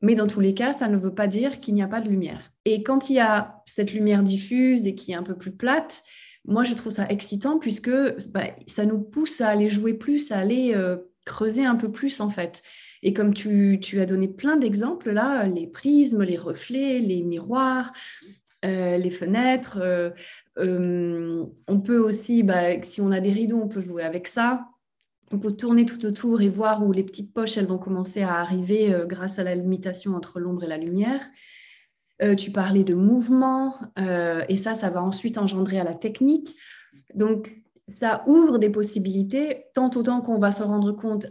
mais 0.00 0.16
dans 0.16 0.26
tous 0.26 0.40
les 0.40 0.54
cas, 0.54 0.72
ça 0.72 0.88
ne 0.88 0.96
veut 0.96 1.14
pas 1.14 1.28
dire 1.28 1.60
qu'il 1.60 1.74
n'y 1.74 1.82
a 1.82 1.88
pas 1.88 2.00
de 2.00 2.08
lumière. 2.08 2.50
Et 2.64 2.82
quand 2.82 3.08
il 3.08 3.14
y 3.14 3.20
a 3.20 3.62
cette 3.64 3.92
lumière 3.92 4.24
diffuse 4.24 4.86
et 4.86 4.96
qui 4.96 5.12
est 5.12 5.14
un 5.14 5.22
peu 5.22 5.36
plus 5.36 5.52
plate, 5.52 6.02
moi, 6.44 6.64
je 6.64 6.74
trouve 6.74 6.90
ça 6.90 7.06
excitant 7.08 7.60
puisque 7.60 7.92
bah, 8.32 8.46
ça 8.66 8.84
nous 8.84 8.98
pousse 8.98 9.40
à 9.40 9.50
aller 9.50 9.68
jouer 9.68 9.94
plus, 9.94 10.32
à 10.32 10.38
aller 10.38 10.72
euh, 10.74 10.96
creuser 11.24 11.64
un 11.64 11.76
peu 11.76 11.92
plus 11.92 12.20
en 12.20 12.28
fait. 12.28 12.62
Et 13.02 13.12
comme 13.12 13.34
tu, 13.34 13.78
as 14.00 14.06
donné 14.06 14.28
plein 14.28 14.56
d'exemples 14.56 15.10
là, 15.10 15.46
les 15.46 15.66
prismes, 15.66 16.22
les 16.22 16.38
reflets, 16.38 17.00
les 17.00 17.22
miroirs, 17.22 17.92
euh, 18.64 18.96
les 18.96 19.10
fenêtres, 19.10 19.78
euh, 20.58 21.44
on 21.66 21.80
peut 21.80 21.98
aussi, 21.98 22.42
bah, 22.42 22.82
si 22.82 23.00
on 23.00 23.10
a 23.10 23.20
des 23.20 23.32
rideaux, 23.32 23.60
on 23.60 23.68
peut 23.68 23.80
jouer 23.80 24.04
avec 24.04 24.28
ça. 24.28 24.66
On 25.32 25.38
peut 25.38 25.52
tourner 25.52 25.84
tout 25.86 26.04
autour 26.04 26.42
et 26.42 26.48
voir 26.48 26.86
où 26.86 26.92
les 26.92 27.02
petites 27.02 27.32
poches, 27.32 27.56
elles 27.56 27.66
vont 27.66 27.78
commencer 27.78 28.22
à 28.22 28.34
arriver 28.34 28.94
grâce 29.06 29.38
à 29.38 29.44
la 29.44 29.54
limitation 29.54 30.14
entre 30.14 30.38
l'ombre 30.38 30.64
et 30.64 30.68
la 30.68 30.76
lumière. 30.76 31.22
Euh, 32.22 32.36
tu 32.36 32.52
parlais 32.52 32.84
de 32.84 32.94
mouvement, 32.94 33.74
euh, 33.98 34.44
et 34.48 34.56
ça, 34.56 34.74
ça 34.74 34.90
va 34.90 35.02
ensuite 35.02 35.38
engendrer 35.38 35.80
à 35.80 35.84
la 35.84 35.94
technique. 35.94 36.54
Donc, 37.14 37.61
ça 37.94 38.24
ouvre 38.26 38.58
des 38.58 38.70
possibilités, 38.70 39.64
tant 39.74 39.90
autant 39.94 40.20
qu'on 40.20 40.38
va 40.38 40.50
se 40.50 40.62
rendre 40.62 40.92
compte, 40.92 41.26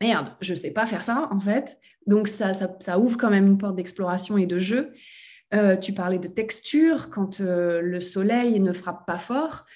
merde, 0.00 0.28
je 0.40 0.52
ne 0.52 0.56
sais 0.56 0.72
pas 0.72 0.86
faire 0.86 1.02
ça, 1.02 1.28
en 1.30 1.40
fait. 1.40 1.78
Donc, 2.06 2.28
ça, 2.28 2.52
ça, 2.54 2.98
ouvre 2.98 3.16
quand 3.16 3.30
même 3.30 3.46
une 3.46 3.58
porte 3.58 3.76
d'exploration 3.76 4.38
et 4.38 4.46
de 4.46 4.58
jeu. 4.58 4.92
Euh, 5.52 5.76
tu 5.76 5.92
parlais 5.92 6.18
de 6.18 6.28
texture, 6.28 7.10
quand 7.10 7.40
le 7.40 8.00
soleil 8.00 8.60
ne 8.60 8.72
frappe 8.72 9.06
pas 9.06 9.18
fort, 9.18 9.66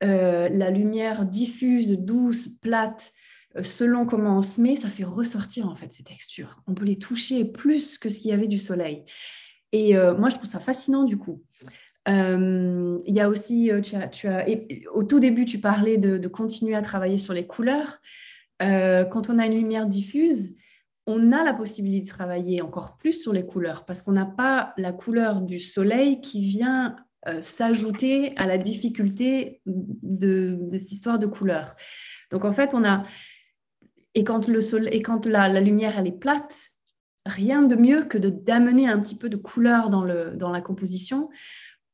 la 0.00 0.70
lumière 0.70 1.24
diffuse, 1.24 1.92
douce, 1.92 2.48
plate, 2.48 3.12
selon 3.60 4.06
comment 4.06 4.38
on 4.38 4.42
se 4.42 4.60
met, 4.60 4.76
ça 4.76 4.88
fait 4.88 5.04
ressortir 5.04 5.68
en 5.68 5.76
fait 5.76 5.92
ces 5.92 6.04
textures. 6.04 6.62
On 6.66 6.74
peut 6.74 6.84
les 6.84 6.98
toucher 6.98 7.44
plus 7.44 7.98
que 7.98 8.08
s'il 8.08 8.30
y 8.30 8.32
avait 8.32 8.48
du 8.48 8.58
soleil. 8.58 9.04
Et 9.72 9.96
euh, 9.96 10.14
moi, 10.14 10.28
je 10.28 10.36
trouve 10.36 10.46
ça 10.46 10.60
fascinant 10.60 11.04
du 11.04 11.18
coup. 11.18 11.42
Euh, 12.08 12.98
il 13.06 13.14
y 13.14 13.20
a 13.20 13.28
aussi, 13.28 13.70
euh, 13.70 13.80
tu 13.80 13.96
as, 13.96 14.46
au 14.92 15.04
tout 15.04 15.20
début, 15.20 15.44
tu 15.44 15.58
parlais 15.58 15.98
de, 15.98 16.28
continuer 16.28 16.74
à 16.74 16.82
travailler 16.82 17.18
sur 17.18 17.34
les 17.34 17.46
couleurs. 17.46 18.00
quand 18.60 19.28
on 19.28 19.38
a 19.38 19.46
une 19.46 19.54
lumière 19.54 19.86
diffuse, 19.86 20.54
on 21.06 21.32
a 21.32 21.42
la 21.42 21.52
possibilité 21.52 22.04
de 22.04 22.08
travailler 22.10 22.62
encore 22.62 22.96
plus 22.96 23.20
sur 23.22 23.32
les 23.32 23.44
couleurs 23.44 23.84
parce 23.84 24.02
qu'on 24.02 24.12
n'a 24.12 24.26
pas 24.26 24.72
la 24.76 24.92
couleur 24.92 25.40
du 25.40 25.58
soleil 25.58 26.20
qui 26.20 26.40
vient 26.40 26.96
s'ajouter 27.40 28.34
à 28.36 28.46
la 28.46 28.58
difficulté 28.58 29.60
de, 29.66 30.58
cette 30.72 30.92
histoire 30.92 31.18
de 31.18 31.26
couleurs. 31.26 31.74
Donc 32.30 32.44
en 32.44 32.52
fait, 32.52 32.70
on 32.72 32.84
a 32.84 33.04
et 34.14 34.24
quand 34.24 34.46
le 34.46 34.60
soleil, 34.60 34.94
et 34.94 35.02
quand 35.02 35.26
la, 35.26 35.48
la 35.48 35.60
lumière 35.60 35.98
elle 35.98 36.06
est 36.06 36.18
plate, 36.18 36.72
rien 37.26 37.62
de 37.62 37.76
mieux 37.76 38.04
que 38.04 38.18
d'amener 38.18 38.88
un 38.88 39.00
petit 39.00 39.16
peu 39.16 39.28
de 39.28 39.36
couleur 39.36 39.90
dans, 39.90 40.04
le, 40.04 40.32
dans 40.34 40.50
la 40.50 40.60
composition 40.60 41.30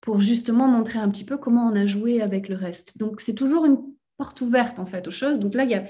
pour 0.09 0.21
justement 0.21 0.69
montrer 0.69 0.99
un 0.99 1.11
petit 1.11 1.27
peu 1.27 1.37
comment 1.37 1.67
on 1.67 1.77
a 1.77 1.85
joué 1.85 2.23
avec 2.23 2.49
le 2.49 2.55
reste. 2.55 2.97
Donc, 2.97 3.21
c'est 3.21 3.35
toujours 3.35 3.67
une 3.67 3.77
porte 4.17 4.41
ouverte, 4.41 4.79
en 4.79 4.87
fait, 4.87 5.07
aux 5.07 5.11
choses. 5.11 5.39
Donc 5.39 5.55
là, 5.55 5.65
il 5.65 5.71
y 5.71 5.75
a, 5.75 5.85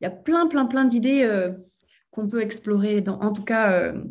y 0.00 0.06
a 0.06 0.10
plein, 0.10 0.46
plein, 0.46 0.64
plein 0.64 0.86
d'idées 0.86 1.24
euh, 1.24 1.52
qu'on 2.10 2.26
peut 2.26 2.40
explorer. 2.40 3.02
Dans, 3.02 3.20
en 3.20 3.30
tout 3.30 3.44
cas, 3.44 3.72
euh, 3.72 4.02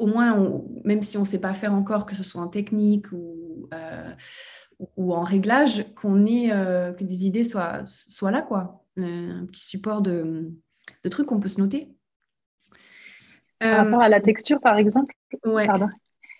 au 0.00 0.08
moins, 0.08 0.60
même 0.82 1.02
si 1.02 1.16
on 1.16 1.20
ne 1.20 1.24
sait 1.24 1.40
pas 1.40 1.54
faire 1.54 1.72
encore, 1.72 2.04
que 2.04 2.16
ce 2.16 2.24
soit 2.24 2.42
en 2.42 2.48
technique 2.48 3.12
ou, 3.12 3.68
euh, 3.72 4.10
ou 4.96 5.14
en 5.14 5.22
réglage, 5.22 5.86
qu'on 5.94 6.26
ait, 6.26 6.48
que 6.48 7.04
des 7.04 7.26
idées 7.26 7.44
soient, 7.44 7.82
soient 7.86 8.32
là, 8.32 8.42
quoi. 8.42 8.84
un 8.96 9.46
petit 9.46 9.66
support 9.66 10.02
de, 10.02 10.50
de 11.04 11.08
trucs 11.08 11.28
qu'on 11.28 11.38
peut 11.38 11.46
se 11.46 11.60
noter. 11.60 11.94
Par 13.60 13.84
rapport 13.84 14.02
à 14.02 14.08
la 14.08 14.20
texture, 14.20 14.60
par 14.60 14.78
exemple, 14.78 15.14
Pardon. 15.42 15.88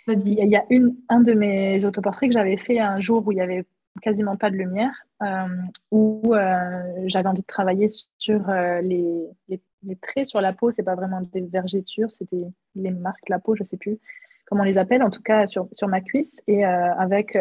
Il 0.09 0.49
y 0.49 0.57
a 0.57 0.64
une, 0.71 0.97
un 1.09 1.21
de 1.21 1.33
mes 1.33 1.85
autoportraits 1.85 2.29
que 2.29 2.35
j'avais 2.35 2.57
fait 2.57 2.79
un 2.79 3.01
jour 3.01 3.27
où 3.27 3.33
il 3.33 3.38
y 3.38 3.40
avait 3.40 3.64
quasiment 4.03 4.37
pas 4.37 4.51
de 4.51 4.57
lumière, 4.57 5.07
euh, 5.23 5.47
où 5.90 6.35
euh, 6.35 6.83
j'avais 7.07 7.29
envie 7.29 7.43
de 7.43 7.47
travailler 7.47 7.87
sur 8.19 8.49
euh, 8.49 8.81
les, 8.81 9.29
les, 9.49 9.97
traits 9.97 10.27
sur 10.27 10.40
la 10.40 10.53
peau. 10.53 10.73
C'est 10.73 10.83
pas 10.83 10.95
vraiment 10.95 11.21
des 11.33 11.43
vergetures, 11.43 12.11
c'était 12.11 12.44
les 12.75 12.90
marques 12.90 13.29
la 13.29 13.38
peau, 13.38 13.55
je 13.55 13.65
sais 13.65 13.77
plus 13.77 13.98
comment 14.46 14.63
on 14.63 14.67
les 14.67 14.79
appelle, 14.79 15.02
en 15.02 15.11
tout 15.11 15.23
cas 15.23 15.46
sur, 15.46 15.69
sur 15.73 15.88
ma 15.88 16.02
cuisse, 16.02 16.42
et 16.46 16.65
avec 16.65 17.38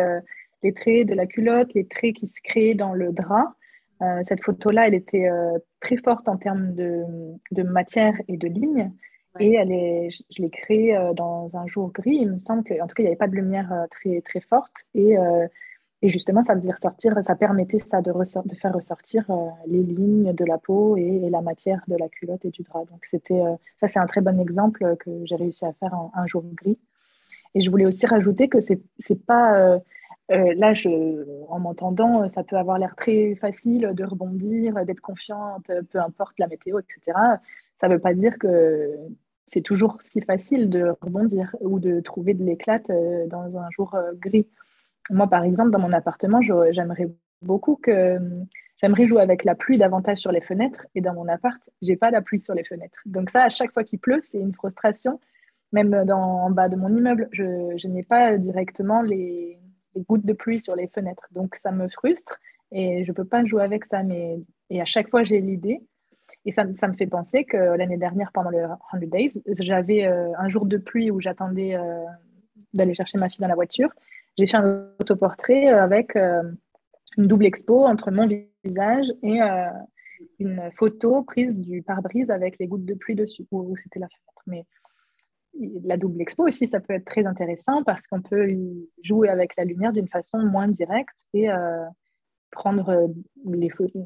les 0.64 0.74
traits 0.74 1.06
de 1.06 1.14
la 1.14 1.26
culotte, 1.26 1.74
les 1.74 1.86
traits 1.86 2.16
qui 2.16 2.28
se 2.28 2.40
créent 2.42 2.76
dans 2.76 2.94
le 2.94 3.12
drap. 3.12 3.56
cette 4.24 4.42
photo-là, 4.42 4.88
elle 4.88 4.94
était 4.94 5.30
très 5.82 5.98
forte 5.98 6.30
en 6.30 6.38
termes 6.38 6.74
de, 6.76 7.04
de 7.52 7.64
matière 7.64 8.16
et 8.30 8.38
de 8.38 8.48
lignes. 8.48 8.90
Et 9.40 9.54
elle 9.54 9.72
est, 9.72 10.10
je, 10.10 10.42
l'ai 10.42 10.50
créée 10.50 10.96
euh, 10.96 11.14
dans 11.14 11.56
un 11.58 11.66
jour 11.66 11.92
gris. 11.92 12.18
Il 12.22 12.32
me 12.32 12.38
semble 12.38 12.64
qu'en 12.64 12.86
tout 12.88 12.94
cas, 12.94 13.02
il 13.02 13.06
n'y 13.06 13.08
avait 13.08 13.16
pas 13.16 13.28
de 13.28 13.36
lumière 13.36 13.72
euh, 13.74 13.88
très, 13.90 14.22
très 14.22 14.42
forte. 14.42 14.86
Et, 14.94 15.18
euh, 15.18 15.48
justement, 16.04 16.42
ça 16.42 16.54
ressortir, 16.54 17.16
ça 17.24 17.36
permettait 17.36 17.80
ça 17.80 18.02
de, 18.02 18.12
faire 18.56 18.74
ressortir 18.74 19.26
les 19.68 19.82
lignes 19.82 20.34
de 20.34 20.46
la 20.46 20.58
peau 20.58 20.98
et, 20.98 21.30
la 21.30 21.42
matière 21.42 21.82
de 21.88 21.96
la 21.98 22.10
culotte 22.10 22.44
et 22.44 22.50
du 22.50 22.62
drap. 22.62 22.86
Donc, 22.92 23.06
c'était, 23.10 23.42
ça, 23.80 23.88
c'est 23.88 24.00
un 24.00 24.06
très 24.06 24.20
bon 24.20 24.38
exemple 24.42 24.98
que 25.00 25.10
j'ai 25.24 25.38
réussi 25.38 25.66
à 25.66 25.72
faire 25.72 25.94
en 25.94 26.12
un 26.14 26.28
jour 26.28 26.44
gris. 26.56 26.78
Et 27.56 27.62
je 27.62 27.72
voulais 27.72 27.86
aussi 27.86 28.06
rajouter 28.06 28.50
que 28.50 28.60
c'est, 28.60 28.82
c'est 29.00 29.26
pas 29.26 29.80
là, 30.28 30.74
en 31.48 31.60
m'entendant, 31.60 32.28
ça 32.28 32.44
peut 32.44 32.58
avoir 32.58 32.80
l'air 32.80 32.98
très 32.98 33.36
facile 33.36 33.92
de 33.94 34.04
rebondir, 34.04 34.86
d'être 34.86 35.00
confiante, 35.00 35.72
peu 35.90 36.00
importe 36.00 36.38
la 36.38 36.48
météo, 36.48 36.80
etc. 36.80 37.18
Ça 37.78 37.88
ne 37.88 37.94
veut 37.94 38.02
pas 38.02 38.14
dire 38.14 38.38
que 38.40 38.94
c'est 39.46 39.62
toujours 39.62 39.98
si 40.02 40.22
facile 40.22 40.70
de 40.70 40.96
rebondir 41.02 41.56
ou 41.60 41.80
de 41.80 42.00
trouver 42.00 42.34
de 42.34 42.44
l'éclate 42.44 42.90
euh, 42.90 43.28
dans 43.28 43.58
un 43.58 43.70
jour 43.72 43.94
euh, 43.96 44.12
gris. 44.16 44.48
Moi, 45.10 45.28
par 45.28 45.44
exemple, 45.44 45.72
dans 45.72 45.80
mon 45.80 45.92
appartement, 45.92 46.42
j'aimerais 46.42 47.10
beaucoup 47.42 47.76
que 47.76 48.18
j'aimerais 48.82 49.06
jouer 49.06 49.22
avec 49.22 49.44
la 49.44 49.54
pluie 49.54 49.78
davantage 49.78 50.20
sur 50.20 50.32
les 50.32 50.40
fenêtres. 50.40 50.86
Et 50.96 51.02
dans 51.02 51.14
mon 51.14 51.28
appart, 51.28 51.62
j'ai 51.82 51.98
pas 51.98 52.10
la 52.10 52.22
pluie 52.22 52.42
sur 52.42 52.54
les 52.54 52.64
fenêtres. 52.64 53.00
Donc 53.06 53.30
ça, 53.30 53.44
à 53.44 53.50
chaque 53.50 53.74
fois 53.74 53.84
qu'il 53.84 54.00
pleut, 54.00 54.22
c'est 54.22 54.40
une 54.40 54.54
frustration. 54.54 55.20
Même 55.74 56.06
dans, 56.06 56.22
en 56.22 56.52
bas 56.52 56.70
de 56.70 56.78
mon 56.78 56.96
immeuble, 56.96 57.28
je, 57.32 57.88
n'ai 57.88 58.04
pas 58.04 58.38
directement 58.38 59.02
les, 59.02 59.60
les, 59.96 60.02
gouttes 60.04 60.26
de 60.26 60.34
pluie 60.34 60.62
sur 60.62 60.76
les 60.76 60.88
fenêtres. 60.88 61.28
Donc 61.32 61.56
ça 61.56 61.72
me 61.72 61.90
frustre 61.90 62.40
et 62.72 63.04
je 63.04 63.12
peux 63.12 63.26
pas 63.26 63.44
jouer 63.44 63.64
avec 63.64 63.84
ça. 63.84 64.04
Mais 64.04 64.38
et 64.70 64.82
à 64.82 64.86
chaque 64.86 65.10
fois, 65.10 65.24
j'ai 65.24 65.42
l'idée 65.42 65.82
et 66.46 66.52
ça, 66.52 66.66
ça, 66.74 66.88
me 66.88 66.94
fait 66.94 67.08
penser 67.08 67.46
que 67.46 67.58
l'année 67.58 67.98
dernière, 67.98 68.32
pendant 68.34 68.50
le 68.50 68.66
100 68.92 69.08
Days, 69.08 69.42
j'avais 69.60 70.06
euh, 70.06 70.32
un 70.38 70.50
jour 70.50 70.66
de 70.66 70.78
pluie 70.78 71.10
où 71.10 71.22
j'attendais 71.22 71.76
euh, 71.76 72.04
d'aller 72.74 72.94
chercher 72.94 73.18
ma 73.18 73.30
fille 73.30 73.40
dans 73.40 73.48
la 73.48 73.56
voiture. 73.56 73.90
J'ai 74.38 74.46
fait 74.46 74.58
un 74.58 74.90
autoportrait 75.00 75.68
avec 75.68 76.16
euh, 76.16 76.44
une 77.18 77.28
double 77.28 77.46
expo 77.46 77.86
entre 77.86 78.12
mon 78.12 78.28
visage 78.64 79.08
et 79.22 79.40
une 80.40 80.72
photo 80.76 81.24
prise 81.24 81.60
du 81.60 81.82
pare-brise 81.82 82.32
avec 82.32 82.58
les 82.60 82.68
gouttes 82.68 82.86
de 82.86 82.96
pluie 82.96 83.16
dessus, 83.16 83.46
où, 83.52 83.78
c'était 83.78 84.00
la 84.00 84.08
fenêtre. 84.08 84.44
Mais 84.48 84.66
la 85.84 85.96
double 85.96 86.22
expo 86.22 86.48
aussi, 86.48 86.68
ça 86.68 86.80
peut 86.80 86.94
être 86.94 87.06
très 87.06 87.26
intéressant 87.26 87.84
parce 87.84 88.08
qu'on 88.08 88.22
peut 88.22 88.50
jouer 89.04 89.30
avec 89.30 89.56
la 89.56 89.64
lumière 89.64 89.94
d'une 89.94 90.08
façon 90.08 90.40
moins 90.40 90.68
directe 90.68 91.16
et 91.36 91.50
prendre 92.50 93.14
les 93.46 93.70
photos. 93.70 94.02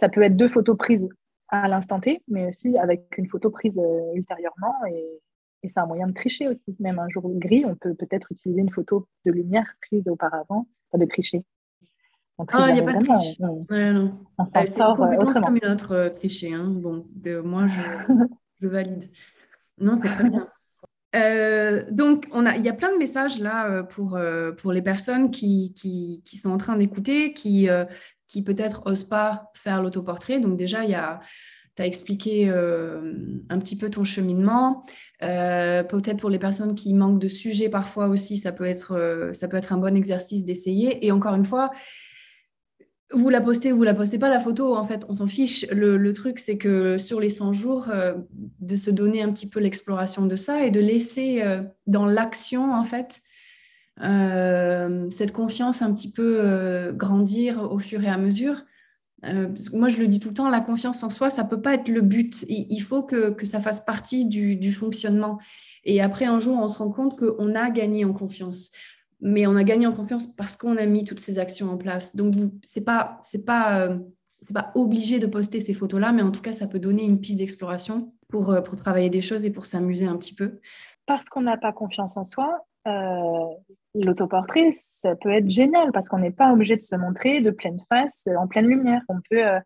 Ça 0.00 0.08
peut 0.08 0.22
être 0.22 0.36
deux 0.36 0.48
photos 0.48 0.78
prises 0.78 1.06
à 1.48 1.68
l'instant 1.68 2.00
T, 2.00 2.22
mais 2.28 2.48
aussi 2.48 2.76
avec 2.78 3.16
une 3.18 3.28
photo 3.28 3.50
prise 3.50 3.78
euh, 3.78 4.14
ultérieurement. 4.14 4.74
Et, 4.90 5.04
c'est 5.68 5.80
un 5.80 5.86
moyen 5.86 6.06
de 6.06 6.12
tricher 6.12 6.46
aussi. 6.46 6.76
Même 6.78 7.00
un 7.00 7.08
jour 7.08 7.28
gris, 7.40 7.64
on 7.64 7.74
peut 7.74 7.94
peut-être 7.94 8.30
utiliser 8.30 8.60
une 8.60 8.70
photo 8.70 9.08
de 9.24 9.32
lumière 9.32 9.66
prise 9.82 10.06
auparavant, 10.06 10.68
pour 10.90 11.00
de 11.00 11.06
tricher. 11.06 11.42
ah, 12.38 12.66
il 12.68 12.74
n'y 12.74 12.80
a 12.80 12.84
pas 12.84 12.92
de 12.92 13.04
triche. 13.04 13.36
On, 13.40 13.66
non. 13.68 14.16
on 14.38 14.44
s'en 14.44 14.66
sort 14.66 15.02
euh, 15.02 15.16
autrement. 15.16 15.46
comme 15.46 15.58
une 15.60 15.68
autre 15.68 15.90
euh, 15.90 16.08
tricher. 16.10 16.54
Hein. 16.54 16.68
Bon, 16.68 17.04
moi, 17.42 17.66
je, 17.66 17.80
je, 18.60 18.68
valide. 18.68 19.10
Non, 19.78 19.98
c'est 20.00 20.08
très 20.08 20.30
bien. 20.30 20.46
donc, 21.90 22.28
on 22.30 22.46
a, 22.46 22.54
il 22.54 22.64
y 22.64 22.68
a 22.68 22.74
plein 22.74 22.92
de 22.92 22.98
messages 22.98 23.40
là 23.40 23.82
pour, 23.82 24.16
pour 24.58 24.70
les 24.70 24.82
personnes 24.82 25.32
qui, 25.32 25.72
qui, 25.74 26.22
qui 26.24 26.36
sont 26.36 26.50
en 26.50 26.58
train 26.58 26.76
d'écouter, 26.76 27.32
qui, 27.32 27.68
qui 28.28 28.42
peut-être 28.42 28.82
n'osent 28.86 29.04
pas 29.04 29.50
faire 29.54 29.82
l'autoportrait. 29.82 30.40
Donc 30.40 30.56
déjà, 30.56 30.84
il 30.84 30.90
y 30.90 30.94
a, 30.94 31.20
tu 31.76 31.82
as 31.82 31.86
expliqué 31.86 32.48
euh, 32.48 33.12
un 33.50 33.58
petit 33.58 33.76
peu 33.76 33.90
ton 33.90 34.04
cheminement. 34.04 34.82
Euh, 35.22 35.82
peut-être 35.82 36.18
pour 36.18 36.30
les 36.30 36.38
personnes 36.38 36.74
qui 36.74 36.94
manquent 36.94 37.20
de 37.20 37.28
sujets 37.28 37.68
parfois 37.68 38.08
aussi, 38.08 38.38
ça 38.38 38.52
peut 38.52 38.64
être, 38.64 38.92
euh, 38.92 39.32
ça 39.32 39.46
peut 39.46 39.56
être 39.56 39.72
un 39.72 39.76
bon 39.76 39.94
exercice 39.94 40.44
d'essayer. 40.44 41.06
Et 41.06 41.12
encore 41.12 41.34
une 41.34 41.44
fois, 41.44 41.70
vous 43.12 43.28
la 43.28 43.40
postez 43.40 43.72
ou 43.72 43.76
vous 43.76 43.82
la 43.84 43.94
postez 43.94 44.18
pas 44.18 44.30
la 44.30 44.40
photo, 44.40 44.74
en 44.74 44.84
fait, 44.84 45.04
on 45.08 45.14
s'en 45.14 45.26
fiche. 45.26 45.66
Le, 45.70 45.96
le 45.96 46.12
truc, 46.12 46.38
c'est 46.38 46.56
que 46.56 46.98
sur 46.98 47.20
les 47.20 47.30
100 47.30 47.52
jours, 47.52 47.86
de 48.58 48.76
se 48.76 48.90
donner 48.90 49.22
un 49.22 49.30
petit 49.30 49.48
peu 49.48 49.60
l'exploration 49.60 50.26
de 50.26 50.34
ça 50.34 50.64
et 50.64 50.72
de 50.72 50.80
laisser 50.80 51.44
dans 51.86 52.04
l'action, 52.04 52.74
en 52.74 52.82
fait, 52.82 53.20
cette 53.98 55.32
confiance 55.32 55.82
un 55.82 55.92
petit 55.92 56.10
peu 56.10 56.40
euh, 56.40 56.92
grandir 56.92 57.70
au 57.72 57.78
fur 57.78 58.02
et 58.02 58.08
à 58.08 58.18
mesure. 58.18 58.64
Euh, 59.24 59.48
moi, 59.72 59.88
je 59.88 59.96
le 59.96 60.06
dis 60.06 60.20
tout 60.20 60.28
le 60.28 60.34
temps, 60.34 60.50
la 60.50 60.60
confiance 60.60 61.02
en 61.02 61.10
soi, 61.10 61.30
ça 61.30 61.42
ne 61.42 61.48
peut 61.48 61.60
pas 61.60 61.74
être 61.74 61.88
le 61.88 62.02
but. 62.02 62.44
Il, 62.48 62.80
faut 62.80 63.02
que, 63.02 63.30
que, 63.30 63.46
ça 63.46 63.60
fasse 63.60 63.80
partie 63.80 64.26
du, 64.26 64.56
du, 64.56 64.72
fonctionnement. 64.72 65.38
Et 65.84 66.02
après, 66.02 66.26
un 66.26 66.38
jour, 66.38 66.58
on 66.58 66.68
se 66.68 66.78
rend 66.78 66.90
compte 66.90 67.18
qu'on 67.18 67.54
a 67.54 67.70
gagné 67.70 68.04
en 68.04 68.12
confiance. 68.12 68.70
Mais 69.20 69.46
on 69.46 69.56
a 69.56 69.64
gagné 69.64 69.86
en 69.86 69.92
confiance 69.92 70.26
parce 70.26 70.56
qu'on 70.56 70.76
a 70.76 70.84
mis 70.84 71.04
toutes 71.04 71.20
ces 71.20 71.38
actions 71.38 71.70
en 71.70 71.78
place. 71.78 72.14
Donc, 72.14 72.34
ce 72.62 72.78
n'est 72.78 72.84
pas, 72.84 73.22
pas, 73.46 73.96
pas 74.52 74.72
obligé 74.74 75.18
de 75.18 75.26
poster 75.26 75.60
ces 75.60 75.72
photos-là, 75.72 76.12
mais 76.12 76.22
en 76.22 76.30
tout 76.30 76.42
cas, 76.42 76.52
ça 76.52 76.66
peut 76.66 76.78
donner 76.78 77.02
une 77.02 77.18
piste 77.18 77.38
d'exploration 77.38 78.12
pour, 78.28 78.54
pour 78.62 78.76
travailler 78.76 79.08
des 79.08 79.22
choses 79.22 79.46
et 79.46 79.50
pour 79.50 79.64
s'amuser 79.64 80.06
un 80.06 80.16
petit 80.16 80.34
peu. 80.34 80.60
Parce 81.06 81.30
qu'on 81.30 81.42
n'a 81.42 81.56
pas 81.56 81.72
confiance 81.72 82.18
en 82.18 82.24
soi, 82.24 82.66
euh, 82.86 83.54
l'autoportrait, 83.94 84.70
ça 84.72 85.16
peut 85.16 85.30
être 85.30 85.48
génial 85.48 85.90
parce 85.92 86.08
qu'on 86.08 86.18
n'est 86.18 86.30
pas 86.30 86.52
obligé 86.52 86.76
de 86.76 86.82
se 86.82 86.96
montrer 86.96 87.40
de 87.40 87.50
pleine 87.50 87.78
face, 87.88 88.28
en 88.38 88.46
pleine 88.46 88.66
lumière. 88.66 89.02
On 89.08 89.20
peut 89.28 89.46
euh, 89.46 89.60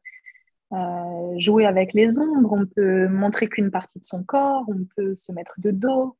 euh, 0.73 1.39
jouer 1.39 1.67
avec 1.67 1.93
les 1.93 2.19
ombres, 2.19 2.53
on 2.53 2.67
peut 2.67 3.09
montrer 3.09 3.49
qu'une 3.49 3.71
partie 3.71 3.99
de 3.99 4.05
son 4.05 4.23
corps, 4.23 4.65
on 4.69 4.87
peut 4.97 5.15
se 5.15 5.33
mettre 5.33 5.55
de 5.59 5.71
dos, 5.71 6.17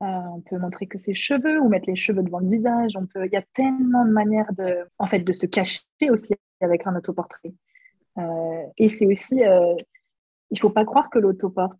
on 0.00 0.40
peut 0.48 0.56
montrer 0.58 0.86
que 0.86 0.96
ses 0.96 1.12
cheveux 1.12 1.60
ou 1.60 1.68
mettre 1.68 1.86
les 1.86 1.96
cheveux 1.96 2.22
devant 2.22 2.40
le 2.40 2.48
visage. 2.48 2.96
On 2.96 3.06
peut, 3.06 3.26
il 3.26 3.32
y 3.32 3.36
a 3.36 3.44
tellement 3.54 4.04
de 4.04 4.10
manières 4.10 4.52
de, 4.54 4.78
en 4.98 5.06
fait, 5.06 5.20
de 5.20 5.32
se 5.32 5.46
cacher 5.46 5.82
aussi 6.10 6.34
avec 6.62 6.86
un 6.86 6.96
autoportrait. 6.96 7.52
et 8.78 8.88
c'est 8.88 9.06
aussi 9.06 9.42
il 10.50 10.58
faut 10.58 10.70
pas 10.70 10.84
croire 10.84 11.10
que 11.10 11.18
l'autoportrait, 11.18 11.78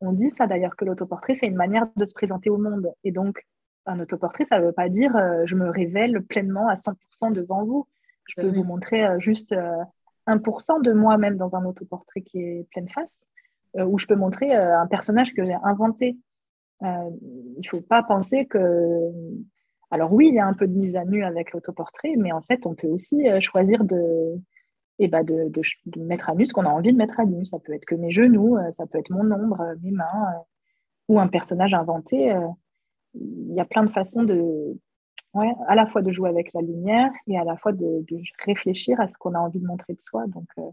on 0.00 0.12
dit 0.12 0.30
ça 0.30 0.46
d'ailleurs, 0.46 0.76
que 0.76 0.84
l'autoportrait, 0.84 1.34
c'est 1.34 1.46
une 1.46 1.56
manière 1.56 1.86
de 1.96 2.04
se 2.04 2.12
présenter 2.14 2.50
au 2.50 2.58
monde. 2.58 2.92
Et 3.04 3.10
donc, 3.10 3.42
un 3.86 4.00
autoportrait, 4.00 4.44
ça 4.44 4.58
ne 4.58 4.66
veut 4.66 4.72
pas 4.72 4.88
dire 4.88 5.14
euh, 5.16 5.42
je 5.46 5.54
me 5.56 5.70
révèle 5.70 6.22
pleinement 6.22 6.68
à 6.68 6.74
100% 6.74 7.32
devant 7.32 7.64
vous. 7.64 7.86
Je 8.26 8.40
peux 8.40 8.50
vous 8.50 8.64
montrer 8.64 9.04
euh, 9.04 9.18
juste 9.18 9.54
1% 9.54 9.56
euh, 10.28 10.80
de 10.82 10.92
moi-même 10.92 11.36
dans 11.36 11.54
un 11.56 11.64
autoportrait 11.64 12.22
qui 12.22 12.40
est 12.40 12.66
pleine 12.70 12.88
face, 12.88 13.20
ou 13.74 13.98
je 13.98 14.06
peux 14.06 14.16
montrer 14.16 14.54
un 14.54 14.86
personnage 14.86 15.32
que 15.32 15.44
j'ai 15.46 15.56
inventé. 15.64 16.18
il 16.82 16.86
ne 16.86 17.68
faut 17.68 17.80
pas 17.80 18.02
penser 18.02 18.44
que... 18.46 18.58
Alors 19.90 20.12
oui, 20.12 20.28
il 20.28 20.34
y 20.34 20.38
a 20.38 20.46
un 20.46 20.52
peu 20.52 20.66
de 20.66 20.76
mise 20.76 20.94
à 20.94 21.04
nu 21.04 21.24
avec 21.24 21.52
l'autoportrait, 21.52 22.14
mais 22.18 22.32
en 22.32 22.42
fait, 22.42 22.66
on 22.66 22.74
peut 22.74 22.86
aussi 22.86 23.24
choisir 23.40 23.84
de, 23.84 24.34
eh 24.98 25.08
ben, 25.08 25.24
de, 25.24 25.50
de, 25.86 26.00
mettre 26.00 26.28
à 26.28 26.34
nu 26.34 26.46
ce 26.46 26.52
qu'on 26.52 26.66
a 26.66 26.68
envie 26.68 26.92
de 26.92 26.98
mettre 26.98 27.18
à 27.18 27.24
nu. 27.24 27.46
Ça 27.46 27.58
peut 27.58 27.72
être 27.72 27.86
que 27.86 27.94
mes 27.94 28.10
genoux, 28.10 28.58
ça 28.72 28.86
peut 28.86 28.98
être 28.98 29.10
mon 29.10 29.30
ombre, 29.30 29.74
mes 29.82 29.90
mains, 29.90 30.44
ou 31.08 31.18
un 31.18 31.28
personnage 31.28 31.72
inventé 31.72 32.34
il 33.14 33.54
y 33.54 33.60
a 33.60 33.64
plein 33.64 33.84
de 33.84 33.90
façons 33.90 34.22
de, 34.22 34.76
ouais, 35.34 35.52
à 35.68 35.74
la 35.74 35.86
fois 35.86 36.02
de 36.02 36.12
jouer 36.12 36.28
avec 36.28 36.52
la 36.52 36.60
lumière 36.60 37.10
et 37.26 37.38
à 37.38 37.44
la 37.44 37.56
fois 37.56 37.72
de, 37.72 38.04
réfléchir 38.44 39.00
à 39.00 39.08
ce 39.08 39.16
qu'on 39.18 39.34
a 39.34 39.38
envie 39.38 39.60
de 39.60 39.66
montrer 39.66 39.94
de 39.94 40.00
soi. 40.00 40.24
Donc, 40.26 40.46
euh, 40.58 40.70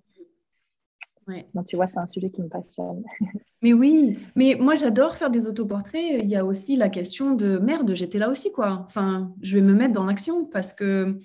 ouais. 1.28 1.46
tu 1.68 1.76
vois, 1.76 1.88
c'est 1.88 2.00
un 2.00 2.08
sujet 2.08 2.30
qui 2.30 2.42
me 2.42 2.50
passionne. 2.50 3.04
mais 3.62 3.74
oui, 3.74 4.18
mais 4.36 4.58
moi 4.60 4.76
j'adore 4.76 5.16
faire 5.16 5.30
des 5.30 5.46
autoportraits. 5.46 6.22
Il 6.22 6.30
y 6.30 6.36
a 6.36 6.46
aussi 6.46 6.76
la 6.76 6.90
question 6.90 7.34
de 7.34 7.58
merde, 7.58 7.94
j'étais 7.94 8.20
là 8.20 8.30
aussi, 8.30 8.52
quoi. 8.52 8.84
Enfin, 8.86 9.34
je 9.42 9.56
vais 9.56 9.64
me 9.64 9.74
mettre 9.74 9.94
dans 9.94 10.06
l'action 10.06 10.46
parce 10.46 10.74
que. 10.74 11.20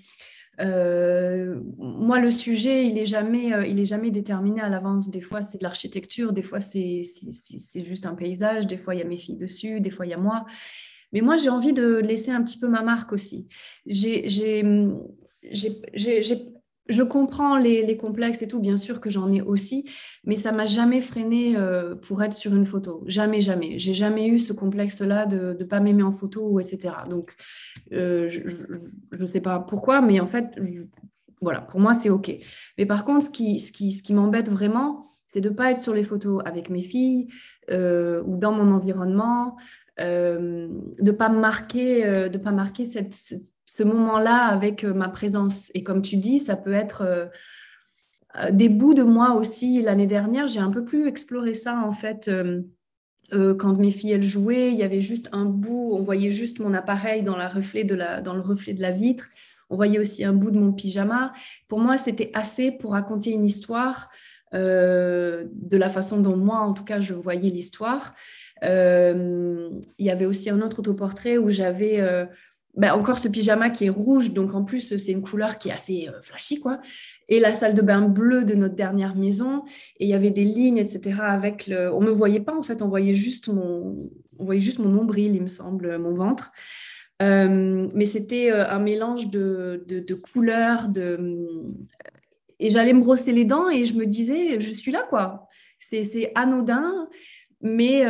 Euh, 0.61 1.59
moi, 1.77 2.21
le 2.21 2.31
sujet, 2.31 2.87
il 2.87 2.93
n'est 2.93 3.05
jamais, 3.05 3.53
euh, 3.53 3.67
il 3.67 3.77
est 3.77 3.85
jamais 3.85 4.09
déterminé 4.09 4.61
à 4.61 4.69
l'avance. 4.69 5.09
Des 5.09 5.19
fois, 5.19 5.41
c'est 5.41 5.57
de 5.57 5.63
l'architecture, 5.63 6.31
des 6.31 6.43
fois, 6.43 6.61
c'est 6.61 7.03
juste 7.75 8.05
un 8.05 8.15
paysage, 8.15 8.65
des 8.65 8.77
fois, 8.77 8.95
il 8.95 8.99
y 8.99 9.01
a 9.01 9.05
mes 9.05 9.17
filles 9.17 9.35
dessus, 9.35 9.81
des 9.81 9.89
fois, 9.89 10.05
il 10.05 10.11
y 10.11 10.13
a 10.13 10.17
moi. 10.17 10.45
Mais 11.13 11.21
moi, 11.21 11.37
j'ai 11.37 11.49
envie 11.49 11.73
de 11.73 11.95
laisser 11.95 12.31
un 12.31 12.43
petit 12.43 12.59
peu 12.59 12.67
ma 12.67 12.81
marque 12.81 13.13
aussi. 13.13 13.47
je 13.87 14.11
comprends 17.03 17.57
les, 17.57 17.97
complexes 17.97 18.41
et 18.41 18.47
tout, 18.47 18.59
bien 18.59 18.77
sûr 18.77 18.99
que 18.99 19.09
j'en 19.09 19.31
ai 19.31 19.41
aussi, 19.41 19.89
mais 20.23 20.35
ça 20.35 20.51
m'a 20.51 20.65
jamais 20.65 21.01
freiné 21.01 21.55
euh, 21.57 21.95
pour 21.95 22.21
être 22.23 22.33
sur 22.33 22.53
une 22.55 22.65
photo. 22.65 23.03
Jamais, 23.07 23.41
jamais. 23.41 23.79
J'ai 23.79 23.93
jamais 23.93 24.27
eu 24.27 24.39
ce 24.39 24.53
complexe-là 24.53 25.25
de 25.25 25.55
ne 25.59 25.63
pas 25.63 25.79
m'aimer 25.79 26.03
en 26.03 26.11
photo, 26.11 26.59
etc. 26.59 26.93
Donc, 27.09 27.35
euh, 27.91 28.29
je 28.29 28.41
ne 29.17 29.27
sais 29.27 29.41
pas 29.41 29.59
pourquoi, 29.59 30.01
mais 30.01 30.19
en 30.19 30.27
fait, 30.27 30.45
voilà, 31.41 31.61
pour 31.61 31.79
moi, 31.79 31.93
c'est 31.93 32.09
OK. 32.09 32.35
Mais 32.77 32.85
par 32.85 33.05
contre, 33.05 33.25
ce 33.25 33.29
qui, 33.29 33.59
ce 33.59 33.71
qui, 33.71 33.93
ce 33.93 34.03
qui 34.03 34.13
m'embête 34.13 34.49
vraiment, 34.49 35.05
c'est 35.35 35.41
de 35.41 35.49
ne 35.49 35.53
pas 35.53 35.71
être 35.71 35.77
sur 35.77 35.93
les 35.93 36.03
photos 36.03 36.41
avec 36.45 36.69
mes 36.69 36.81
filles 36.81 37.27
euh, 37.71 38.23
ou 38.25 38.37
dans 38.37 38.53
mon 38.53 38.73
environnement, 38.73 39.57
euh, 40.01 40.67
de 40.99 41.11
pas 41.11 41.29
marquer, 41.29 42.05
euh, 42.05 42.29
pas 42.29 42.51
marquer 42.51 42.83
ce, 42.83 43.83
moment-là 43.83 44.45
avec 44.47 44.83
euh, 44.83 44.93
ma 44.93 45.07
présence. 45.07 45.71
Et 45.73 45.83
comme 45.83 46.01
tu 46.01 46.17
dis, 46.17 46.39
ça 46.39 46.55
peut 46.55 46.73
être 46.73 47.29
des 48.51 48.67
bouts 48.67 48.93
de 48.93 49.03
moi 49.03 49.35
aussi. 49.35 49.81
L'année 49.81 50.07
dernière, 50.07 50.47
j'ai 50.47 50.59
un 50.59 50.71
peu 50.71 50.83
plus 50.83 51.07
exploré 51.07 51.53
ça 51.53 51.81
en 51.85 51.93
fait. 51.93 52.29
quand 53.31 53.77
mes 53.77 53.91
filles 53.91 54.11
elles 54.11 54.23
jouaient, 54.23 54.71
il 54.71 54.77
y 54.77 54.83
avait 54.83 55.01
juste 55.01 55.29
un 55.31 55.45
bout, 55.45 55.93
on 55.93 56.01
voyait 56.01 56.31
juste 56.31 56.59
mon 56.59 56.73
appareil 56.73 57.23
dans 57.23 57.37
le 57.37 57.45
reflet 57.45 57.85
de 57.85 57.95
la 58.81 58.91
vitre. 58.91 59.25
On 59.69 59.77
voyait 59.77 59.99
aussi 59.99 60.25
un 60.25 60.33
bout 60.33 60.51
de 60.51 60.59
mon 60.59 60.73
pyjama. 60.73 61.31
Pour 61.69 61.79
moi, 61.79 61.97
c'était 61.97 62.31
assez 62.33 62.71
pour 62.71 62.91
raconter 62.91 63.31
une 63.31 63.45
histoire 63.45 64.11
de 64.51 65.47
la 65.77 65.89
façon 65.89 66.19
dont 66.19 66.35
moi, 66.35 66.59
en 66.59 66.73
tout 66.73 66.83
cas, 66.83 66.99
je 66.99 67.13
voyais 67.13 67.49
l'histoire. 67.49 68.13
Euh, 68.63 69.69
il 69.97 70.05
y 70.05 70.09
avait 70.09 70.25
aussi 70.25 70.49
un 70.49 70.61
autre 70.61 70.79
autoportrait 70.79 71.37
où 71.37 71.49
j'avais 71.49 71.99
euh, 71.99 72.25
ben, 72.75 72.93
encore 72.93 73.19
ce 73.19 73.27
pyjama 73.27 73.69
qui 73.69 73.85
est 73.85 73.89
rouge, 73.89 74.31
donc 74.31 74.53
en 74.53 74.63
plus 74.63 74.95
c'est 74.97 75.11
une 75.11 75.21
couleur 75.21 75.59
qui 75.59 75.69
est 75.69 75.73
assez 75.73 76.07
euh, 76.07 76.21
flashy 76.21 76.59
quoi. 76.59 76.79
Et 77.27 77.39
la 77.39 77.53
salle 77.53 77.73
de 77.73 77.81
bain 77.81 78.01
bleue 78.01 78.45
de 78.45 78.55
notre 78.55 78.75
dernière 78.75 79.15
maison, 79.15 79.63
et 79.99 80.05
il 80.05 80.09
y 80.09 80.13
avait 80.13 80.31
des 80.31 80.43
lignes, 80.43 80.77
etc. 80.77 81.19
Avec 81.21 81.67
le, 81.67 81.93
on 81.93 82.01
me 82.01 82.11
voyait 82.11 82.39
pas 82.39 82.55
en 82.55 82.61
fait, 82.61 82.81
on 82.81 82.87
voyait 82.87 83.13
juste 83.13 83.49
mon, 83.49 84.09
on 84.37 84.45
voyait 84.45 84.61
juste 84.61 84.79
mon 84.79 84.89
nombril, 84.89 85.35
il 85.35 85.41
me 85.41 85.47
semble, 85.47 85.97
mon 85.97 86.13
ventre. 86.13 86.51
Mais 87.21 88.05
c'était 88.05 88.51
un 88.51 88.79
mélange 88.79 89.29
de, 89.29 89.85
de, 89.87 89.99
de 89.99 90.13
couleurs, 90.15 90.89
de... 90.89 91.47
et 92.59 92.69
j'allais 92.69 92.91
me 92.91 92.99
brosser 92.99 93.31
les 93.31 93.45
dents 93.45 93.69
et 93.69 93.85
je 93.85 93.95
me 93.95 94.05
disais, 94.05 94.59
je 94.59 94.73
suis 94.73 94.91
là 94.91 95.05
quoi. 95.09 95.47
C'est 95.79 96.31
anodin, 96.35 97.07
mais 97.61 98.03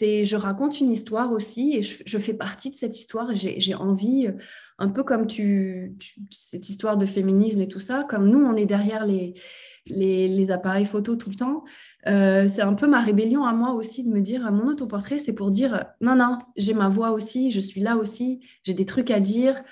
je 0.00 0.36
raconte 0.36 0.80
une 0.80 0.90
histoire 0.90 1.32
aussi 1.32 1.76
et 1.76 1.82
je, 1.82 2.18
fais 2.18 2.34
partie 2.34 2.70
de 2.70 2.74
cette 2.74 2.96
histoire 2.96 3.30
j'ai 3.34 3.74
envie, 3.74 4.26
euh, 4.26 4.32
un 4.78 4.88
peu 4.88 5.02
comme 5.02 5.26
tu, 5.26 5.96
cette 6.30 6.68
histoire 6.68 6.96
de 6.96 7.06
féminisme 7.06 7.62
et 7.62 7.68
tout 7.68 7.80
ça, 7.80 8.04
comme 8.08 8.28
nous, 8.28 8.44
on 8.44 8.56
est 8.56 8.66
derrière 8.66 9.06
les, 9.06 9.34
les, 9.86 10.50
appareils 10.50 10.84
photo 10.84 11.16
tout 11.16 11.30
le 11.30 11.36
temps, 11.36 11.64
euh, 12.08 12.46
c'est 12.48 12.62
un 12.62 12.74
peu 12.74 12.86
ma 12.86 13.00
rébellion 13.00 13.44
à 13.44 13.52
moi 13.52 13.72
aussi 13.72 14.04
de 14.04 14.10
me 14.10 14.20
dire, 14.20 14.50
mon 14.52 14.68
autoportrait, 14.68 15.18
c'est 15.18 15.34
pour 15.34 15.50
dire, 15.50 15.86
non, 16.00 16.16
non, 16.16 16.38
j'ai 16.56 16.74
ma 16.74 16.88
voix 16.88 17.12
aussi, 17.12 17.50
je 17.50 17.60
suis 17.60 17.80
là 17.80 17.96
aussi, 17.96 18.46
j'ai 18.64 18.74
des 18.74 18.84
trucs 18.86 19.10
à 19.10 19.20
dire, 19.20 19.62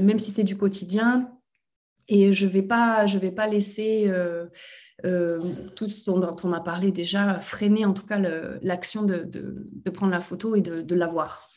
même 0.00 0.18
si 0.18 0.30
c'est 0.30 0.44
du 0.44 0.56
quotidien, 0.56 1.30
et 2.08 2.32
je 2.32 2.46
ne 2.46 2.50
vais, 2.50 2.62
pas, 2.62 3.06
je 3.06 3.18
vais 3.18 3.32
pas 3.32 3.46
laisser... 3.46 4.04
Euh, 4.06 4.46
euh, 5.04 5.40
tout 5.74 5.88
ce 5.88 6.04
dont, 6.04 6.36
on 6.42 6.52
a 6.52 6.60
parlé 6.60 6.90
déjà, 6.90 7.38
freiner 7.40 7.84
en 7.84 7.92
tout 7.92 8.06
cas 8.06 8.18
l'action 8.62 9.02
de, 9.02 9.28
prendre 9.92 10.12
la 10.12 10.20
photo 10.20 10.54
et 10.54 10.60
de. 10.60 10.80
De 10.80 10.94
l'avoir. 10.94 11.48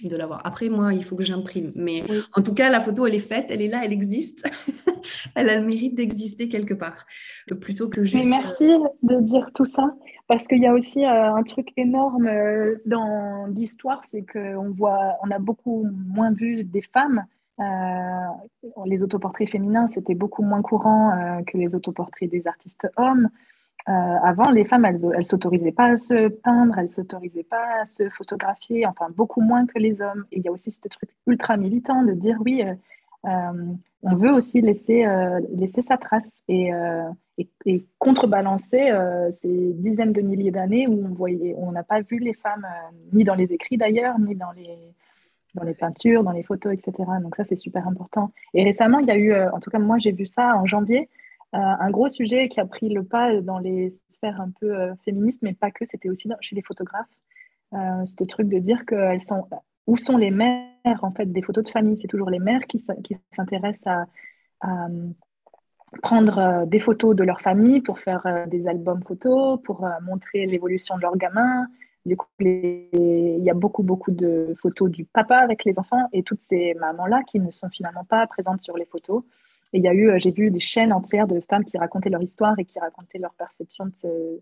Après, 0.43 0.69
moi, 0.69 0.93
il 0.93 1.03
faut 1.03 1.15
que 1.15 1.23
j'imprime. 1.23 1.71
Mais 1.75 2.03
en 2.33 2.41
tout 2.41 2.53
cas, 2.53 2.69
la 2.69 2.79
photo, 2.79 3.05
elle 3.05 3.15
est 3.15 3.19
faite, 3.19 3.47
elle 3.49 3.61
est 3.61 3.67
là, 3.67 3.81
elle 3.83 3.93
existe. 3.93 4.45
elle 5.35 5.49
a 5.49 5.59
le 5.59 5.65
mérite 5.65 5.95
d'exister 5.95 6.49
quelque 6.49 6.73
part. 6.73 7.05
Plutôt 7.61 7.89
que 7.89 8.03
juste... 8.03 8.29
Mais 8.29 8.37
merci 8.37 8.65
de 9.03 9.21
dire 9.21 9.49
tout 9.53 9.65
ça. 9.65 9.93
Parce 10.29 10.45
qu'il 10.47 10.59
y 10.59 10.67
a 10.67 10.73
aussi 10.73 11.03
euh, 11.03 11.33
un 11.33 11.41
truc 11.41 11.73
énorme 11.75 12.27
euh, 12.27 12.75
dans 12.85 13.47
l'histoire, 13.47 14.01
c'est 14.05 14.23
qu'on 14.23 14.69
voit, 14.69 15.15
on 15.23 15.31
a 15.31 15.39
beaucoup 15.39 15.87
moins 15.91 16.31
vu 16.31 16.63
des 16.63 16.83
femmes 16.83 17.23
euh, 17.23 17.38
les 18.86 19.03
autoportraits 19.03 19.49
féminins, 19.49 19.88
c'était 19.88 20.16
beaucoup 20.16 20.43
moins 20.43 20.62
courant 20.62 21.12
euh, 21.12 21.43
que 21.43 21.57
les 21.57 21.76
autoportraits 21.76 22.30
des 22.30 22.47
artistes 22.47 22.88
hommes. 22.97 23.30
Euh, 23.88 23.91
avant, 23.91 24.49
les 24.51 24.66
femmes, 24.66 24.86
elles 24.86 24.99
ne 25.18 25.22
s'autorisaient 25.24 25.72
pas 25.72 25.91
à 25.91 25.97
se 25.97 26.28
peindre, 26.28 26.78
elles 26.78 26.84
ne 26.84 26.89
s'autorisaient 26.89 27.43
pas 27.43 27.82
à 27.82 27.86
se 27.86 28.10
photographier, 28.10 28.86
enfin 28.86 29.07
beaucoup 29.16 29.41
moins 29.41 29.66
que 29.66 29.80
les 29.80 30.01
hommes. 30.01 30.26
Et 30.32 30.38
il 30.38 30.45
y 30.45 30.47
a 30.47 30.51
aussi 30.51 30.70
ce 30.72 30.88
truc 30.88 31.10
ultra 31.28 31.57
militant 31.57 32.03
de 32.03 32.14
dire 32.14 32.38
oui, 32.45 32.64
on 33.24 34.16
veut 34.16 34.32
aussi 34.32 34.62
laisser, 34.62 35.05
laisser 35.53 35.82
sa 35.82 35.97
trace 35.97 36.41
et, 36.47 36.72
et, 37.66 37.86
contrebalancer 37.97 38.91
ces 39.32 39.74
dizaines 39.74 40.14
de 40.14 40.22
milliers 40.22 40.51
d'années 40.51 40.88
où 40.88 41.05
on 41.05 41.14
voyait, 41.14 41.55
on 41.57 41.72
n'a 41.72 41.84
pas 41.84 42.01
vu 42.01 42.20
les 42.20 42.34
femmes, 42.34 42.68
ni 43.12 43.24
dans 43.24 43.36
les 43.36 43.53
écrits 43.53 43.78
d'ailleurs, 43.78 44.20
ni 44.20 44.36
dans 44.36 44.51
les, 44.51 44.93
dans 45.55 45.63
les 45.63 45.73
peintures, 45.73 46.23
dans 46.23 46.31
les 46.31 46.43
photos, 46.43 46.73
etc. 46.73 47.09
Donc 47.21 47.35
ça, 47.35 47.43
c'est 47.47 47.55
super 47.55 47.87
important. 47.87 48.31
Et 48.53 48.63
récemment, 48.63 48.99
il 48.99 49.07
y 49.07 49.11
a 49.11 49.17
eu, 49.17 49.31
euh, 49.31 49.51
en 49.51 49.59
tout 49.59 49.69
cas 49.69 49.79
moi, 49.79 49.97
j'ai 49.97 50.11
vu 50.11 50.25
ça 50.25 50.55
en 50.55 50.65
janvier, 50.65 51.09
euh, 51.55 51.57
un 51.57 51.89
gros 51.89 52.09
sujet 52.09 52.49
qui 52.49 52.59
a 52.59 52.65
pris 52.65 52.89
le 52.89 53.03
pas 53.03 53.41
dans 53.41 53.59
les 53.59 53.93
sphères 54.07 54.39
un 54.39 54.51
peu 54.59 54.75
euh, 54.75 54.93
féministes, 55.03 55.41
mais 55.41 55.53
pas 55.53 55.71
que, 55.71 55.85
c'était 55.85 56.09
aussi 56.09 56.29
chez 56.41 56.55
les 56.55 56.61
photographes. 56.61 57.07
ce 57.71 58.23
truc 58.25 58.47
de 58.49 58.59
dire 58.59 58.85
qu'elles 58.85 59.21
sont... 59.21 59.47
Où 59.87 59.97
sont 59.97 60.17
les 60.17 60.29
mères, 60.29 60.99
en 61.01 61.11
fait, 61.11 61.25
des 61.25 61.41
photos 61.41 61.63
de 61.63 61.71
famille 61.71 61.97
C'est 61.99 62.07
toujours 62.07 62.29
les 62.29 62.37
mères 62.37 62.67
qui, 62.67 62.77
qui 63.03 63.15
s'intéressent 63.31 64.05
à, 64.61 64.87
prendre 66.03 66.67
des 66.67 66.79
photos 66.79 67.15
de 67.15 67.23
leur 67.23 67.41
famille 67.41 67.81
pour 67.81 67.97
faire 67.97 68.45
des 68.45 68.67
albums 68.67 69.01
photos, 69.01 69.59
pour 69.63 69.89
montrer 70.03 70.45
l'évolution 70.45 70.95
de 70.97 71.01
leurs 71.01 71.17
gamins, 71.17 71.65
du 72.05 72.15
coup, 72.15 72.27
il 72.39 73.43
y 73.43 73.49
a 73.49 73.53
beaucoup, 73.53 73.83
beaucoup 73.83 74.11
de 74.11 74.53
photos 74.57 74.89
du 74.89 75.05
papa 75.05 75.37
avec 75.37 75.65
les 75.65 75.77
enfants 75.79 76.07
et 76.13 76.23
toutes 76.23 76.41
ces 76.41 76.73
mamans-là 76.75 77.23
qui 77.23 77.39
ne 77.39 77.51
sont 77.51 77.69
finalement 77.69 78.05
pas 78.05 78.25
présentes 78.27 78.61
sur 78.61 78.77
les 78.77 78.85
photos. 78.85 79.23
Et 79.73 79.77
il 79.79 79.83
y 79.83 79.87
a 79.87 79.93
eu, 79.93 80.09
euh, 80.09 80.17
j'ai 80.17 80.31
vu 80.31 80.49
des 80.49 80.59
chaînes 80.59 80.93
entières 80.93 81.27
de 81.27 81.39
femmes 81.41 81.63
qui 81.63 81.77
racontaient 81.77 82.09
leur 82.09 82.23
histoire 82.23 82.57
et 82.57 82.65
qui 82.65 82.79
racontaient 82.79 83.19
leur 83.19 83.33
perception 83.35 83.85
de 83.85 84.41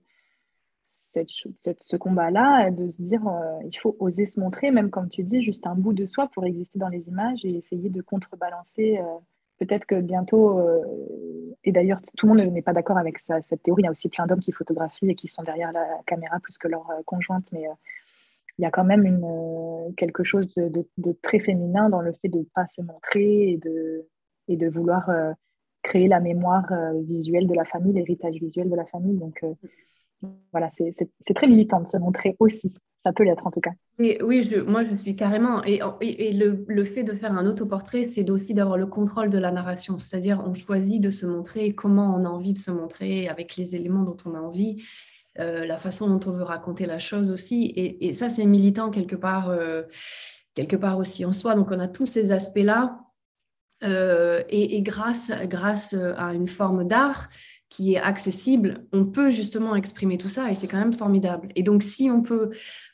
ce, 0.83 1.95
combat-là, 1.97 2.71
de 2.71 2.89
se 2.89 3.01
dire 3.01 3.27
euh, 3.27 3.59
il 3.65 3.77
faut 3.77 3.95
oser 3.99 4.25
se 4.25 4.39
montrer, 4.39 4.71
même 4.71 4.89
comme 4.89 5.09
tu 5.09 5.23
dis, 5.23 5.41
juste 5.41 5.67
un 5.67 5.75
bout 5.75 5.93
de 5.93 6.05
soi 6.05 6.29
pour 6.33 6.45
exister 6.45 6.79
dans 6.79 6.87
les 6.87 7.07
images 7.09 7.43
et 7.43 7.57
essayer 7.57 7.89
de 7.89 8.01
contrebalancer. 8.01 8.99
Euh, 8.99 9.17
peut-être 9.57 9.85
que 9.85 9.99
bientôt, 10.01 10.61
et 11.63 11.71
d'ailleurs 11.71 11.99
tout 12.01 12.27
le 12.27 12.33
monde 12.33 12.53
n'est 12.53 12.61
pas 12.61 12.73
d'accord 12.73 12.97
avec 12.97 13.17
cette 13.19 13.63
théorie, 13.63 13.83
il 13.83 13.85
y 13.85 13.87
a 13.87 13.91
aussi 13.91 14.09
plein 14.09 14.25
d'hommes 14.25 14.39
qui 14.39 14.51
photographient 14.51 15.09
et 15.09 15.15
qui 15.15 15.27
sont 15.27 15.43
derrière 15.43 15.71
la 15.71 15.85
caméra 16.05 16.39
plus 16.39 16.57
que 16.57 16.67
leur 16.67 16.87
conjointe, 17.05 17.51
mais 17.51 17.65
il 18.57 18.61
y 18.63 18.65
a 18.65 18.71
quand 18.71 18.83
même 18.83 19.19
quelque 19.97 20.23
chose 20.23 20.53
de, 20.55 21.11
très 21.21 21.39
féminin 21.39 21.89
dans 21.89 22.01
le 22.01 22.13
fait 22.13 22.29
de 22.29 22.39
ne 22.39 22.43
pas 22.43 22.67
se 22.67 22.81
montrer 22.81 23.51
et 23.51 23.57
de, 23.57 24.07
et 24.47 24.57
de 24.57 24.67
vouloir 24.69 25.09
créer 25.83 26.07
la 26.07 26.19
mémoire 26.19 26.71
visuelle 27.03 27.47
de 27.47 27.53
la 27.53 27.65
famille, 27.65 27.93
l'héritage 27.93 28.35
visuel 28.35 28.69
de 28.69 28.75
la 28.75 28.85
famille. 28.85 29.17
Donc 29.17 29.43
voilà, 30.51 30.69
c'est 30.69 31.33
très 31.35 31.47
militant 31.47 31.79
de 31.79 31.87
se 31.87 31.97
montrer 31.97 32.35
aussi. 32.39 32.75
Ça 33.07 33.13
peut 33.13 33.23
l'être 33.23 33.47
en 33.47 33.51
tout 33.51 33.61
cas. 33.61 33.71
Oui, 33.99 34.17
moi 34.67 34.83
je 34.83 34.93
suis 34.97 35.15
carrément. 35.15 35.63
Et, 35.63 35.79
le, 36.33 36.83
fait 36.83 37.03
de 37.03 37.13
faire 37.13 37.31
un 37.31 37.45
autoportrait, 37.45 38.05
c'est 38.05 38.29
aussi 38.29 38.53
d'avoir 38.53 38.75
le 38.75 38.85
contrôle 38.85 39.29
de 39.29 39.37
la 39.37 39.49
narration. 39.49 39.97
C'est-à-dire, 39.97 40.43
on 40.45 40.53
choisit 40.53 40.99
de 40.99 41.09
se 41.09 41.25
montrer 41.25 41.73
comment 41.73 42.13
on 42.13 42.25
a 42.25 42.29
envie 42.29 42.51
de 42.51 42.57
se 42.57 42.69
montrer, 42.69 43.29
avec 43.29 43.55
les 43.55 43.77
éléments 43.77 44.03
dont 44.03 44.17
on 44.25 44.35
a 44.35 44.39
envie, 44.39 44.83
euh, 45.39 45.65
la 45.65 45.77
façon 45.77 46.09
dont 46.09 46.29
on 46.29 46.33
veut 46.33 46.43
raconter 46.43 46.85
la 46.85 46.99
chose 46.99 47.31
aussi. 47.31 47.71
Et, 47.77 48.11
ça, 48.11 48.27
c'est 48.27 48.43
militant 48.43 48.91
quelque 48.91 49.15
part, 49.15 49.51
euh, 49.51 49.83
quelque 50.53 50.75
part 50.75 50.97
aussi 50.97 51.23
en 51.23 51.31
soi. 51.31 51.55
Donc, 51.55 51.71
on 51.71 51.79
a 51.79 51.87
tous 51.87 52.07
ces 52.07 52.33
aspects-là. 52.33 52.99
Euh, 53.85 54.43
et, 54.49 54.81
grâce, 54.81 55.31
grâce 55.45 55.95
à 56.17 56.33
une 56.33 56.49
forme 56.49 56.85
d'art, 56.85 57.29
qui 57.70 57.93
est 57.93 57.99
accessible, 57.99 58.86
on 58.93 59.05
peut 59.05 59.30
justement 59.30 59.76
exprimer 59.76 60.18
tout 60.18 60.30
ça 60.30 60.49
et 60.49 60.55
c'est 60.55 60.68
quand 60.68 60.80
même 60.80 60.93
formidable. 60.93 61.49
Et 61.55 61.63
donc, 61.63 61.84
si 61.84 62.09
on 62.09 62.22
peut 62.22 62.51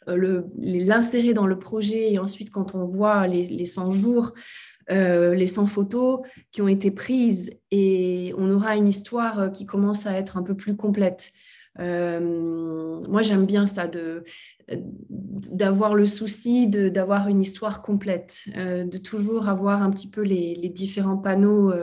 euh, 0.10 0.42
l'insérer 0.58 1.34
dans 1.34 1.46
le 1.46 1.60
projet 1.60 2.12
et 2.12 2.20
ensuite, 2.20 2.50
quand 2.50 2.74
on 2.76 2.86
voit 2.86 3.28
les, 3.28 3.44
les 3.46 3.66
100 3.66 3.92
jours, 3.92 4.34
euh, 4.92 5.36
les 5.36 5.48
100 5.48 5.68
photos 5.68 6.22
qui 6.52 6.62
ont 6.62 6.68
été 6.68 6.92
prises 6.92 7.52
et 7.72 8.34
on 8.38 8.50
aura 8.52 8.76
une 8.76 8.88
histoire 8.88 9.40
euh, 9.40 9.50
qui 9.50 9.66
commence 9.66 10.08
à 10.08 10.18
être 10.18 10.38
un 10.38 10.44
peu 10.44 10.56
plus 10.56 10.76
complète. 10.76 11.32
moi, 11.78 13.22
j'aime 13.22 13.46
bien 13.46 13.66
ça, 13.68 13.90
d'avoir 15.20 15.96
le 15.96 16.06
souci 16.06 16.68
d'avoir 16.68 17.28
une 17.28 17.42
histoire 17.42 17.82
complète, 17.82 18.46
de 18.56 18.98
toujours 18.98 19.50
avoir 19.50 19.82
un 19.82 19.90
petit 19.90 20.10
peu 20.10 20.22
les 20.22 20.70
différents 20.70 21.18
panneaux 21.18 21.74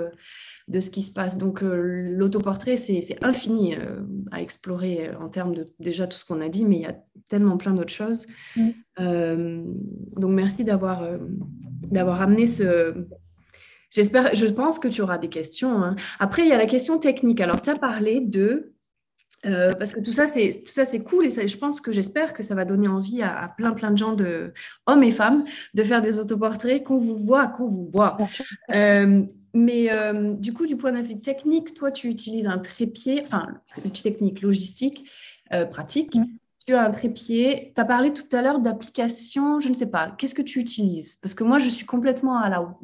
de 0.71 0.79
ce 0.79 0.89
qui 0.89 1.03
se 1.03 1.13
passe. 1.13 1.37
Donc 1.37 1.63
euh, 1.63 2.13
l'autoportrait, 2.17 2.77
c'est 2.77 3.03
infini 3.23 3.75
euh, 3.75 4.01
à 4.31 4.41
explorer 4.41 5.09
euh, 5.09 5.19
en 5.19 5.29
termes 5.29 5.55
de 5.55 5.69
déjà 5.81 6.07
tout 6.07 6.17
ce 6.17 6.25
qu'on 6.25 6.41
a 6.41 6.49
dit, 6.49 6.65
mais 6.65 6.77
il 6.77 6.83
y 6.83 6.87
a 6.87 6.97
tellement 7.29 7.57
plein 7.57 7.73
d'autres 7.75 7.93
choses. 7.93 8.27
Mm. 8.57 8.71
donc 10.17 10.33
merci 10.33 10.65
d'avoir 10.65 11.03
d'avoir 11.83 12.23
amené 12.23 12.47
ce... 12.47 12.95
J'espère, 13.91 14.37
je 14.37 14.47
pense 14.47 14.79
que 14.79 14.87
tu 14.87 15.03
auras 15.03 15.19
des 15.19 15.29
questions. 15.29 15.83
Hein. 15.83 15.97
Après, 16.21 16.43
il 16.43 16.49
y 16.49 16.53
a 16.53 16.59
la 16.59 16.67
question 16.67 16.99
technique. 16.99 17.41
Alors, 17.41 17.61
tu 17.61 17.71
as 17.71 17.75
parlé 17.75 18.21
de 18.21 18.73
parce 19.43 19.93
que 19.93 20.01
tout 20.01 20.13
ça, 20.13 20.27
c'est 20.27 20.63
tout 20.65 20.71
ça, 20.71 20.85
c'est 20.85 21.01
cool 21.01 21.27
et 21.27 21.31
ça, 21.31 21.47
je 21.47 21.57
pense 21.57 21.81
que 21.81 21.91
j'espère 21.91 22.35
que 22.35 22.43
ça 22.43 22.55
va 22.55 22.65
donner 22.65 22.89
envie 22.89 23.23
à, 23.23 23.53
plein 23.57 23.73
plein 23.73 23.91
de 23.91 23.99
gens, 23.99 24.13
de 24.13 24.53
hommes 24.87 25.03
et 25.03 25.11
femmes, 25.11 25.43
de 25.75 25.83
faire 25.83 26.03
des 26.03 26.19
autoportraits 26.19 26.85
qu'on 26.85 26.99
vous 26.99 27.17
voit, 27.17 27.47
qu'on 27.49 27.69
vous 27.69 27.91
voit. 27.91 28.17
Mais 29.55 29.91
euh, 29.91 30.35
du 30.35 30.53
coup, 30.53 30.67
du 30.67 30.77
point 30.77 30.93
de 30.93 31.01
vue 31.01 31.21
technique, 31.21 31.75
toi, 31.75 31.91
tu 31.91 32.09
utilises 32.09 32.47
un 32.47 32.59
trépied, 32.59 33.23
enfin, 33.25 33.47
technique, 34.03 34.43
logistique, 34.43 35.11
euh, 35.53 35.65
pratique. 35.65 36.15
Mm. 36.15 36.27
Tu 36.67 36.75
as 36.75 36.85
un 36.85 36.91
trépied. 36.91 37.73
Tu 37.75 37.81
as 37.81 37.85
parlé 37.85 38.13
tout 38.13 38.37
à 38.37 38.43
l'heure 38.43 38.61
d'application, 38.61 39.61
je 39.61 39.69
ne 39.69 39.75
sais 39.75 39.87
pas. 39.87 40.15
Qu'est-ce 40.19 40.35
que 40.35 40.43
tu 40.43 40.61
utilises? 40.61 41.17
Parce 41.17 41.35
que 41.35 41.43
moi, 41.43 41.59
je 41.59 41.69
suis 41.69 41.87
complètement 41.87 42.39
à 42.39 42.49
la. 42.49 42.77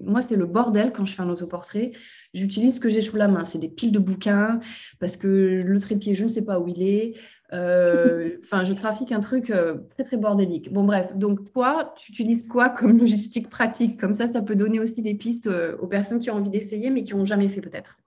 Moi, 0.00 0.20
c'est 0.22 0.36
le 0.36 0.46
bordel 0.46 0.92
quand 0.92 1.04
je 1.04 1.14
fais 1.14 1.22
un 1.22 1.28
autoportrait. 1.28 1.92
J'utilise 2.34 2.76
ce 2.76 2.80
que 2.80 2.88
j'ai 2.88 3.02
sous 3.02 3.16
la 3.16 3.28
main. 3.28 3.44
C'est 3.44 3.58
des 3.58 3.68
piles 3.68 3.92
de 3.92 3.98
bouquins 3.98 4.60
parce 4.98 5.16
que 5.16 5.62
le 5.64 5.78
trépied, 5.78 6.14
je 6.14 6.24
ne 6.24 6.28
sais 6.28 6.44
pas 6.44 6.58
où 6.58 6.68
il 6.68 6.82
est. 6.82 7.14
Euh, 7.54 8.36
enfin, 8.42 8.64
je 8.64 8.72
trafique 8.74 9.10
un 9.10 9.20
truc 9.20 9.50
euh, 9.50 9.78
très 9.90 10.04
très 10.04 10.16
bordélique. 10.16 10.72
Bon, 10.72 10.84
bref. 10.84 11.16
Donc, 11.16 11.50
toi, 11.52 11.94
tu 11.96 12.12
utilises 12.12 12.46
quoi 12.46 12.68
comme 12.68 12.98
logistique 12.98 13.48
pratique? 13.48 13.98
Comme 13.98 14.14
ça, 14.14 14.28
ça 14.28 14.42
peut 14.42 14.56
donner 14.56 14.80
aussi 14.80 15.02
des 15.02 15.14
pistes 15.14 15.46
euh, 15.46 15.76
aux 15.78 15.86
personnes 15.86 16.18
qui 16.18 16.30
ont 16.30 16.34
envie 16.34 16.50
d'essayer, 16.50 16.90
mais 16.90 17.02
qui 17.02 17.14
n'ont 17.14 17.24
jamais 17.24 17.48
fait 17.48 17.60
peut-être. 17.60 17.98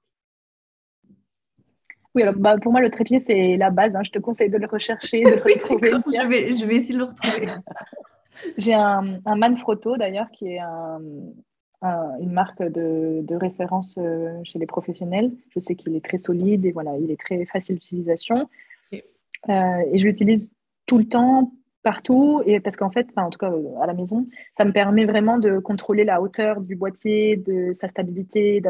Oui, 2.13 2.23
alors 2.23 2.35
bah, 2.35 2.55
pour 2.61 2.71
moi, 2.71 2.81
le 2.81 2.89
trépied, 2.89 3.19
c'est 3.19 3.57
la 3.57 3.71
base. 3.71 3.95
Hein. 3.95 4.03
Je 4.03 4.11
te 4.11 4.19
conseille 4.19 4.49
de 4.49 4.57
le 4.57 4.67
rechercher, 4.67 5.23
de 5.23 5.29
le 5.29 5.41
retrouver. 5.41 5.91
je, 5.91 6.27
vais, 6.27 6.53
je 6.53 6.65
vais 6.65 6.75
essayer 6.75 6.93
de 6.93 6.99
le 6.99 7.05
retrouver. 7.05 7.47
J'ai 8.57 8.73
un, 8.73 9.19
un 9.25 9.35
Manfrotto 9.35 9.97
d'ailleurs 9.97 10.29
qui 10.31 10.47
est 10.47 10.59
une 10.59 12.31
marque 12.31 12.63
de, 12.63 13.21
de 13.21 13.35
référence 13.35 13.99
chez 14.43 14.57
les 14.57 14.65
professionnels. 14.65 15.31
Je 15.51 15.59
sais 15.59 15.75
qu'il 15.75 15.95
est 15.95 16.03
très 16.03 16.17
solide 16.17 16.65
et 16.65 16.71
voilà, 16.71 16.97
il 16.97 17.11
est 17.11 17.19
très 17.19 17.45
facile 17.45 17.75
d'utilisation. 17.75 18.49
Euh, 19.49 19.53
et 19.91 19.97
je 19.97 20.07
l'utilise 20.07 20.51
tout 20.85 20.97
le 20.97 21.05
temps, 21.07 21.51
partout, 21.83 22.43
et 22.45 22.59
parce 22.59 22.75
qu'en 22.75 22.91
fait, 22.91 23.07
en 23.15 23.29
tout 23.29 23.39
cas 23.39 23.51
à 23.81 23.87
la 23.87 23.93
maison, 23.93 24.27
ça 24.53 24.65
me 24.65 24.71
permet 24.71 25.05
vraiment 25.05 25.39
de 25.39 25.57
contrôler 25.57 26.03
la 26.03 26.21
hauteur 26.21 26.61
du 26.61 26.75
boîtier, 26.75 27.37
de 27.37 27.73
sa 27.73 27.87
stabilité. 27.87 28.61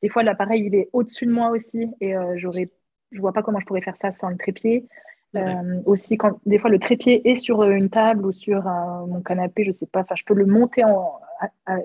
Des 0.00 0.08
fois, 0.08 0.22
l'appareil 0.22 0.66
il 0.66 0.74
est 0.74 0.88
au-dessus 0.92 1.26
de 1.26 1.32
moi 1.32 1.50
aussi, 1.50 1.90
et 2.00 2.16
euh, 2.16 2.34
j'aurais, 2.36 2.70
je 3.10 3.20
vois 3.20 3.32
pas 3.32 3.42
comment 3.42 3.58
je 3.58 3.66
pourrais 3.66 3.80
faire 3.82 3.96
ça 3.96 4.12
sans 4.12 4.28
le 4.28 4.36
trépied. 4.36 4.86
Euh, 5.34 5.80
aussi, 5.86 6.18
quand 6.18 6.38
des 6.44 6.58
fois 6.58 6.70
le 6.70 6.78
trépied 6.78 7.26
est 7.28 7.36
sur 7.36 7.62
une 7.64 7.88
table 7.88 8.26
ou 8.26 8.32
sur 8.32 8.62
mon 9.08 9.22
canapé, 9.22 9.64
je 9.64 9.72
sais 9.72 9.86
pas, 9.86 10.00
enfin, 10.00 10.14
je 10.14 10.24
peux 10.24 10.34
le 10.34 10.46
monter 10.46 10.84
en, 10.84 11.18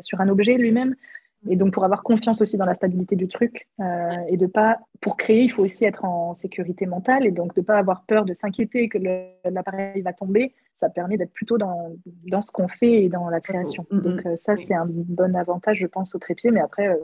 sur 0.01 0.21
un 0.21 0.29
objet 0.29 0.57
lui-même. 0.57 0.95
Et 1.49 1.55
donc, 1.55 1.73
pour 1.73 1.83
avoir 1.85 2.03
confiance 2.03 2.41
aussi 2.41 2.57
dans 2.57 2.65
la 2.65 2.73
stabilité 2.73 3.15
du 3.15 3.27
truc 3.27 3.67
euh, 3.79 4.11
et 4.27 4.37
de 4.37 4.47
pas, 4.47 4.79
pour 5.01 5.17
créer, 5.17 5.43
il 5.43 5.49
faut 5.49 5.63
aussi 5.63 5.85
être 5.85 6.03
en 6.03 6.33
sécurité 6.33 6.85
mentale 6.85 7.25
et 7.25 7.31
donc 7.31 7.53
de 7.55 7.61
pas 7.61 7.77
avoir 7.77 8.03
peur 8.03 8.25
de 8.25 8.33
s'inquiéter 8.33 8.89
que 8.89 8.97
l'appareil 9.45 10.01
va 10.01 10.13
tomber. 10.13 10.53
Ça 10.75 10.89
permet 10.89 11.17
d'être 11.17 11.33
plutôt 11.33 11.57
dans, 11.57 11.95
dans 12.25 12.41
ce 12.41 12.51
qu'on 12.51 12.67
fait 12.67 13.03
et 13.03 13.09
dans 13.09 13.29
la 13.29 13.39
création. 13.39 13.85
Mm-hmm. 13.91 14.01
Donc, 14.01 14.25
euh, 14.25 14.35
ça, 14.35 14.55
c'est 14.57 14.73
un 14.73 14.87
bon 14.87 15.35
avantage, 15.35 15.77
je 15.77 15.87
pense, 15.87 16.15
au 16.15 16.19
trépied. 16.19 16.51
Mais 16.51 16.61
après, 16.61 16.87
euh, 16.87 16.97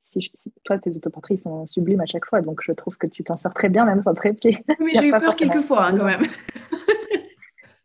si, 0.00 0.30
toi, 0.64 0.78
tes 0.78 0.96
autoportraits 0.96 1.38
sont 1.38 1.66
sublimes 1.66 2.00
à 2.00 2.06
chaque 2.06 2.24
fois, 2.26 2.40
donc 2.40 2.60
je 2.62 2.72
trouve 2.72 2.96
que 2.96 3.06
tu 3.06 3.24
t'en 3.24 3.36
sors 3.36 3.52
très 3.52 3.68
bien 3.68 3.84
même 3.84 4.02
sans 4.02 4.14
trépied. 4.14 4.64
Mais 4.80 4.94
j'ai 4.94 5.08
eu 5.08 5.10
peur 5.10 5.34
quelques 5.34 5.62
fois 5.62 5.86
hein, 5.86 5.98
quand 5.98 6.04
même. 6.04 6.22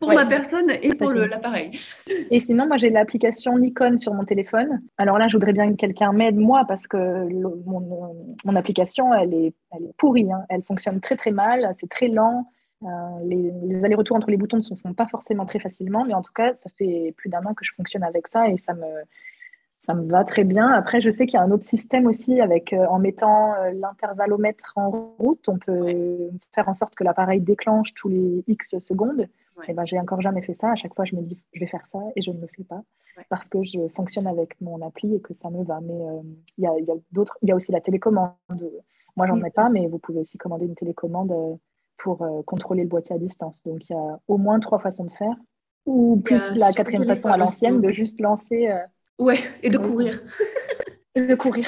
pour 0.01 0.13
ma 0.13 0.25
personne 0.25 0.71
et 0.81 0.89
pour 0.95 1.13
l'appareil. 1.13 1.79
Et 2.31 2.39
sinon, 2.39 2.67
moi, 2.67 2.77
j'ai 2.77 2.89
l'application 2.89 3.57
Nikon 3.57 3.97
sur 3.97 4.13
mon 4.13 4.25
téléphone. 4.25 4.81
Alors 4.97 5.17
là, 5.17 5.27
je 5.27 5.37
voudrais 5.37 5.53
bien 5.53 5.71
que 5.71 5.77
quelqu'un 5.77 6.11
m'aide, 6.11 6.37
moi, 6.37 6.65
parce 6.67 6.87
que 6.87 6.97
mon, 7.29 8.55
application, 8.55 9.13
elle 9.13 9.33
est, 9.33 9.53
elle 9.71 9.83
est 9.83 9.95
pourrie. 9.97 10.31
Hein. 10.31 10.43
Elle 10.49 10.63
fonctionne 10.63 10.99
très, 10.99 11.15
très 11.15 11.31
mal. 11.31 11.69
C'est 11.79 11.89
très 11.89 12.07
lent. 12.07 12.47
Euh, 12.83 12.87
les, 13.23 13.85
allers-retours 13.85 14.17
entre 14.17 14.31
les 14.31 14.37
boutons 14.37 14.57
ne 14.57 14.63
se 14.63 14.73
font 14.73 14.93
pas 14.93 15.05
forcément 15.05 15.45
très 15.45 15.59
facilement, 15.59 16.03
mais 16.03 16.15
en 16.15 16.23
tout 16.23 16.33
cas, 16.33 16.55
ça 16.55 16.69
fait 16.77 17.13
plus 17.15 17.29
d'un 17.29 17.43
an 17.45 17.53
que 17.53 17.63
je 17.63 17.73
fonctionne 17.75 18.03
avec 18.03 18.27
ça 18.27 18.49
et 18.49 18.57
ça 18.57 18.73
me, 18.73 18.87
ça 19.77 19.93
me 19.93 20.09
va 20.09 20.23
très 20.23 20.43
bien. 20.43 20.67
Après, 20.67 20.99
je 20.99 21.11
sais 21.11 21.27
qu'il 21.27 21.37
y 21.37 21.41
a 21.41 21.43
un 21.43 21.51
autre 21.51 21.63
système 21.63 22.07
aussi 22.07 22.41
avec 22.41 22.73
euh, 22.73 22.87
en 22.87 22.97
mettant 22.97 23.53
euh, 23.53 23.71
l'intervallomètre 23.71 24.73
en 24.77 24.89
route, 25.19 25.47
on 25.47 25.59
peut 25.59 26.31
faire 26.55 26.69
en 26.69 26.73
sorte 26.73 26.95
que 26.95 27.03
l'appareil 27.03 27.39
déclenche 27.39 27.93
tous 27.93 28.09
les 28.09 28.43
X 28.47 28.79
secondes. 28.79 29.27
Et 29.67 29.73
ben, 29.73 29.85
j'ai 29.85 29.99
encore 29.99 30.21
jamais 30.21 30.41
fait 30.41 30.53
ça. 30.53 30.71
À 30.71 30.75
chaque 30.75 30.93
fois, 30.95 31.05
je 31.05 31.15
me 31.15 31.21
dis, 31.21 31.41
je 31.53 31.59
vais 31.59 31.67
faire 31.67 31.85
ça 31.87 31.99
et 32.15 32.21
je 32.21 32.31
ne 32.31 32.39
le 32.39 32.47
fais 32.47 32.63
pas 32.63 32.83
parce 33.29 33.47
que 33.49 33.63
je 33.63 33.87
fonctionne 33.89 34.27
avec 34.27 34.59
mon 34.61 34.81
appli 34.85 35.15
et 35.15 35.21
que 35.21 35.33
ça 35.33 35.49
me 35.49 35.63
va. 35.63 35.79
Mais 35.81 35.93
euh, 35.93 36.21
il 36.57 36.63
y 36.63 36.67
a, 36.67 36.79
y 36.79 36.91
a 36.91 36.95
d'autres. 37.11 37.37
Il 37.41 37.49
y 37.49 37.51
a 37.51 37.55
aussi 37.55 37.71
la 37.71 37.81
télécommande. 37.81 38.33
Moi, 39.15 39.27
j'en 39.27 39.41
ai 39.43 39.51
pas, 39.51 39.69
mais 39.69 39.87
vous 39.87 39.99
pouvez 39.99 40.19
aussi 40.19 40.37
commander 40.37 40.65
une 40.65 40.75
télécommande 40.75 41.31
euh, 41.31 41.55
pour 41.97 42.21
euh, 42.21 42.41
contrôler 42.43 42.83
le 42.83 42.89
boîtier 42.89 43.15
à 43.15 43.19
distance. 43.19 43.61
Donc, 43.63 43.89
il 43.89 43.93
y 43.93 43.95
a 43.95 44.19
au 44.27 44.37
moins 44.37 44.59
trois 44.59 44.79
façons 44.79 45.05
de 45.05 45.11
faire, 45.11 45.35
ou 45.85 46.21
plus 46.23 46.55
la 46.55 46.71
quatrième 46.71 47.05
façon 47.05 47.29
à 47.29 47.37
l'ancienne 47.37 47.81
de 47.81 47.91
juste 47.91 48.19
lancer. 48.21 48.69
Ouais, 49.19 49.39
et 49.61 49.69
de 49.69 49.77
courir. 49.77 50.23
et 51.15 51.21
de 51.21 51.35
courir. 51.35 51.67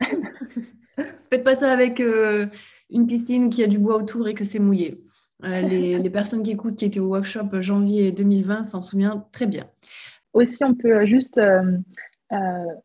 Faites 1.30 1.44
pas 1.44 1.54
ça 1.54 1.72
avec 1.72 2.00
une 2.00 3.06
piscine 3.06 3.48
qui 3.48 3.62
a 3.62 3.66
du 3.66 3.78
bois 3.78 3.96
autour 3.96 4.28
et 4.28 4.34
que 4.34 4.44
c'est 4.44 4.58
mouillé. 4.58 5.00
Euh, 5.44 5.60
les, 5.60 6.10
personnes 6.10 6.42
qui 6.42 6.52
écoutent, 6.52 6.76
qui 6.76 6.84
étaient 6.84 7.00
au 7.00 7.08
workshop 7.08 7.60
janvier 7.60 8.10
2020, 8.10 8.64
s'en 8.64 8.82
souviennent 8.82 9.22
très 9.32 9.46
bien. 9.46 9.66
Aussi, 10.32 10.64
on 10.64 10.74
peut 10.74 11.04
juste 11.06 11.38
euh, 11.38 11.78
euh, 12.32 12.36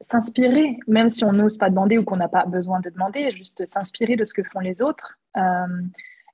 s'inspirer, 0.02 0.78
même 0.88 1.10
si 1.10 1.24
on 1.24 1.34
n'ose 1.34 1.58
pas 1.58 1.70
demander 1.70 1.98
ou 1.98 2.04
qu'on 2.04 2.18
n'a 2.18 2.30
pas 2.30 2.46
besoin 2.46 2.80
de 2.80 2.90
demander, 2.90 3.30
juste 3.32 3.66
s'inspirer 3.66 4.16
de 4.16 4.26
ce 4.26 4.34
que 4.34 4.44
font 4.44 4.60
les 4.60 4.82
autres. 4.82 5.18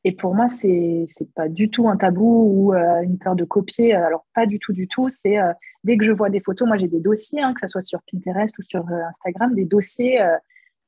et 0.04 0.16
pour 0.16 0.36
moi, 0.36 0.50
c'est 0.50 1.06
n'est 1.20 1.28
pas 1.36 1.50
du 1.50 1.70
tout 1.70 1.90
un 1.90 1.98
tabou 1.98 2.70
ou 2.70 2.74
une 2.74 3.18
peur 3.18 3.36
de 3.36 3.44
copier. 3.44 3.94
Alors, 3.94 4.26
pas 4.34 4.46
du 4.46 4.60
tout, 4.60 4.74
du 4.74 4.88
tout. 4.88 5.10
C'est 5.10 5.38
dès 5.84 5.98
que 5.98 6.06
je 6.06 6.12
vois 6.12 6.30
des 6.30 6.40
photos, 6.40 6.68
moi 6.68 6.78
j'ai 6.78 6.88
des 6.88 7.00
dossiers, 7.00 7.42
hein, 7.42 7.54
que 7.54 7.62
ce 7.62 7.68
soit 7.68 7.82
sur 7.82 8.00
Pinterest 8.12 8.58
ou 8.58 8.62
sur 8.62 8.86
Instagram, 8.90 9.54
des 9.56 9.66
dossiers 9.66 10.20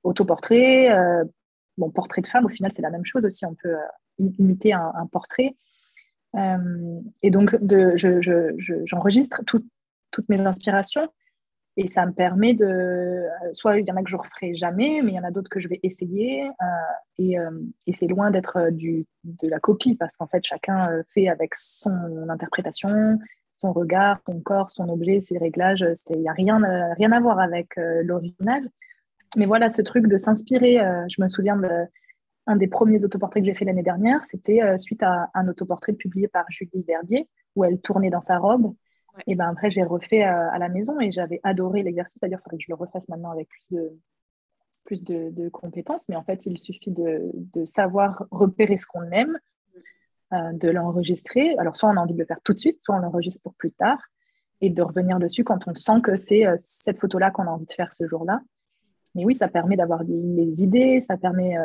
autoportraits, 0.04 1.28
bon, 1.78 1.90
portrait 1.90 2.22
de 2.22 2.28
femme, 2.28 2.46
au 2.46 2.50
final, 2.50 2.72
c'est 2.72 2.82
la 2.82 2.92
même 2.92 3.06
chose 3.06 3.26
aussi. 3.26 3.46
On 3.46 3.56
peut 3.56 3.76
imiter 4.20 4.74
un, 4.74 5.08
portrait. 5.12 5.56
Euh, 6.36 7.00
et 7.22 7.32
donc, 7.32 7.56
j'enregistre 7.96 9.42
je, 9.48 9.58
toutes 10.12 10.30
mes 10.30 10.42
inspirations 10.42 11.10
et 11.76 11.88
ça 11.88 12.06
me 12.06 12.12
permet 12.12 12.54
de. 12.54 13.26
Soit 13.54 13.80
il 13.80 13.88
y 13.88 13.92
en 13.92 13.96
a 13.96 14.04
que 14.04 14.10
je 14.10 14.16
referai 14.16 14.54
jamais, 14.54 15.02
mais 15.02 15.14
il 15.14 15.16
y 15.16 15.20
en 15.20 15.24
a 15.24 15.32
d'autres 15.32 15.50
que 15.50 15.60
je 15.60 15.68
vais 15.68 15.80
essayer. 15.82 16.46
Euh, 16.46 16.66
et, 17.18 17.40
euh, 17.40 17.50
et 17.88 17.94
c'est 17.94 18.08
loin 18.08 18.30
d'être 18.30 18.70
de 18.72 19.48
la 19.48 19.60
copie 19.60 19.96
parce 19.96 20.18
qu'en 20.18 20.28
fait, 20.28 20.44
chacun 20.44 20.90
fait 21.14 21.30
avec 21.30 21.56
son 21.56 22.30
interprétation, 22.30 23.18
son 23.60 23.74
regard, 23.74 24.20
son 24.28 24.40
corps, 24.40 24.70
son 24.70 24.88
objet, 24.90 25.20
ses 25.20 25.40
réglages. 25.40 25.86
Il 26.12 26.20
n'y 26.20 26.30
a 26.30 26.34
rien, 26.34 26.62
rien 26.96 27.12
à 27.12 27.20
voir 27.20 27.40
avec 27.40 27.70
l'original. 27.78 28.70
Mais 29.36 29.48
voilà, 29.48 29.70
ce 29.70 29.82
truc 29.82 30.06
de 30.06 30.18
s'inspirer, 30.20 30.78
je 31.10 31.22
me 31.24 31.28
souviens 31.28 31.58
de 31.58 31.68
un 32.46 32.56
des 32.56 32.68
premiers 32.68 33.04
autoportraits 33.06 33.44
que 33.44 33.50
j'ai 33.50 33.56
fait 33.56 33.66
l'année 33.66 33.84
dernière, 33.84 34.24
c'était 34.26 34.62
euh, 34.62 34.78
suite 34.78 35.02
à 35.04 35.30
un 35.34 35.48
autoportrait 35.48 35.94
publié 35.94 36.28
par 36.28 36.46
Julie 36.50 36.84
Verdier, 36.84 37.30
où 37.56 37.64
elle 37.64 37.80
tournait 37.80 38.10
dans 38.10 38.22
sa 38.22 38.38
robe. 38.38 38.74
Et 39.28 39.36
ben 39.36 39.50
après, 39.50 39.70
j'ai 39.70 39.84
refait 39.84 40.24
euh, 40.24 40.50
à 40.52 40.58
la 40.58 40.70
maison 40.70 41.00
et 41.00 41.12
j'avais 41.12 41.40
adoré 41.44 41.84
l'exercice. 41.84 42.20
D'ailleurs, 42.20 42.40
il 42.42 42.44
faudrait 42.44 42.58
que 42.58 42.64
je 42.64 42.72
le 42.72 42.76
refasse 42.76 43.08
maintenant 43.08 43.32
avec 43.32 43.48
plus 43.48 43.78
de, 43.78 43.92
plus 44.84 45.04
de, 45.04 45.50
compétences. 45.50 46.10
Mais 46.10 46.16
en 46.16 46.24
fait, 46.24 46.46
il 46.46 46.58
suffit 46.58 46.92
de, 46.92 47.32
savoir 47.66 48.26
repérer 48.32 48.78
ce 48.78 48.88
qu'on 48.88 49.10
aime, 49.12 49.38
euh, 50.34 50.52
de 50.54 50.70
l'enregistrer. 50.70 51.56
Alors, 51.60 51.78
soit 51.78 51.90
on 51.90 51.96
a 51.96 52.02
envie 52.02 52.14
de 52.14 52.20
le 52.20 52.26
faire 52.26 52.42
tout 52.44 52.54
de 52.54 52.60
suite, 52.60 52.82
soit 52.82 52.96
on 52.96 53.00
l'enregistre 53.00 53.42
pour 53.44 53.54
plus 53.54 53.72
tard 53.72 54.00
et 54.62 54.70
de 54.70 54.82
revenir 54.82 55.20
dessus 55.20 55.44
quand 55.44 55.68
on 55.68 55.76
sent 55.76 56.02
que 56.02 56.16
c'est 56.16 56.46
cette 56.58 56.98
photo-là 56.98 57.32
qu'on 57.32 57.44
a 57.44 57.52
envie 57.52 57.66
de 57.66 57.74
faire 57.74 57.94
ce 57.94 58.08
jour-là. 58.08 58.42
Mais 59.14 59.26
oui, 59.26 59.36
ça 59.36 59.50
permet 59.50 59.76
d'avoir 59.76 60.06
des, 60.06 60.64
idées, 60.64 61.02
ça 61.02 61.18
permet 61.18 61.58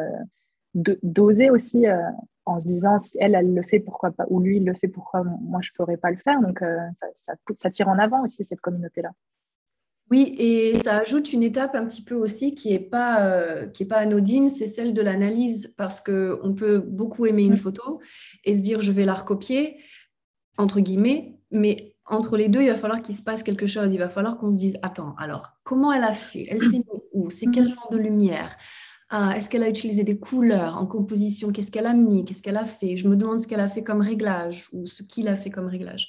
d'oser 0.75 1.51
aussi 1.51 1.87
euh, 1.87 1.97
en 2.45 2.61
se 2.61 2.67
disant 2.67 2.99
si 2.99 3.17
elle, 3.21 3.35
elle 3.35 3.55
le 3.55 3.63
fait, 3.63 3.81
pourquoi 3.81 4.11
pas, 4.11 4.25
ou 4.29 4.41
lui, 4.41 4.57
il 4.59 4.65
le 4.65 4.75
fait, 4.75 4.89
pourquoi 4.89 5.23
moi, 5.23 5.61
je 5.63 5.71
ne 5.71 5.77
ferais 5.77 5.97
pas 5.97 6.11
le 6.11 6.17
faire. 6.17 6.41
Donc, 6.41 6.63
euh, 6.63 6.77
ça, 7.17 7.35
ça, 7.57 7.71
tire 7.71 7.89
en 7.89 7.99
avant 7.99 8.23
aussi 8.23 8.45
cette 8.45 8.61
communauté-là. 8.61 9.11
Oui, 10.11 10.35
et 10.39 10.81
ça 10.83 10.99
ajoute 10.99 11.35
une 11.35 11.43
étape 11.43 11.75
un 11.75 11.85
petit 11.85 12.03
peu 12.03 12.15
aussi 12.15 12.55
qui 12.55 12.71
n'est 12.71 12.79
pas, 12.79 13.27
euh, 13.27 13.67
qui 13.67 13.83
est 13.83 13.87
pas 13.87 13.99
anodine, 13.99 14.49
c'est 14.49 14.67
celle 14.67 14.95
de 14.95 15.03
l'analyse, 15.03 15.75
parce 15.77 16.01
qu'on 16.01 16.55
peut 16.57 16.79
beaucoup 16.79 17.27
aimer 17.27 17.45
une 17.45 17.53
mm. 17.53 17.59
photo 17.59 18.01
et 18.45 18.55
se 18.55 18.61
dire 18.61 18.81
je 18.81 18.91
vais 18.91 19.05
la 19.05 19.15
recopier, 19.15 19.77
entre 20.57 20.81
guillemets, 20.81 21.39
mais 21.51 21.95
entre 22.07 22.39
les 22.39 22.49
deux, 22.49 22.63
il 22.63 22.69
va 22.69 22.77
falloir 22.77 23.03
qu'il 23.03 23.17
se 23.17 23.23
passe 23.23 23.43
quelque 23.43 23.67
chose. 23.67 23.91
Il 23.93 23.99
va 23.99 24.09
falloir 24.09 24.39
qu'on 24.39 24.51
se 24.51 24.59
dise 24.59 24.79
attends, 24.83 25.15
alors, 25.19 25.53
comment 25.63 25.93
elle 25.93 26.05
a 26.05 26.15
fait? 26.15 26.47
Elle 26.49 26.63
s'est 26.63 26.79
mise 26.79 27.03
où? 27.13 27.31
C'est 27.31 27.51
quel 27.51 27.69
genre 27.69 27.89
de 27.91 27.99
lumière? 27.99 28.57
Ah, 29.11 29.33
est-ce 29.37 29.49
qu'elle 29.49 29.63
a 29.63 29.69
utilisé 29.69 30.05
des 30.05 30.19
couleurs 30.19 30.77
en 30.77 30.87
composition? 30.87 31.51
Qu'est-ce 31.51 31.71
qu'elle 31.71 31.87
a 31.87 31.95
mis? 31.95 32.25
Qu'est-ce 32.25 32.43
qu'elle 32.43 32.59
a 32.59 32.67
fait? 32.67 32.97
Je 32.97 33.09
me 33.09 33.17
demande 33.17 33.41
ce 33.41 33.47
qu'elle 33.47 33.61
a 33.61 33.69
fait 33.69 33.83
comme 33.83 34.03
réglage 34.03 34.69
ou 34.73 34.87
ce 34.87 35.03
qu'il 35.03 35.29
a 35.29 35.37
fait 35.37 35.51
comme 35.51 35.67
réglage. 35.67 36.09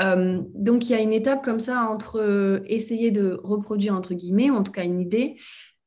Euh, 0.00 0.42
donc, 0.54 0.88
il 0.88 0.92
y 0.92 0.94
a 0.96 1.00
une 1.00 1.12
étape 1.12 1.44
comme 1.44 1.60
ça 1.60 1.88
entre 1.88 2.20
euh, 2.20 2.60
essayer 2.66 3.12
de 3.12 3.40
reproduire, 3.44 3.94
entre 3.94 4.14
guillemets, 4.14 4.50
ou 4.50 4.56
en 4.56 4.64
tout 4.64 4.72
cas 4.72 4.82
une 4.82 5.00
idée, 5.00 5.36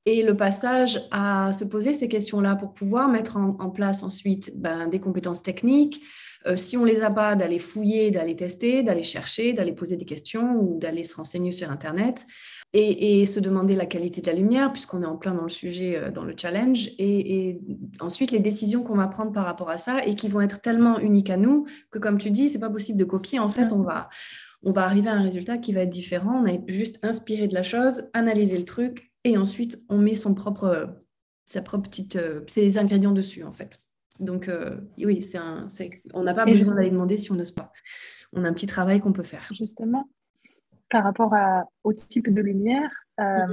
et 0.07 0.23
le 0.23 0.37
passage 0.37 1.01
à 1.11 1.51
se 1.51 1.65
poser 1.65 1.93
ces 1.93 2.07
questions-là 2.07 2.55
pour 2.55 2.71
pouvoir 2.73 3.09
mettre 3.09 3.35
en, 3.35 3.69
place 3.69 4.03
ensuite 4.03 4.53
ben, 4.55 4.87
des 4.87 5.01
compétences 5.01 5.43
techniques. 5.43 6.01
Euh, 6.45 6.55
si 6.55 6.77
on 6.77 6.85
les 6.85 7.01
a 7.01 7.11
pas, 7.11 7.35
d'aller 7.35 7.59
fouiller, 7.59 8.09
d'aller 8.09 8.37
tester, 8.37 8.83
d'aller 8.83 9.03
chercher, 9.03 9.51
d'aller 9.51 9.73
poser 9.73 9.97
des 9.97 10.05
questions 10.05 10.55
ou 10.61 10.79
d'aller 10.79 11.03
se 11.03 11.13
renseigner 11.13 11.51
sur 11.51 11.69
Internet 11.69 12.25
et, 12.71 13.25
se 13.25 13.41
demander 13.41 13.75
la 13.75 13.85
qualité 13.85 14.21
de 14.21 14.27
la 14.27 14.33
lumière, 14.33 14.71
puisqu'on 14.71 15.03
est 15.03 15.07
en 15.07 15.17
plein 15.17 15.33
dans 15.33 15.43
le 15.43 15.49
sujet, 15.49 15.97
euh, 15.97 16.09
dans 16.09 16.23
le 16.23 16.35
challenge, 16.37 16.89
et, 16.99 17.59
ensuite 17.99 18.31
les 18.31 18.39
décisions 18.39 18.83
qu'on 18.83 18.95
va 18.95 19.07
prendre 19.07 19.33
par 19.33 19.43
rapport 19.43 19.69
à 19.69 19.77
ça 19.77 20.05
et 20.05 20.15
qui 20.15 20.29
vont 20.29 20.39
être 20.39 20.61
tellement 20.61 20.99
uniques 20.99 21.29
à 21.29 21.37
nous 21.37 21.65
que, 21.91 21.99
comme 21.99 22.17
tu 22.17 22.31
dis, 22.31 22.47
c'est 22.47 22.59
pas 22.59 22.69
possible 22.69 22.97
de 22.97 23.03
copier. 23.03 23.39
En 23.39 23.51
fait, 23.51 23.73
on 23.73 23.81
va, 23.81 24.07
arriver 24.77 25.09
à 25.09 25.15
un 25.15 25.23
résultat 25.23 25.57
qui 25.57 25.73
va 25.73 25.81
être 25.81 25.89
différent. 25.89 26.43
On 26.45 26.49
a 26.49 26.57
juste 26.67 27.03
inspiré 27.03 27.49
de 27.49 27.53
la 27.53 27.63
chose, 27.63 28.03
analysé 28.13 28.57
le 28.57 28.63
truc, 28.63 29.06
et 29.27 29.37
ensuite 29.37 29.81
on 29.89 29.97
met 29.97 30.15
son 30.15 30.33
propre, 30.33 30.95
sa 31.45 31.61
propre 31.61 31.89
petite, 31.89 32.15
euh, 32.15 32.41
ses 32.47 32.77
ingrédients 32.77 33.11
dessus, 33.11 33.43
en 33.43 33.51
fait. 33.51 33.81
Donc 34.19 34.47
euh, 34.47 34.77
oui, 34.97 35.21
c'est 35.21 35.37
un, 35.37 35.67
on 36.13 36.23
n'a 36.23 36.33
pas 36.33 36.45
besoin 36.45 36.75
d'aller 36.75 36.89
demander 36.89 37.17
si 37.17 37.31
on 37.31 37.35
n'ose 37.35 37.51
pas. 37.51 37.71
On 38.33 38.43
a 38.43 38.47
un 38.47 38.53
petit 38.53 38.65
travail 38.65 38.99
qu'on 38.99 39.13
peut 39.13 39.23
faire. 39.23 39.47
Justement, 39.57 40.09
par 40.89 41.03
rapport 41.03 41.33
au 41.83 41.93
type 41.93 42.33
de 42.33 42.41
lumière, 42.41 42.89
euh, 43.19 43.47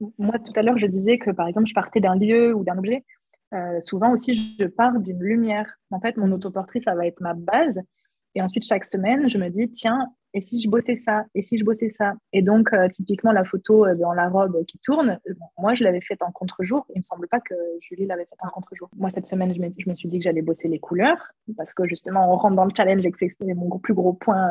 mhm. 0.00 0.10
moi 0.18 0.38
tout 0.38 0.52
à 0.56 0.62
l'heure 0.62 0.78
je 0.78 0.86
disais 0.86 1.18
que 1.18 1.30
par 1.30 1.48
exemple 1.48 1.68
je 1.68 1.74
partais 1.74 2.00
d'un 2.00 2.16
lieu 2.16 2.54
ou 2.54 2.64
d'un 2.64 2.78
objet. 2.78 3.04
Euh, 3.52 3.80
souvent 3.80 4.12
aussi 4.12 4.34
je 4.34 4.66
pars 4.66 4.98
d'une 4.98 5.22
lumière. 5.22 5.78
En 5.90 6.00
fait, 6.00 6.16
mon 6.16 6.32
autoportrait 6.32 6.80
ça 6.80 6.94
va 6.94 7.06
être 7.06 7.20
ma 7.20 7.34
base. 7.34 7.80
Et 8.34 8.42
ensuite 8.42 8.64
chaque 8.64 8.84
semaine 8.84 9.28
je 9.28 9.38
me 9.38 9.48
dis 9.48 9.70
tiens 9.70 10.08
Et 10.34 10.40
si 10.40 10.60
je 10.60 10.68
bossais 10.68 10.96
ça 10.96 11.24
Et 11.34 11.42
si 11.42 11.56
je 11.56 11.64
bossais 11.64 11.88
ça 11.88 12.14
Et 12.32 12.42
donc, 12.42 12.72
euh, 12.72 12.88
typiquement, 12.88 13.32
la 13.32 13.44
photo 13.44 13.86
dans 13.94 14.12
la 14.12 14.28
robe 14.28 14.62
qui 14.66 14.78
tourne, 14.78 15.18
moi, 15.58 15.74
je 15.74 15.84
l'avais 15.84 16.00
faite 16.00 16.22
en 16.22 16.32
contre-jour. 16.32 16.84
Il 16.90 16.94
ne 16.94 16.98
me 16.98 17.04
semble 17.04 17.28
pas 17.28 17.40
que 17.40 17.54
Julie 17.80 18.06
l'avait 18.06 18.26
faite 18.26 18.40
en 18.42 18.48
contre-jour. 18.48 18.90
Moi, 18.96 19.10
cette 19.10 19.26
semaine, 19.26 19.54
je 19.54 19.60
me, 19.60 19.68
je 19.78 19.88
me 19.88 19.94
suis 19.94 20.08
dit 20.08 20.18
que 20.18 20.24
j'allais 20.24 20.42
bosser 20.42 20.68
les 20.68 20.80
couleurs 20.80 21.32
parce 21.56 21.72
que 21.72 21.86
justement, 21.86 22.32
on 22.32 22.36
rentre 22.36 22.56
dans 22.56 22.64
le 22.64 22.72
challenge 22.76 23.06
et 23.06 23.10
que 23.10 23.18
c'est 23.18 23.54
mon 23.54 23.78
plus 23.78 23.94
gros 23.94 24.12
point 24.12 24.50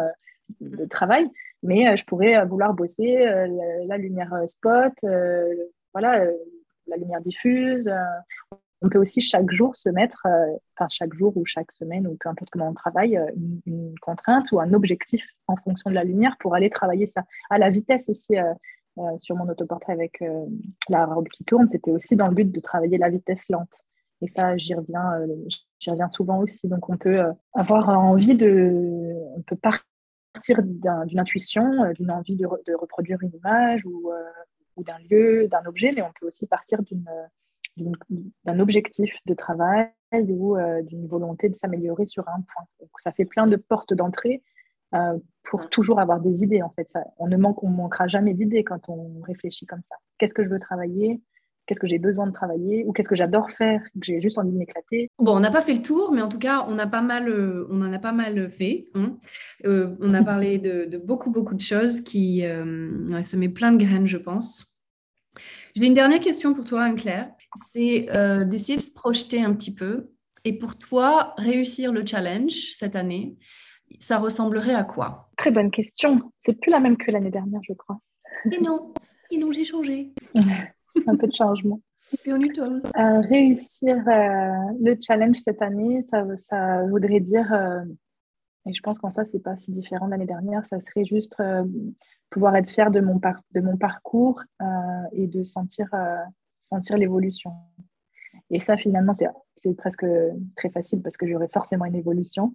de 0.62 0.86
travail. 0.86 1.30
Mais 1.62 1.96
je 1.96 2.06
pourrais 2.06 2.46
vouloir 2.46 2.74
bosser 2.74 3.26
la, 3.86 3.98
lumière 3.98 4.34
spot, 4.48 4.94
voilà, 5.94 6.26
la 6.88 6.98
lumière 6.98 7.22
diffuse 7.22 7.90
on 8.84 8.90
peut 8.90 9.00
aussi 9.00 9.22
chaque 9.22 9.50
jour 9.52 9.76
se 9.76 9.90
mettre, 9.90 10.26
euh, 10.26 10.58
enfin 10.76 10.88
chaque 10.90 11.14
jour 11.14 11.36
ou 11.38 11.46
chaque 11.46 11.72
semaine 11.72 12.06
ou 12.06 12.18
peu 12.20 12.30
importe 12.30 12.50
comment 12.52 12.68
on 12.68 12.74
travaille, 12.74 13.18
euh, 13.18 13.32
une, 13.66 13.96
contrainte 14.02 14.52
ou 14.52 14.60
un 14.60 14.74
objectif 14.74 15.26
en 15.48 15.56
fonction 15.56 15.90
de 15.90 15.96
la 15.96 16.04
lumière 16.04 16.36
pour 16.40 16.54
aller 16.54 16.70
travailler 16.70 17.08
ça. 17.08 17.24
À 17.50 17.58
la 17.58 17.70
vitesse 17.70 18.10
aussi, 18.10 18.38
euh, 18.38 18.54
sur 19.18 19.36
mon 19.36 19.48
autoportrait 19.50 19.94
avec 19.94 20.24
la 20.88 21.06
robe 21.08 21.28
qui 21.30 21.44
tourne, 21.44 21.68
c'était 21.68 21.90
aussi 21.90 22.16
dans 22.16 22.28
le 22.28 22.36
but 22.36 22.52
de 22.52 22.60
travailler 22.60 23.00
la 23.00 23.10
vitesse 23.10 23.50
lente. 23.50 23.82
Et 24.22 24.28
ça, 24.28 24.56
j'y 24.56 24.76
reviens, 24.76 25.20
j'y 25.80 25.90
reviens 25.90 26.10
souvent 26.10 26.38
aussi. 26.40 26.68
Donc 26.68 26.90
on 26.90 26.98
peut 26.98 27.24
avoir 27.54 27.90
envie 27.90 28.36
de, 28.36 29.16
on 29.36 29.42
peut 29.42 29.56
partir 29.56 30.62
d'une 30.62 31.20
intuition, 31.20 31.92
d'une 31.94 32.12
envie 32.12 32.36
de, 32.36 32.46
reproduire 32.46 33.18
une 33.24 33.34
image 33.34 33.84
ou, 33.88 34.12
ou 34.76 34.84
d'un 34.84 35.00
lieu, 35.10 35.48
d'un 35.48 35.66
objet, 35.66 35.92
mais 35.92 36.04
on 36.04 36.12
peut 36.20 36.28
aussi 36.28 36.46
partir 36.46 36.84
d'une 36.84 37.10
d'un 37.78 38.60
objectif 38.60 39.16
de 39.26 39.34
travail 39.34 39.90
ou 40.14 40.58
euh, 40.58 40.82
d'une 40.84 41.08
volonté 41.08 41.50
de 41.50 41.56
s'améliorer 41.56 42.06
sur 42.06 42.28
un 42.30 42.42
point. 42.42 42.88
ça 43.00 43.12
fait 43.12 43.26
plein 43.26 43.48
de 43.48 43.56
portes 43.56 43.94
d'entrée 43.94 44.44
euh, 44.94 45.18
pour 45.44 45.70
toujours 45.70 46.00
avoir 46.00 46.20
des 46.20 46.44
idées. 46.44 46.62
En 46.62 46.70
fait, 46.70 46.90
ça, 46.90 47.04
on 47.18 47.28
ne 47.28 47.38
manque, 47.38 47.64
on 47.64 47.70
manquera 47.70 48.08
jamais 48.08 48.34
d'idées 48.34 48.64
quand 48.64 48.90
on 48.90 49.22
réfléchit 49.22 49.66
comme 49.66 49.82
ça. 49.90 49.96
Qu'est-ce 50.18 50.34
que 50.34 50.44
je 50.44 50.50
veux 50.50 50.60
travailler? 50.60 51.22
Qu'est-ce 51.66 51.80
que 51.80 51.88
j'ai 51.88 51.98
besoin 51.98 52.28
de 52.28 52.34
travailler? 52.34 52.84
Ou 52.86 52.92
qu'est-ce 52.92 53.08
que 53.08 53.16
j'adore 53.16 53.50
faire? 53.50 53.82
Que 53.82 54.02
j'ai 54.04 54.22
juste 54.22 54.38
envie 54.38 54.52
de 54.52 54.58
m'éclater? 54.58 55.10
Bon, 55.18 55.36
on 55.36 55.40
n'a 55.40 55.50
pas 55.50 55.62
fait 55.62 55.74
le 55.74 55.82
tour, 55.82 56.12
mais 56.12 56.22
en 56.22 56.28
tout 56.28 56.38
cas, 56.38 56.66
on 56.68 56.78
a 56.78 56.88
pas 56.88 57.02
mal, 57.02 57.30
euh, 57.30 57.66
on 57.72 57.82
en 57.82 57.92
a 57.92 58.00
pas 58.00 58.12
mal 58.12 58.52
fait. 58.52 58.90
Hein. 58.94 59.18
on 59.64 60.14
a 60.14 60.24
parlé 60.24 60.60
de, 60.60 60.98
beaucoup 60.98 61.32
beaucoup 61.32 61.56
de 61.56 61.62
choses 61.62 62.02
qui 62.02 62.42
se 62.42 63.36
met 63.38 63.50
plein 63.50 63.72
de 63.72 63.84
graines, 63.84 64.08
je 64.08 64.18
pense. 64.18 64.76
J'ai 65.76 65.88
une 65.88 65.96
dernière 65.96 66.20
question 66.20 66.54
pour 66.54 66.66
toi, 66.66 66.84
Anne-Claire 66.84 67.32
c'est 67.62 68.08
euh, 68.16 68.44
d'essayer 68.44 68.78
de 68.78 68.82
se 68.82 68.92
projeter 68.92 69.44
un 69.44 69.54
petit 69.54 69.74
peu. 69.74 70.10
Et 70.46 70.54
pour 70.58 70.78
toi, 70.78 71.34
réussir 71.38 71.94
le 71.94 72.06
challenge 72.06 72.72
cette 72.74 72.96
année, 72.96 73.38
ça 74.00 74.18
ressemblerait 74.18 74.74
à 74.74 74.84
quoi? 74.84 75.30
Très 75.38 75.52
bonne 75.52 75.72
question. 75.72 76.32
C'est 76.40 76.60
plus 76.60 76.72
la 76.72 76.80
même 76.80 76.98
que 76.98 77.12
l'année 77.12 77.32
dernière, 77.32 77.62
je 77.68 77.74
crois. 77.74 78.00
Et 78.52 78.60
non, 78.60 78.94
et 79.32 79.38
non, 79.38 79.52
j'ai 79.52 79.66
changé. 79.66 80.12
un 81.08 81.16
peu 81.16 81.28
de 81.28 81.34
changement. 81.34 81.80
Euh, 82.28 83.22
réussir 83.22 83.96
euh, 83.96 84.52
le 84.82 84.96
challenge 85.02 85.38
cette 85.38 85.62
année, 85.62 86.04
ça, 86.12 86.24
ça 86.38 86.84
voudrait 86.84 87.22
dire, 87.22 87.52
et 88.68 88.74
je 88.74 88.82
pense 88.82 89.00
qu'en 89.00 89.10
ça, 89.10 89.26
c'est 89.26 89.40
pas 89.40 89.58
si 89.58 89.72
différent 89.72 90.06
de 90.06 90.12
l'année 90.12 90.28
dernière, 90.28 90.66
ça 90.66 90.80
serait 90.80 91.06
juste 91.06 91.42
pouvoir 92.30 92.56
être 92.56 92.70
fier 92.70 92.92
de 92.92 93.00
mon, 93.00 93.20
de 93.52 93.62
mon 93.62 93.78
parcours 93.78 94.44
et 95.14 95.26
de 95.26 95.44
sentir 95.44 95.90
sentir 96.64 96.98
l'évolution. 96.98 97.52
Et 98.50 98.60
ça, 98.60 98.78
finalement, 98.78 99.14
c'est 99.14 99.28
presque 99.76 100.06
très 100.56 100.70
facile 100.70 101.02
parce 101.02 101.18
que 101.18 101.28
j'aurai 101.28 101.48
forcément 101.48 101.86
une 101.86 101.96
évolution. 101.96 102.54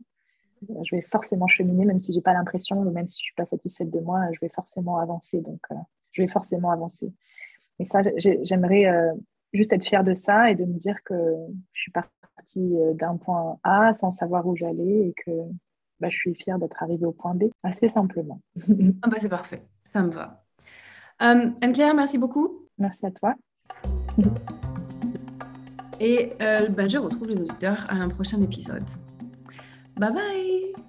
Je 0.62 0.96
vais 0.96 1.02
forcément 1.02 1.46
cheminer, 1.46 1.84
même 1.84 1.98
si 1.98 2.12
je 2.12 2.18
n'ai 2.18 2.22
pas 2.22 2.32
l'impression, 2.32 2.80
ou 2.80 2.90
même 2.90 3.06
si 3.06 3.18
je 3.18 3.22
ne 3.22 3.26
suis 3.26 3.34
pas 3.34 3.46
satisfaite 3.46 3.90
de 3.90 4.00
moi, 4.00 4.20
je 4.32 4.40
vais 4.40 4.48
forcément 4.48 4.98
avancer. 4.98 5.40
Donc, 5.40 5.60
euh, 5.70 5.76
je 6.12 6.22
vais 6.22 6.28
forcément 6.28 6.70
avancer. 6.70 7.12
Et 7.78 7.84
ça, 7.84 8.00
j'aimerais 8.16 8.86
euh, 8.86 9.12
juste 9.52 9.72
être 9.72 9.84
fière 9.84 10.02
de 10.02 10.14
ça 10.14 10.50
et 10.50 10.56
de 10.56 10.64
me 10.64 10.76
dire 10.78 10.96
que 11.04 11.14
je 11.72 11.80
suis 11.80 11.92
partie 11.92 12.76
euh, 12.76 12.92
d'un 12.94 13.16
point 13.16 13.58
A 13.62 13.94
sans 13.94 14.10
savoir 14.10 14.46
où 14.46 14.56
j'allais 14.56 15.08
et 15.08 15.14
que 15.24 15.30
bah, 16.00 16.08
je 16.08 16.16
suis 16.16 16.34
fière 16.34 16.58
d'être 16.58 16.82
arrivée 16.82 17.06
au 17.06 17.12
point 17.12 17.34
B, 17.34 17.44
assez 17.62 17.88
simplement. 17.88 18.40
ah 19.02 19.08
bah 19.08 19.16
c'est 19.20 19.28
parfait, 19.28 19.62
ça 19.92 20.02
me 20.02 20.10
va. 20.10 20.44
Anne-Claire, 21.20 21.94
merci 21.94 22.18
beaucoup. 22.18 22.68
Merci 22.78 23.06
à 23.06 23.10
toi. 23.10 23.34
Et 26.00 26.32
euh, 26.40 26.68
ben, 26.68 26.88
je 26.88 26.98
retrouve 26.98 27.30
les 27.30 27.40
auditeurs 27.40 27.86
à 27.88 27.94
un 27.94 28.08
prochain 28.08 28.40
épisode. 28.40 28.84
Bye 29.96 30.12
bye 30.12 30.87